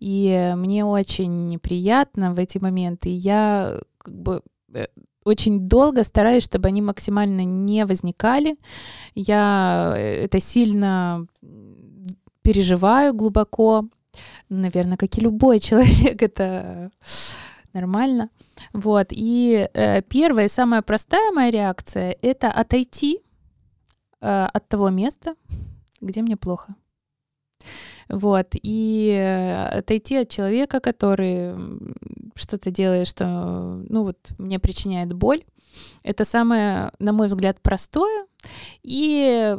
И 0.00 0.52
мне 0.56 0.84
очень 0.84 1.46
неприятно 1.46 2.34
в 2.34 2.38
эти 2.38 2.58
моменты. 2.58 3.08
Я 3.08 3.80
как 3.98 4.14
бы 4.14 4.42
э, 4.74 4.86
очень 5.24 5.68
долго 5.68 6.04
стараюсь, 6.04 6.44
чтобы 6.44 6.68
они 6.68 6.82
максимально 6.82 7.44
не 7.44 7.84
возникали. 7.84 8.56
Я 9.14 9.94
э, 9.96 10.24
это 10.24 10.40
сильно 10.40 11.26
переживаю 12.42 13.14
глубоко. 13.14 13.88
Наверное, 14.48 14.96
как 14.96 15.18
и 15.18 15.20
любой 15.20 15.58
человек, 15.60 16.22
это 16.22 16.90
нормально. 17.72 18.28
Вот. 18.72 19.08
И 19.10 19.68
э, 19.72 20.02
первая, 20.02 20.48
самая 20.48 20.82
простая 20.82 21.32
моя 21.32 21.50
реакция— 21.50 22.16
это 22.22 22.50
отойти 22.50 23.20
э, 24.24 24.48
от 24.52 24.68
того 24.68 24.90
места, 24.90 25.34
где 26.00 26.22
мне 26.22 26.36
плохо. 26.36 26.74
Вот, 28.08 28.48
и 28.52 29.14
э, 29.16 29.78
отойти 29.78 30.16
от 30.16 30.28
человека, 30.28 30.80
который 30.80 31.54
что-то 32.34 32.70
делает, 32.70 33.06
что, 33.06 33.82
ну 33.88 34.04
вот, 34.04 34.18
мне 34.38 34.58
причиняет 34.58 35.12
боль, 35.12 35.42
это 36.02 36.24
самое, 36.24 36.92
на 36.98 37.12
мой 37.12 37.26
взгляд, 37.26 37.60
простое, 37.62 38.26
и, 38.82 39.56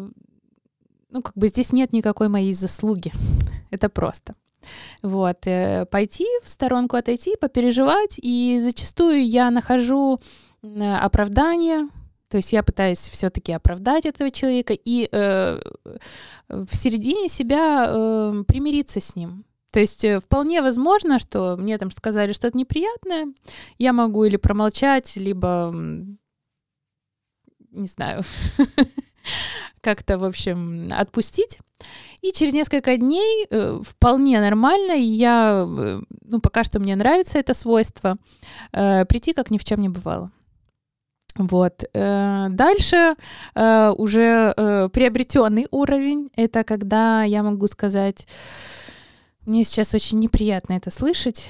ну, 1.09 1.21
как 1.21 1.35
бы 1.35 1.47
здесь 1.47 1.71
нет 1.73 1.93
никакой 1.93 2.27
моей 2.27 2.53
заслуги, 2.53 3.11
это 3.71 3.89
просто. 3.89 4.35
Вот, 5.01 5.45
э, 5.45 5.85
пойти 5.89 6.27
в 6.43 6.49
сторонку, 6.49 6.97
отойти, 6.97 7.35
попереживать, 7.39 8.19
и 8.21 8.59
зачастую 8.61 9.27
я 9.27 9.49
нахожу 9.51 10.19
оправдание, 10.61 11.89
то 12.29 12.37
есть 12.37 12.53
я 12.53 12.63
пытаюсь 12.63 12.99
все-таки 12.99 13.51
оправдать 13.51 14.05
этого 14.05 14.31
человека 14.31 14.73
и 14.73 15.07
э, 15.11 15.59
в 16.47 16.75
середине 16.75 17.29
себя 17.29 17.87
э, 17.87 18.43
примириться 18.47 18.99
с 18.99 19.15
ним. 19.15 19.45
То 19.71 19.79
есть 19.79 20.03
э, 20.05 20.19
вполне 20.19 20.61
возможно, 20.61 21.19
что 21.19 21.55
мне 21.57 21.77
там 21.77 21.91
сказали 21.91 22.33
что-то 22.33 22.57
неприятное, 22.57 23.33
я 23.77 23.93
могу 23.93 24.23
или 24.23 24.37
промолчать, 24.37 25.15
либо, 25.17 25.71
не 27.71 27.87
знаю, 27.87 28.23
как-то, 29.81 30.17
в 30.17 30.23
общем, 30.23 30.89
отпустить. 30.91 31.59
И 32.21 32.31
через 32.31 32.53
несколько 32.53 32.97
дней 32.97 33.45
э, 33.49 33.81
вполне 33.83 34.39
нормально, 34.39 34.93
я, 34.93 35.65
э, 35.67 36.01
ну, 36.21 36.39
пока 36.39 36.63
что 36.63 36.79
мне 36.79 36.95
нравится 36.95 37.37
это 37.37 37.53
свойство, 37.53 38.17
э, 38.71 39.05
прийти 39.05 39.33
как 39.33 39.51
ни 39.51 39.57
в 39.57 39.63
чем 39.63 39.79
не 39.81 39.89
бывало. 39.89 40.31
Вот. 41.37 41.83
Э, 41.93 42.47
дальше 42.49 43.15
э, 43.55 43.93
уже 43.97 44.53
э, 44.55 44.89
приобретенный 44.91 45.67
уровень. 45.71 46.29
Это 46.35 46.63
когда 46.63 47.23
я 47.23 47.43
могу 47.43 47.67
сказать, 47.67 48.27
мне 49.45 49.63
сейчас 49.63 49.93
очень 49.93 50.19
неприятно 50.19 50.73
это 50.73 50.91
слышать, 50.91 51.49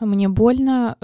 мне 0.00 0.28
больно, 0.28 0.96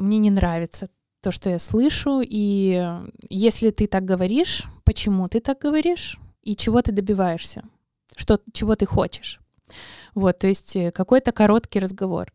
мне 0.00 0.18
не 0.18 0.30
нравится 0.30 0.88
то, 1.20 1.30
что 1.30 1.50
я 1.50 1.58
слышу. 1.58 2.20
И 2.24 2.82
если 3.28 3.70
ты 3.70 3.86
так 3.86 4.04
говоришь, 4.04 4.64
почему 4.84 5.28
ты 5.28 5.40
так 5.40 5.58
говоришь 5.58 6.18
и 6.42 6.56
чего 6.56 6.80
ты 6.80 6.90
добиваешься, 6.90 7.64
что, 8.16 8.40
чего 8.52 8.76
ты 8.76 8.86
хочешь. 8.86 9.40
Вот, 10.14 10.38
то 10.38 10.46
есть 10.46 10.76
какой-то 10.94 11.32
короткий 11.32 11.80
разговор. 11.80 12.32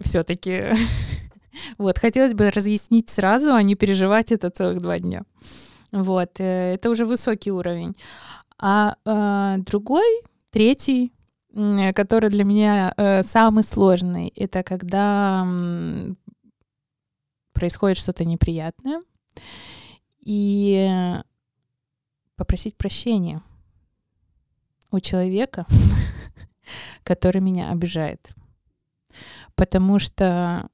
Все-таки 0.00 0.72
Вот, 1.78 1.98
хотелось 1.98 2.34
бы 2.34 2.50
разъяснить 2.50 3.10
сразу, 3.10 3.52
а 3.52 3.62
не 3.62 3.74
переживать 3.74 4.32
это 4.32 4.50
целых 4.50 4.80
два 4.80 4.98
дня. 4.98 5.22
Вот, 5.92 6.40
э, 6.40 6.74
это 6.74 6.90
уже 6.90 7.04
высокий 7.04 7.50
уровень. 7.50 7.94
А 8.58 8.96
э, 9.04 9.62
другой, 9.62 10.22
третий, 10.50 11.12
который 11.94 12.30
для 12.30 12.44
меня 12.44 12.94
э, 12.96 13.22
самый 13.22 13.64
сложный, 13.64 14.32
это 14.36 14.62
когда 14.62 15.44
э, 15.46 16.14
происходит 17.52 17.98
что-то 17.98 18.24
неприятное, 18.24 19.02
и 20.20 21.18
попросить 22.36 22.76
прощения 22.76 23.42
у 24.90 25.00
человека, 25.00 25.66
который 27.02 27.40
меня 27.40 27.70
обижает. 27.70 28.30
Потому 29.54 29.98
что 29.98 30.68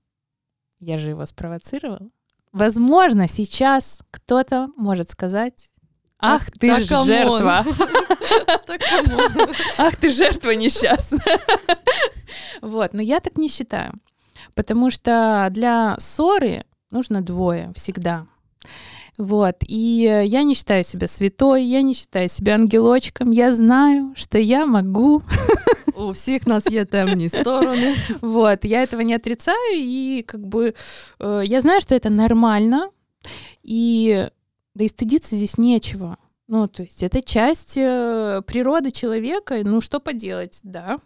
я 0.80 0.98
же 0.98 1.10
его 1.10 1.26
спровоцировал. 1.26 2.10
Возможно, 2.52 3.28
сейчас 3.28 4.02
кто-то 4.10 4.68
может 4.76 5.10
сказать, 5.10 5.70
Ах, 6.20 6.50
ты 6.50 6.74
так 6.74 7.04
жертва. 7.06 7.64
Ах, 9.78 9.96
ты 9.96 10.10
жертва 10.10 10.50
несчастная. 10.50 11.38
Вот, 12.60 12.92
но 12.92 13.00
я 13.02 13.20
так 13.20 13.36
не 13.36 13.48
считаю. 13.48 13.92
Потому 14.54 14.90
что 14.90 15.46
для 15.50 15.96
ссоры 15.98 16.64
нужно 16.90 17.22
двое 17.22 17.72
всегда. 17.76 18.26
Вот, 19.18 19.56
и 19.66 20.22
я 20.26 20.44
не 20.44 20.54
считаю 20.54 20.84
себя 20.84 21.08
святой, 21.08 21.64
я 21.64 21.82
не 21.82 21.94
считаю 21.94 22.28
себя 22.28 22.54
ангелочком, 22.54 23.32
я 23.32 23.50
знаю, 23.50 24.14
что 24.16 24.38
я 24.38 24.64
могу. 24.64 25.22
У 25.96 26.12
всех 26.12 26.46
нас 26.46 26.70
есть 26.70 26.90
темные 26.90 27.28
стороны. 27.28 27.96
Вот, 28.20 28.64
я 28.64 28.84
этого 28.84 29.00
не 29.00 29.14
отрицаю, 29.14 29.74
и 29.74 30.22
как 30.22 30.46
бы 30.46 30.74
э, 31.18 31.42
я 31.44 31.60
знаю, 31.60 31.80
что 31.80 31.96
это 31.96 32.10
нормально, 32.10 32.90
и 33.64 34.28
да 34.74 34.84
и 34.84 34.88
стыдиться 34.88 35.34
здесь 35.34 35.58
нечего. 35.58 36.16
Ну, 36.46 36.66
то 36.66 36.82
есть 36.82 37.02
это 37.02 37.20
часть 37.20 37.76
э, 37.76 38.40
природы 38.46 38.90
человека, 38.90 39.60
ну 39.64 39.82
что 39.82 40.00
поделать, 40.00 40.60
да. 40.62 40.98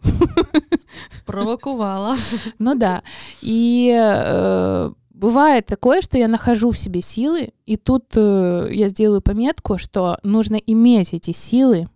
Провоковала. 1.26 2.16
Ну 2.58 2.74
да. 2.76 3.02
И 3.40 3.92
э, 3.92 4.92
бывает 5.22 5.66
такое, 5.66 6.00
что 6.00 6.18
я 6.18 6.26
нахожу 6.26 6.70
в 6.72 6.78
себе 6.78 7.00
силы, 7.00 7.52
и 7.64 7.76
тут 7.76 8.06
э, 8.16 8.68
я 8.72 8.88
сделаю 8.88 9.22
пометку, 9.22 9.78
что 9.78 10.18
нужно 10.24 10.56
иметь 10.56 11.14
эти 11.14 11.30
силы, 11.30 11.88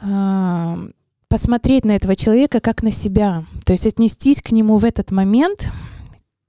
э, 0.00 0.88
посмотреть 1.28 1.84
на 1.84 1.92
этого 1.92 2.16
человека 2.16 2.60
как 2.60 2.82
на 2.82 2.90
себя, 2.90 3.44
то 3.66 3.72
есть 3.72 3.86
отнестись 3.86 4.40
к 4.40 4.52
нему 4.52 4.78
в 4.78 4.86
этот 4.86 5.10
момент 5.10 5.68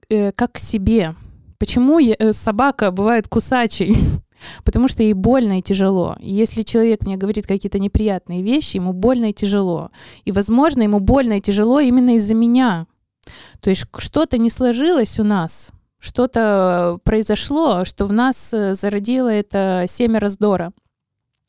э, 0.08 0.32
как 0.32 0.52
к 0.52 0.58
себе. 0.58 1.14
Почему 1.58 1.98
я, 1.98 2.16
э, 2.18 2.32
собака 2.32 2.90
бывает 2.90 3.28
кусачей? 3.28 3.94
Потому 4.64 4.88
что 4.88 5.02
ей 5.02 5.12
больно 5.12 5.58
и 5.58 5.62
тяжело. 5.62 6.16
И 6.20 6.32
если 6.32 6.62
человек 6.62 7.06
мне 7.06 7.18
говорит 7.18 7.46
какие-то 7.46 7.78
неприятные 7.78 8.42
вещи, 8.42 8.76
ему 8.76 8.94
больно 8.94 9.26
и 9.26 9.34
тяжело. 9.34 9.90
И, 10.24 10.32
возможно, 10.32 10.82
ему 10.82 11.00
больно 11.00 11.34
и 11.34 11.40
тяжело 11.40 11.80
именно 11.80 12.16
из-за 12.16 12.34
меня. 12.34 12.86
То 13.60 13.70
есть 13.70 13.86
что-то 13.98 14.38
не 14.38 14.50
сложилось 14.50 15.18
у 15.20 15.24
нас, 15.24 15.70
что-то 15.98 16.98
произошло, 17.04 17.84
что 17.84 18.06
в 18.06 18.12
нас 18.12 18.52
э, 18.54 18.74
зародило 18.74 19.28
это 19.28 19.86
семя 19.88 20.20
раздора. 20.20 20.72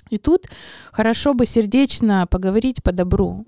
И 0.10 0.18
тут 0.18 0.46
хорошо 0.92 1.34
бы 1.34 1.46
сердечно 1.46 2.28
поговорить 2.28 2.82
по 2.82 2.92
добру. 2.92 3.46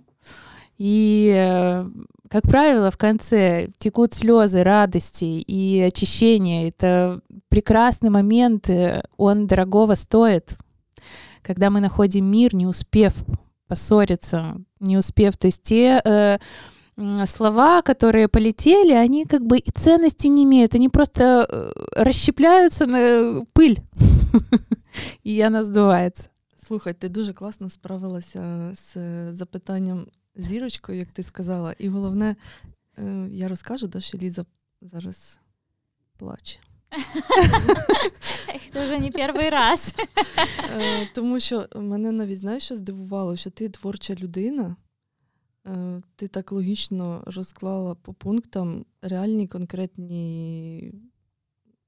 И, 0.78 1.34
э, 1.36 1.86
как 2.30 2.44
правило, 2.44 2.92
в 2.92 2.98
конце 2.98 3.70
текут 3.80 4.14
слезы 4.14 4.64
радости 4.64 5.26
и 5.26 5.82
очищения. 5.82 6.70
Это 6.70 7.22
прекрасный 7.50 8.10
момент, 8.10 8.70
э, 8.70 9.04
он 9.18 9.48
дорогого 9.48 9.96
стоит, 9.96 10.58
когда 11.42 11.70
мы 11.70 11.80
находим 11.82 12.26
мир, 12.26 12.56
не 12.56 12.68
успев 12.68 13.16
поссориться, 13.68 14.58
не 14.80 14.98
успев. 14.98 15.38
То 15.38 15.48
есть 15.48 15.64
те 15.64 16.02
э, 16.04 16.40
слова, 17.27 17.83
которые 17.83 18.29
полетели, 18.29 18.93
они 18.93 19.27
как 19.27 19.43
бы 19.43 19.59
и 19.59 19.71
ценности 19.71 20.29
не 20.29 20.45
имеют, 20.45 20.75
они 20.75 20.89
просто 20.89 21.23
э, 21.25 21.73
расщепляются 21.97 22.87
на 22.87 22.99
пыль, 23.55 23.79
і 25.25 25.43
вона 25.43 25.65
здувається. 25.65 26.29
Слухай, 26.57 26.95
ти 26.95 27.09
дуже 27.09 27.33
класно 27.33 27.71
справилася 27.71 28.73
з 28.75 28.97
запитанням 29.33 30.07
зірочкою, 30.37 30.99
як 30.99 31.11
ти 31.11 31.23
сказала. 31.23 31.75
І 31.79 31.89
головне, 31.89 32.37
е, 32.99 33.29
я 33.31 33.49
розкажу, 33.49 33.87
да, 33.87 34.01
що 34.01 34.19
Ліза 34.19 34.45
зараз 34.83 35.41
плаче. 36.19 36.59
Це 38.73 38.85
вже 38.85 38.99
не 38.99 39.11
перший 39.11 39.51
раз. 39.51 39.95
Е, 40.81 41.09
тому 41.15 41.41
що 41.41 41.69
мене 41.75 42.13
навіть 42.13 42.39
знаєш, 42.39 42.63
що 42.63 42.77
здивувало, 42.77 43.37
що 43.37 43.51
ти 43.51 43.69
творча 43.69 44.15
людина. 44.15 44.77
Е, 45.69 46.03
ти 46.17 46.29
так 46.29 46.53
логічно 46.53 47.23
розклала 47.27 47.95
по 47.95 48.15
пунктам 48.15 48.85
реальні 49.03 49.49
конкретні 49.49 50.95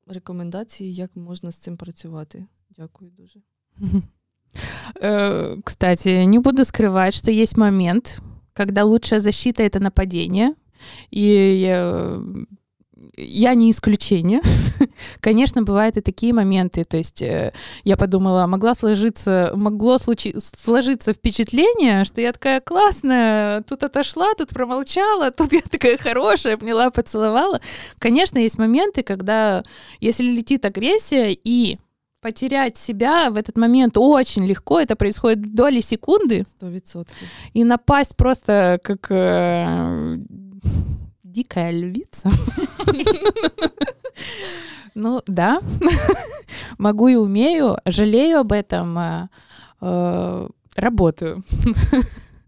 рекомендації, 0.06 0.94
як 0.94 1.16
можна 1.16 1.52
з 1.52 1.56
цим 1.56 1.76
працювати. 1.76 2.46
Дякую 2.70 3.10
дуже. 3.10 3.40
Э, 5.02 5.60
кстати, 5.64 6.26
не 6.26 6.38
буду 6.38 6.64
скрывать, 6.64 7.14
что 7.14 7.30
есть 7.30 7.58
момент, 7.58 8.22
когда 8.54 8.84
лучшая 8.84 9.20
защита — 9.20 9.64
это 9.64 9.80
нападение. 9.80 10.54
И 11.10 11.66
я 13.17 13.53
не 13.53 13.71
исключение. 13.71 14.41
Конечно, 15.19 15.63
бывают 15.63 15.97
и 15.97 16.01
такие 16.01 16.33
моменты. 16.33 16.83
То 16.83 16.97
есть 16.97 17.21
э, 17.21 17.53
я 17.83 17.97
подумала, 17.97 18.47
могла 18.47 18.73
сложиться, 18.73 19.51
могло 19.55 19.97
случи, 19.97 20.35
сложиться 20.37 21.13
впечатление, 21.13 22.05
что 22.05 22.21
я 22.21 22.33
такая 22.33 22.61
классная, 22.61 23.61
тут 23.63 23.83
отошла, 23.83 24.33
тут 24.37 24.49
промолчала, 24.49 25.31
тут 25.37 25.53
я 25.53 25.61
такая 25.61 25.97
хорошая, 25.97 26.55
обняла, 26.55 26.89
поцеловала. 26.91 27.59
Конечно, 27.99 28.37
есть 28.39 28.57
моменты, 28.57 29.03
когда 29.03 29.63
если 29.99 30.23
летит 30.23 30.65
агрессия 30.65 31.33
и 31.33 31.79
потерять 32.21 32.77
себя 32.77 33.31
в 33.31 33.37
этот 33.37 33.57
момент 33.57 33.97
очень 33.97 34.45
легко. 34.45 34.79
Это 34.79 34.95
происходит 34.95 35.39
в 35.39 35.55
доли 35.55 35.79
секунды. 35.79 36.45
Сто 36.47 36.67
процентов. 36.67 37.15
И 37.53 37.63
напасть 37.63 38.15
просто 38.15 38.79
как 38.83 39.07
э, 39.09 40.19
дикая 41.30 41.72
львица. 41.72 42.30
Ну 44.98 45.22
да, 45.26 45.60
могу 46.78 47.08
и 47.08 47.16
умею, 47.16 47.76
жалею 47.84 48.40
об 48.40 48.52
этом, 48.52 48.98
э, 48.98 49.28
э, 49.82 50.48
работаю. 50.76 51.42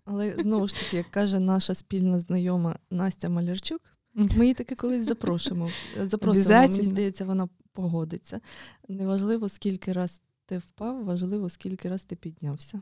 Але 0.04 0.34
знову 0.38 0.66
ж 0.68 0.74
таки, 0.74 0.96
як 0.96 1.10
каже 1.10 1.40
наша 1.40 1.74
спільна 1.74 2.20
знайома 2.20 2.78
Настя 2.90 3.28
Малярчук, 3.28 3.80
ми 4.14 4.44
її 4.44 4.54
таки 4.54 4.74
колись 4.74 5.06
запрошуємо. 5.06 5.70
Запросимо, 6.06 6.60
мені 6.60 6.86
здається, 6.86 7.24
вона 7.24 7.48
погодиться. 7.72 8.40
Неважливо, 8.88 9.48
скільки 9.48 9.92
раз 9.92 10.22
ти 10.46 10.58
впав, 10.58 11.04
важливо, 11.04 11.48
скільки 11.48 11.88
раз 11.88 12.04
ти 12.04 12.16
піднявся. 12.16 12.80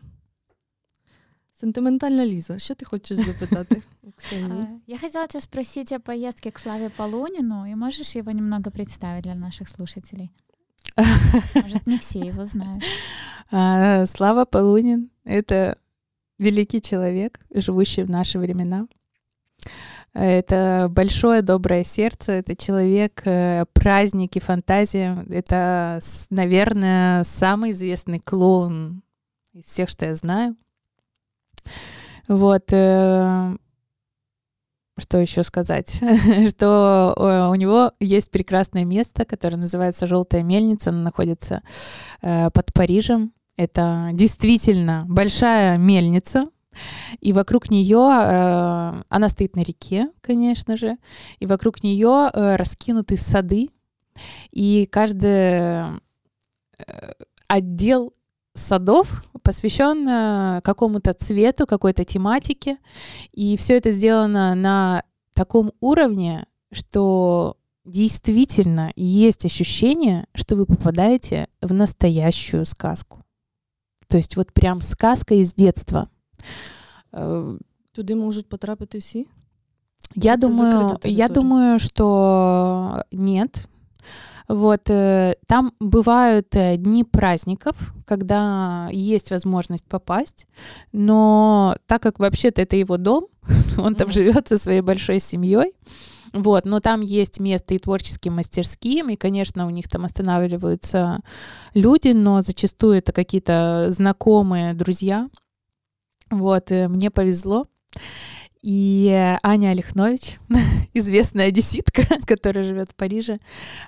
Сентиментальна 1.62 2.26
Лиза, 2.26 2.57
что 2.57 2.74
ты 2.74 2.86
хочешь 2.86 3.18
запитати 3.18 3.84
у 4.03 4.82
Я 4.88 4.97
хотела 4.97 5.28
тебя 5.28 5.41
спросить 5.41 5.91
о 5.91 5.99
поездке 5.99 6.51
к 6.51 6.57
Славе 6.57 6.89
Полунину, 6.89 7.66
и 7.66 7.76
можешь 7.76 8.16
его 8.16 8.32
немного 8.32 8.72
представить 8.72 9.24
для 9.24 9.36
наших 9.36 9.70
слушателей? 9.70 10.32
Может, 10.97 11.88
не 11.88 11.99
все 11.99 12.20
его 12.20 12.45
знают. 12.45 12.84
А, 13.53 14.05
Слава 14.05 14.45
Полунин— 14.45 15.09
это 15.26 15.78
великий 16.39 16.82
человек, 16.82 17.38
живущий 17.53 18.03
в 18.03 18.09
наши 18.09 18.39
времена. 18.39 18.88
Это 20.14 20.88
большое 20.89 21.41
доброе 21.41 21.84
сердце, 21.84 22.32
это 22.32 22.55
человек, 22.55 23.22
э, 23.26 23.66
праздник 23.74 24.38
и 24.38 24.39
фантазия. 24.39 25.26
Это, 25.30 25.99
наверное, 26.30 27.26
самый 27.26 27.72
известный 27.72 28.22
клоун 28.22 29.03
из 29.51 29.66
всех, 29.66 29.89
что 29.89 30.05
я 30.05 30.16
знаю. 30.16 30.55
Вот. 32.28 32.64
Э, 32.72 33.55
что 34.97 35.18
еще 35.18 35.43
сказать? 35.43 36.01
что 36.49 37.14
э, 37.18 37.49
у 37.49 37.55
него 37.55 37.91
есть 37.99 38.32
прекрасное 38.32 38.86
место, 38.86 39.26
которое 39.26 39.57
называется 39.57 40.07
Желтая 40.07 40.43
мельница. 40.43 40.91
Она 40.91 41.01
находится 41.01 41.62
под 42.22 42.74
Парижем. 42.74 43.34
Это 43.57 44.09
действительно 44.14 45.03
большая 45.07 45.78
мельница, 45.78 46.47
и 47.20 47.34
вокруг 47.34 47.70
нее, 47.70 47.99
э, 47.99 49.03
она 49.09 49.30
стоит 49.30 49.55
на 49.55 49.62
реке, 49.62 50.09
конечно 50.22 50.78
же, 50.78 50.97
и 51.39 51.45
вокруг 51.45 51.84
нее 51.84 52.30
э, 52.34 52.55
раскинуты 52.55 53.18
сады, 53.18 53.70
и 54.51 54.88
каждый 54.89 55.30
э, 55.30 55.99
отдел 57.47 58.14
садов 58.54 59.24
посвящен 59.43 60.62
какому-то 60.62 61.14
цвету, 61.14 61.66
какой-то 61.66 62.04
тематике, 62.04 62.78
и 63.32 63.56
все 63.58 63.78
это 63.78 63.91
сделано 63.91 64.56
на 64.56 65.04
таком 65.34 65.72
уровне, 65.80 66.45
что 66.72 67.58
действительно 67.86 68.91
есть 68.95 69.45
ощущение, 69.45 70.26
что 70.36 70.56
вы 70.56 70.66
попадаете 70.66 71.47
в 71.62 71.74
настоящую 71.74 72.66
сказку. 72.66 73.24
То 74.08 74.18
есть 74.18 74.36
вот 74.36 74.54
прям 74.54 74.82
сказка 74.82 75.36
из 75.36 75.54
детства. 75.54 76.10
Туди 77.91 78.16
можуть 78.16 78.49
потрапити 78.49 78.97
всі? 78.97 79.28
Я 80.16 80.38
думаю, 80.38 80.97
я 81.04 81.28
думаю, 81.28 81.80
что 81.80 83.04
нет. 83.12 83.68
Вот 84.52 84.89
э, 84.89 85.36
там 85.47 85.72
бывают 85.80 86.54
э, 86.58 86.76
дни 86.76 87.06
праздников, 87.06 87.93
когда 88.06 88.89
есть 88.91 89.32
возможность 89.32 89.86
попасть, 89.86 90.45
но 90.91 91.78
так 91.86 92.02
как 92.02 92.20
вообще-то 92.20 92.62
это 92.62 92.76
его 92.76 92.97
дом, 92.97 93.28
он 93.78 93.95
там 93.95 94.12
живет 94.12 94.49
со 94.49 94.58
своей 94.58 94.82
большой 94.82 95.22
семьей, 95.22 95.72
вот, 96.34 96.66
но 96.66 96.82
там 96.82 96.99
есть 96.99 97.39
место 97.39 97.76
и 97.76 97.80
творческим 97.80 98.36
мастерским, 98.36 99.10
и, 99.10 99.16
конечно, 99.16 99.66
у 99.68 99.70
них 99.70 99.88
там 99.88 100.04
останавливаются 100.04 101.22
люди, 101.74 102.10
но 102.10 102.41
зачастую 102.41 102.97
это 102.97 103.14
какие-то 103.14 103.88
знакомые, 103.88 104.74
друзья, 104.74 105.30
вот, 106.30 106.72
э, 106.72 106.89
мне 106.89 107.10
повезло. 107.10 107.68
И 108.62 109.09
Аня 109.41 109.70
Олехнович, 109.70 110.38
известная 110.93 111.47
одесситка, 111.47 112.03
которая 112.28 112.64
живет 112.64 112.91
в 112.91 112.95
Париже, 112.95 113.39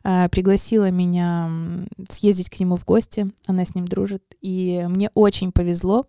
э, 0.03 0.30
пригласила 0.30 0.89
меня 0.89 1.86
съездить 2.09 2.49
к 2.49 2.59
нему 2.59 2.76
в 2.76 2.86
гости. 2.86 3.28
Она 3.45 3.65
с 3.65 3.76
ним 3.76 3.88
дружит. 3.88 4.24
И 4.41 4.86
мне 4.89 5.11
очень 5.13 5.51
повезло, 5.51 6.07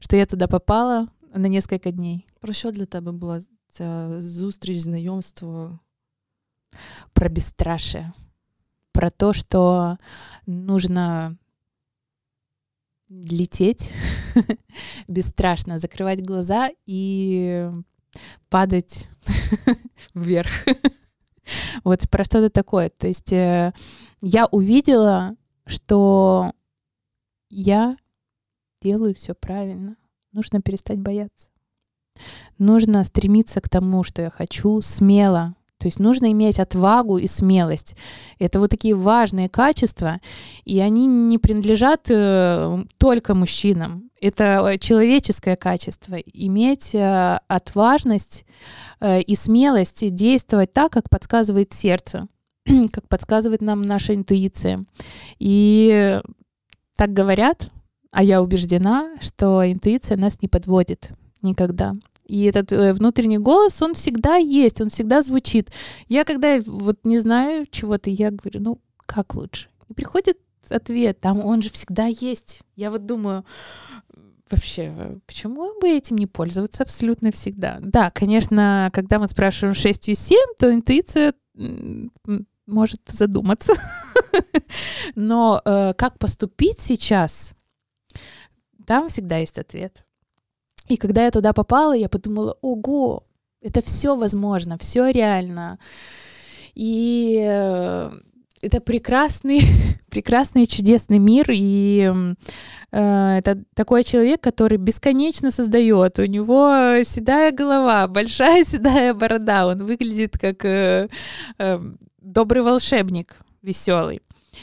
что 0.00 0.16
я 0.16 0.24
туда 0.24 0.46
попала 0.46 1.08
на 1.34 1.46
несколько 1.46 1.92
дней. 1.92 2.26
Про 2.40 2.52
що 2.52 2.70
для 2.70 2.86
тебе 2.86 3.12
була 3.12 3.42
ця 3.68 4.22
зустріч, 4.22 4.78
знайомство? 4.78 5.78
Про 7.12 7.28
бесстрашие. 7.28 8.12
Про 8.92 9.10
то, 9.10 9.32
что 9.32 9.98
нужно 10.46 11.36
лететь 13.10 13.92
бесстрашно, 15.08 15.78
закрывать 15.78 16.24
глаза 16.24 16.70
и 16.86 17.70
падать 18.48 19.08
вверх. 20.14 20.50
вот 21.84 22.08
про 22.08 22.24
что-то 22.24 22.50
такое. 22.50 22.90
То 22.90 23.06
есть 23.06 23.32
э, 23.32 23.72
я 24.20 24.46
увидела, 24.46 25.36
что 25.66 26.52
я 27.50 27.96
делаю 28.80 29.14
все 29.14 29.34
правильно. 29.34 29.96
Нужно 30.32 30.60
перестать 30.60 31.00
бояться. 31.00 31.50
Нужно 32.58 33.04
стремиться 33.04 33.60
к 33.60 33.68
тому, 33.68 34.02
что 34.02 34.22
я 34.22 34.30
хочу, 34.30 34.80
смело, 34.80 35.54
то 35.78 35.86
есть 35.86 36.00
нужно 36.00 36.32
иметь 36.32 36.58
отвагу 36.58 37.18
и 37.18 37.26
смелость. 37.26 37.96
Это 38.38 38.58
вот 38.58 38.70
такие 38.70 38.94
важные 38.94 39.48
качества, 39.48 40.20
и 40.64 40.80
они 40.80 41.06
не 41.06 41.38
принадлежат 41.38 42.10
э, 42.10 42.84
только 42.98 43.34
мужчинам. 43.34 44.10
Это 44.20 44.76
человеческое 44.80 45.56
качество. 45.56 46.16
Иметь 46.16 46.94
э, 46.94 47.38
отважность 47.46 48.44
э, 49.00 49.22
и 49.22 49.36
смелость 49.36 50.12
действовать 50.14 50.72
так, 50.72 50.90
как 50.90 51.08
подсказывает 51.08 51.72
сердце, 51.72 52.26
как 52.92 53.06
подсказывает 53.08 53.60
нам 53.60 53.82
наша 53.82 54.16
интуиция. 54.16 54.84
И 55.38 56.20
так 56.96 57.12
говорят, 57.12 57.70
а 58.10 58.24
я 58.24 58.42
убеждена, 58.42 59.12
что 59.20 59.70
интуиция 59.70 60.16
нас 60.16 60.42
не 60.42 60.48
подводит 60.48 61.12
никогда. 61.40 61.94
И 62.28 62.44
этот 62.44 62.72
э, 62.72 62.92
внутренний 62.92 63.38
голос, 63.38 63.80
он 63.82 63.94
всегда 63.94 64.36
есть, 64.36 64.80
он 64.80 64.90
всегда 64.90 65.22
звучит. 65.22 65.72
Я 66.08 66.24
когда 66.24 66.60
вот 66.64 66.98
не 67.04 67.18
знаю 67.18 67.66
чего-то, 67.70 68.10
я 68.10 68.30
говорю, 68.30 68.60
ну, 68.60 68.80
как 69.06 69.34
лучше? 69.34 69.68
И 69.88 69.94
приходит 69.94 70.38
ответ, 70.70 71.20
там 71.20 71.44
он 71.44 71.62
же 71.62 71.70
всегда 71.70 72.06
есть. 72.06 72.60
Я 72.76 72.90
вот 72.90 73.06
думаю, 73.06 73.44
вообще, 74.50 75.18
почему 75.26 75.78
бы 75.80 75.88
этим 75.88 76.16
не 76.16 76.26
пользоваться 76.26 76.82
абсолютно 76.82 77.32
всегда? 77.32 77.78
Да, 77.80 78.10
конечно, 78.10 78.90
когда 78.92 79.18
мы 79.18 79.28
спрашиваем 79.28 79.74
6 79.74 80.10
и 80.10 80.14
7, 80.14 80.38
то 80.58 80.72
интуиция 80.72 81.34
может 82.66 83.00
задуматься. 83.06 83.72
Но 85.14 85.62
э, 85.64 85.92
как 85.96 86.18
поступить 86.18 86.80
сейчас, 86.80 87.54
там 88.86 89.08
всегда 89.08 89.38
есть 89.38 89.58
ответ. 89.58 90.04
И 90.88 90.96
когда 90.96 91.24
я 91.24 91.30
туда 91.30 91.52
попала, 91.52 91.92
я 91.92 92.08
подумала, 92.08 92.56
ого, 92.60 93.24
это 93.60 93.82
все 93.82 94.16
возможно, 94.16 94.78
все 94.78 95.10
реально. 95.10 95.78
И 96.74 97.38
э, 97.40 98.10
это 98.62 98.80
прекрасный, 98.80 99.60
прекрасный 100.10 100.66
чудесный 100.66 101.18
мир, 101.18 101.50
и 101.50 102.10
э, 102.92 103.36
это 103.38 103.62
такой 103.74 104.04
человек, 104.04 104.40
который 104.40 104.78
бесконечно 104.78 105.50
создает. 105.50 106.18
У 106.18 106.24
него 106.24 107.02
седая 107.04 107.52
голова, 107.52 108.06
большая 108.08 108.64
седая 108.64 109.14
борода, 109.14 109.66
он 109.66 109.84
выглядит 109.84 110.38
как 110.38 110.64
э, 110.64 111.08
э, 111.58 111.80
добрый 112.20 112.62
волшебник, 112.62 113.36
веселый. 113.62 114.20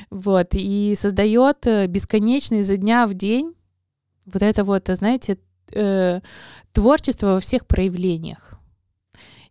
Вот, 0.10 0.50
и 0.54 0.94
создает 0.98 1.68
э, 1.68 1.88
бесконечно 1.88 2.56
изо 2.56 2.78
дня 2.78 3.08
в 3.08 3.14
день 3.14 3.54
вот 4.26 4.42
это 4.42 4.64
вот, 4.64 4.88
знаете, 4.88 5.38
э, 5.72 6.22
творчество 6.72 7.28
во 7.28 7.40
всех 7.40 7.68
проявлениях. 7.68 8.60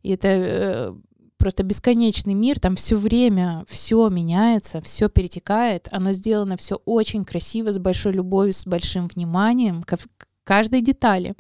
И 0.03 0.11
это 0.11 0.29
э, 0.29 0.95
просто 1.39 1.63
бесконечный 1.63 2.35
мир, 2.35 2.59
там 2.59 2.77
все 2.77 2.97
время 2.97 3.65
все 3.69 4.09
меняется, 4.09 4.81
все 4.81 5.09
перетекает, 5.09 5.89
оно 5.91 6.13
сделано 6.13 6.57
все 6.57 6.77
очень 6.85 7.25
красиво, 7.25 7.73
с 7.73 7.79
большой 7.79 8.13
любовью, 8.13 8.53
с 8.53 8.67
большим 8.67 9.09
вниманием 9.09 9.83
к 9.83 9.99
каждой 10.45 10.81
детали. 10.83 11.35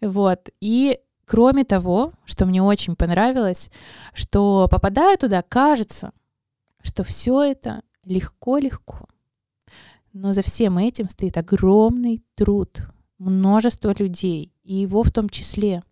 Вот. 0.00 0.48
И 0.60 0.98
кроме 1.26 1.64
того, 1.64 2.12
что 2.24 2.46
мне 2.46 2.62
очень 2.62 2.96
понравилось, 2.96 3.70
что 4.14 4.66
попадая 4.70 5.16
туда, 5.16 5.42
кажется, 5.42 6.12
что 6.82 7.04
все 7.04 7.42
это 7.42 7.82
легко-легко. 8.04 9.06
Но 10.12 10.32
за 10.32 10.42
всем 10.42 10.78
этим 10.78 11.08
стоит 11.08 11.36
огромный 11.36 12.22
труд, 12.34 12.80
множество 13.20 13.94
людей, 13.98 14.52
и 14.64 14.74
его 14.74 15.02
в 15.02 15.10
том 15.10 15.28
числе. 15.28 15.82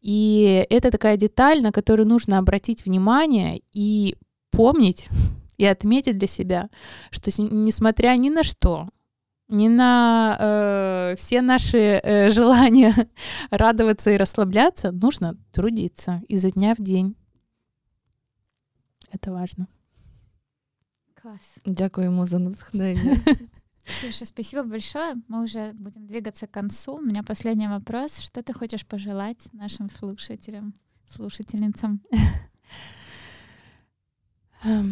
И 0.00 0.66
это 0.70 0.90
такая 0.90 1.16
деталь, 1.16 1.60
на 1.62 1.70
которую 1.72 2.08
нужно 2.08 2.38
обратить 2.38 2.84
внимание 2.84 3.62
и 3.72 4.16
помнить 4.50 5.08
и 5.58 5.64
отметить 5.66 6.18
для 6.18 6.26
себя, 6.26 6.70
что 7.10 7.30
несмотря 7.42 8.16
ни 8.16 8.30
на 8.30 8.42
что, 8.42 8.88
ни 9.48 9.68
на 9.68 10.36
э, 10.40 11.14
все 11.16 11.42
наши 11.42 11.78
э, 12.02 12.30
желания 12.30 12.94
радоваться 13.50 14.10
и 14.10 14.16
расслабляться, 14.16 14.90
нужно 14.92 15.36
трудиться 15.52 16.22
изо 16.28 16.50
дня 16.50 16.74
в 16.74 16.82
день. 16.82 17.16
Это 19.12 19.32
важно. 19.32 19.66
Класс. 21.22 21.56
Дякуємо 21.66 22.26
за 22.26 22.38
натхнення. 22.38 23.16
Слушай, 23.90 24.26
спасибо 24.26 24.62
большое. 24.62 25.16
Мы 25.28 25.42
уже 25.42 25.72
будем 25.72 26.06
двигаться 26.06 26.46
к 26.46 26.52
концу. 26.52 26.96
У 26.96 27.00
меня 27.00 27.22
последний 27.22 27.66
вопрос. 27.66 28.18
Что 28.18 28.42
ты 28.42 28.52
хочешь 28.52 28.86
пожелать 28.86 29.48
нашим 29.52 29.88
слушателям, 29.90 30.74
слушательницам? 31.06 32.00
Это 34.62 34.84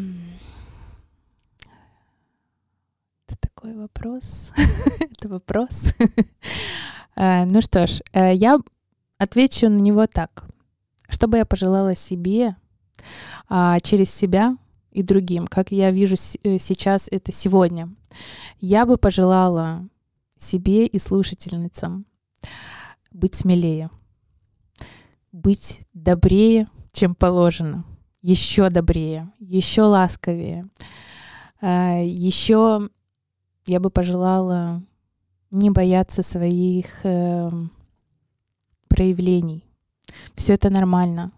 такой 3.40 3.76
вопрос. 3.76 4.53
Это 5.01 5.28
вопрос. 5.28 5.94
Э, 7.20 7.46
ну 7.46 7.61
что 7.61 7.88
ж, 7.88 8.01
э, 8.12 8.32
я 8.32 8.61
отвечу 9.18 9.68
на 9.68 9.78
него 9.78 10.07
так. 10.07 10.44
Что 11.09 11.26
бы 11.26 11.38
я 11.38 11.44
пожелала 11.44 11.96
себе 11.96 12.55
а, 13.49 13.80
через 13.80 14.14
себя 14.14 14.57
и 14.91 15.03
другим, 15.03 15.47
как 15.47 15.70
я 15.70 15.91
вижу 15.91 16.16
э, 16.43 16.59
сейчас 16.59 17.09
это 17.11 17.32
сегодня. 17.32 17.95
Я 18.61 18.86
бы 18.86 18.97
пожелала 18.97 19.89
себе 20.36 20.86
и 20.86 20.99
слушательницам 20.99 22.07
быть 23.12 23.34
смелее, 23.34 23.91
быть 25.32 25.82
добрее, 25.93 26.68
чем 26.93 27.14
положено, 27.14 27.84
еще 28.22 28.70
добрее, 28.70 29.32
еще 29.39 29.82
ласковее. 29.82 30.68
А, 31.61 32.01
еще 32.01 32.89
я 33.66 33.80
бы 33.80 33.91
пожелала 33.91 34.82
не 35.51 35.70
бояться 35.70 36.22
своих 36.22 36.86
э, 37.05 37.51
проявлений. 38.89 39.64
Все 40.34 40.55
это 40.55 40.70
нормально 40.70 41.32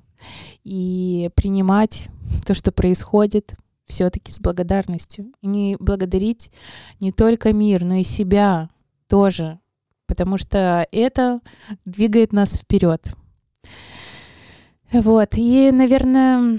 и 0.65 1.31
принимать 1.35 2.09
то, 2.47 2.55
что 2.55 2.73
происходит, 2.73 3.55
все-таки 3.87 4.33
с 4.33 4.41
благодарностью. 4.41 5.33
И 5.43 5.47
не 5.47 5.77
благодарить 5.79 6.53
не 7.01 7.13
только 7.13 7.53
мир, 7.53 7.85
но 7.85 7.95
и 7.95 8.03
себя 8.03 8.71
тоже, 9.09 9.59
потому 10.07 10.39
что 10.39 10.87
это 10.93 11.41
двигает 11.85 12.33
нас 12.33 12.57
вперед. 12.57 13.13
Вот, 14.93 15.31
и, 15.37 15.71
наверное, 15.71 16.59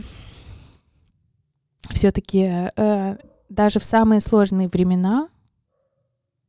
все-таки 1.89 2.69
э, 2.75 3.17
даже 3.49 3.79
в 3.79 3.83
самые 3.83 4.21
сложные 4.21 4.69
времена 4.69 5.27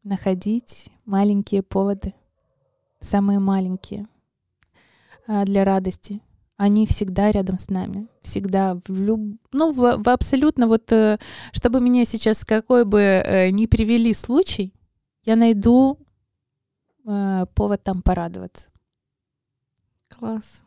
находить 0.05 0.91
маленькие 1.05 1.63
поводы, 1.63 2.15
самые 3.01 3.41
маленькие 3.41 4.07
э, 5.27 5.45
для 5.45 5.65
радости, 5.65 6.21
они 6.62 6.86
всегда 6.86 7.32
рядом 7.32 7.60
с 7.60 7.70
нами, 7.70 8.08
всегда 8.22 8.80
в 8.88 9.00
люб... 9.02 9.40
ну 9.54 9.72
в, 9.72 10.04
в 10.04 10.10
абсолютно 10.10 10.68
вот, 10.68 10.92
э, 10.92 11.18
чтобы 11.52 11.80
меня 11.80 12.06
сейчас 12.06 12.44
какой 12.44 12.84
бы 12.84 13.00
э, 13.00 13.52
ни 13.52 13.68
привели 13.68 14.14
случай, 14.14 14.74
я 15.26 15.36
найду 15.36 16.00
э, 17.06 17.46
повод 17.54 17.84
там 17.84 18.02
порадоваться. 18.02 18.70
Клас. 20.08 20.64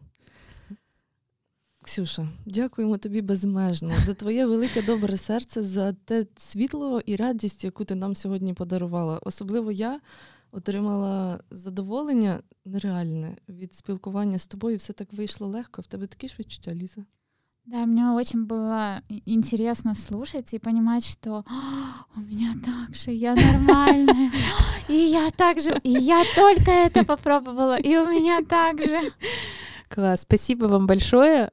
Ксюша, 1.82 2.28
дякуємо 2.46 2.98
тобі 2.98 3.20
безмежно 3.20 3.90
за 3.96 4.14
твоє 4.14 4.46
велике 4.46 4.82
добре 4.82 5.16
серце, 5.16 5.62
за 5.62 5.92
те 5.92 6.26
світло 6.36 7.00
і 7.06 7.16
радість, 7.16 7.64
яку 7.64 7.84
ти 7.84 7.94
нам 7.94 8.14
сьогодні 8.14 8.54
подарувала. 8.54 9.18
Особливо 9.22 9.72
я 9.72 10.00
отримала 10.54 11.40
задоволення 11.50 12.42
нереальне 12.64 13.36
від 13.48 13.74
спілкування 13.74 14.38
з 14.38 14.46
тобою. 14.46 14.76
Все 14.76 14.92
так 14.92 15.12
вийшло 15.12 15.46
легко. 15.46 15.82
В 15.82 15.86
тебе 15.86 16.06
такі 16.06 16.28
ж 16.28 16.34
відчуття, 16.38 16.74
Ліза? 16.74 17.04
Да, 17.66 17.86
мне 17.86 18.10
очень 18.10 18.46
было 18.46 19.02
интересно 19.26 19.94
слушать 19.94 20.54
и 20.54 20.58
понимать, 20.58 21.04
что 21.04 21.44
у 22.16 22.20
меня 22.20 22.54
так 22.64 22.96
же, 22.96 23.12
я 23.12 23.34
нормальная, 23.34 24.32
и 24.88 24.94
я 24.94 25.30
так 25.30 25.60
же, 25.60 25.78
и 25.84 25.90
я 25.90 26.24
только 26.34 26.70
это 26.70 27.04
попробовала, 27.04 27.76
и 27.76 27.96
у 27.96 28.06
меня 28.06 28.42
так 28.42 28.82
же. 28.82 29.12
Класс, 29.88 30.22
спасибо 30.22 30.66
вам 30.66 30.86
большое. 30.86 31.50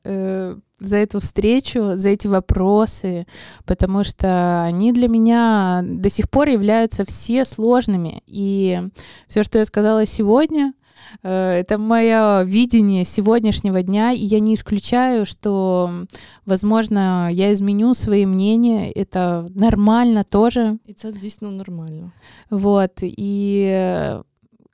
за 0.82 0.96
эту 0.96 1.20
встречу, 1.20 1.92
за 1.96 2.10
эти 2.10 2.26
вопросы, 2.26 3.26
потому 3.64 4.04
что 4.04 4.64
они 4.64 4.92
для 4.92 5.08
меня 5.08 5.82
до 5.84 6.08
сих 6.08 6.28
пор 6.28 6.48
являются 6.48 7.04
все 7.04 7.44
сложными. 7.44 8.22
И 8.26 8.82
все, 9.28 9.42
что 9.42 9.58
я 9.58 9.64
сказала 9.64 10.06
сегодня, 10.06 10.74
э, 11.22 11.60
это 11.60 11.78
мое 11.78 12.42
видение 12.42 13.04
сегодняшнего 13.04 13.82
дня, 13.82 14.12
и 14.12 14.24
я 14.24 14.40
не 14.40 14.54
исключаю, 14.54 15.24
что, 15.24 16.04
возможно, 16.46 17.28
я 17.30 17.52
изменю 17.52 17.94
свои 17.94 18.26
мнения, 18.26 18.90
это 18.90 19.46
нормально 19.54 20.24
тоже. 20.24 20.78
И 20.86 20.92
это 20.92 21.12
действительно 21.12 21.52
нормально. 21.52 22.12
Вот, 22.50 22.98
и 23.02 24.20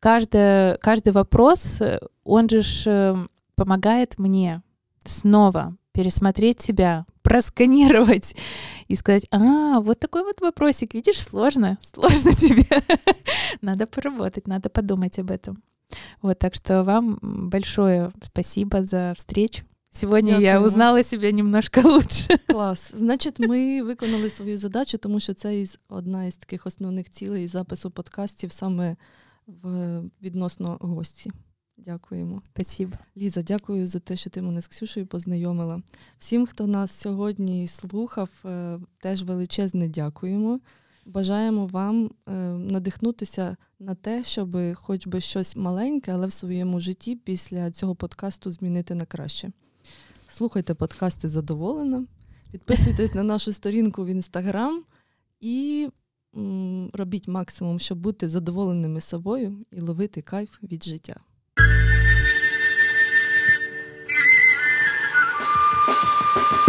каждый, 0.01 0.79
каждый 0.79 1.13
вопрос, 1.13 1.83
он 2.25 2.49
же 2.49 2.63
э, 2.87 3.17
помогает 3.57 4.19
мне 4.19 4.63
снова 5.05 5.77
пересмотреть 5.98 6.62
себя, 6.62 7.06
просканировать 7.22 8.36
и 8.88 8.96
сказать, 8.96 9.28
а, 9.32 9.80
вот 9.80 10.00
такой 10.00 10.24
вот 10.24 10.42
вопросик, 10.42 10.94
видишь, 10.94 11.22
сложно, 11.22 11.78
сложно 11.82 12.32
тебе. 12.34 12.66
надо 13.62 13.88
поработать, 13.88 14.48
надо 14.48 14.70
подумать 14.70 15.20
об 15.20 15.32
этом. 15.32 15.62
Вот, 16.22 16.40
так 16.40 16.56
что 16.56 16.84
вам 16.84 17.20
большое 17.22 18.12
спасибо 18.22 18.84
за 18.84 19.14
встречу. 19.16 19.64
Сьогодні 19.92 20.32
Дякую. 20.32 20.46
я 20.46 20.62
узнала 20.62 21.04
себе 21.04 21.32
немножко 21.32 21.82
лучше. 21.82 22.38
Клас. 22.48 22.94
Значить, 22.96 23.40
ми 23.40 23.84
виконали 23.84 24.30
свою 24.30 24.58
задачу, 24.58 24.98
тому 24.98 25.20
що 25.20 25.34
це 25.34 25.60
із 25.60 25.78
одна 25.90 26.26
із 26.26 26.36
таких 26.36 26.66
основних 26.66 27.10
цілей 27.10 27.48
запису 27.48 27.92
подкастів 27.92 28.52
саме 28.52 28.96
в 29.48 30.02
відносно 30.22 30.78
гості. 30.82 31.32
Дякуємо. 31.85 32.43
Спасибо. 32.55 32.97
Ліза, 33.17 33.43
дякую 33.43 33.87
за 33.87 33.99
те, 33.99 34.17
що 34.17 34.31
ти 34.31 34.43
мене 34.43 34.61
з 34.61 34.69
Ксюшею 34.69 35.07
познайомила. 35.07 35.83
Всім, 36.19 36.47
хто 36.47 36.67
нас 36.67 36.93
сьогодні 36.93 37.67
слухав, 37.67 38.31
е, 38.45 38.79
теж 39.01 39.23
величезне 39.23 39.89
дякуємо. 39.89 40.61
Бажаємо 41.07 41.67
вам 41.67 42.11
е, 42.27 42.33
надихнутися 42.53 43.57
на 43.79 43.95
те, 43.95 44.25
щоб 44.25 44.75
хоч 44.75 45.07
би 45.07 45.21
щось 45.21 45.57
маленьке, 45.57 46.13
але 46.13 46.27
в 46.27 46.33
своєму 46.33 46.81
житті 46.81 47.17
після 47.17 47.71
цього 47.71 47.95
подкасту 47.95 48.53
змінити 48.53 48.95
на 48.95 49.05
краще. 49.05 49.53
Слухайте 50.29 50.75
подкасти 50.75 51.29
задоволено, 51.29 52.07
підписуйтесь 52.53 53.15
на 53.15 53.23
нашу 53.23 53.53
сторінку 53.53 54.05
в 54.05 54.07
інстаграм 54.07 54.85
і 55.41 55.89
робіть 56.93 57.29
максимум, 57.29 57.79
щоб 57.79 57.99
бути 57.99 58.29
задоволеними 58.29 59.01
собою 59.01 59.65
і 59.71 59.81
ловити 59.81 60.23
кайф 60.23 60.63
від 60.63 60.85
життя. 60.85 61.21
You. 66.37 66.68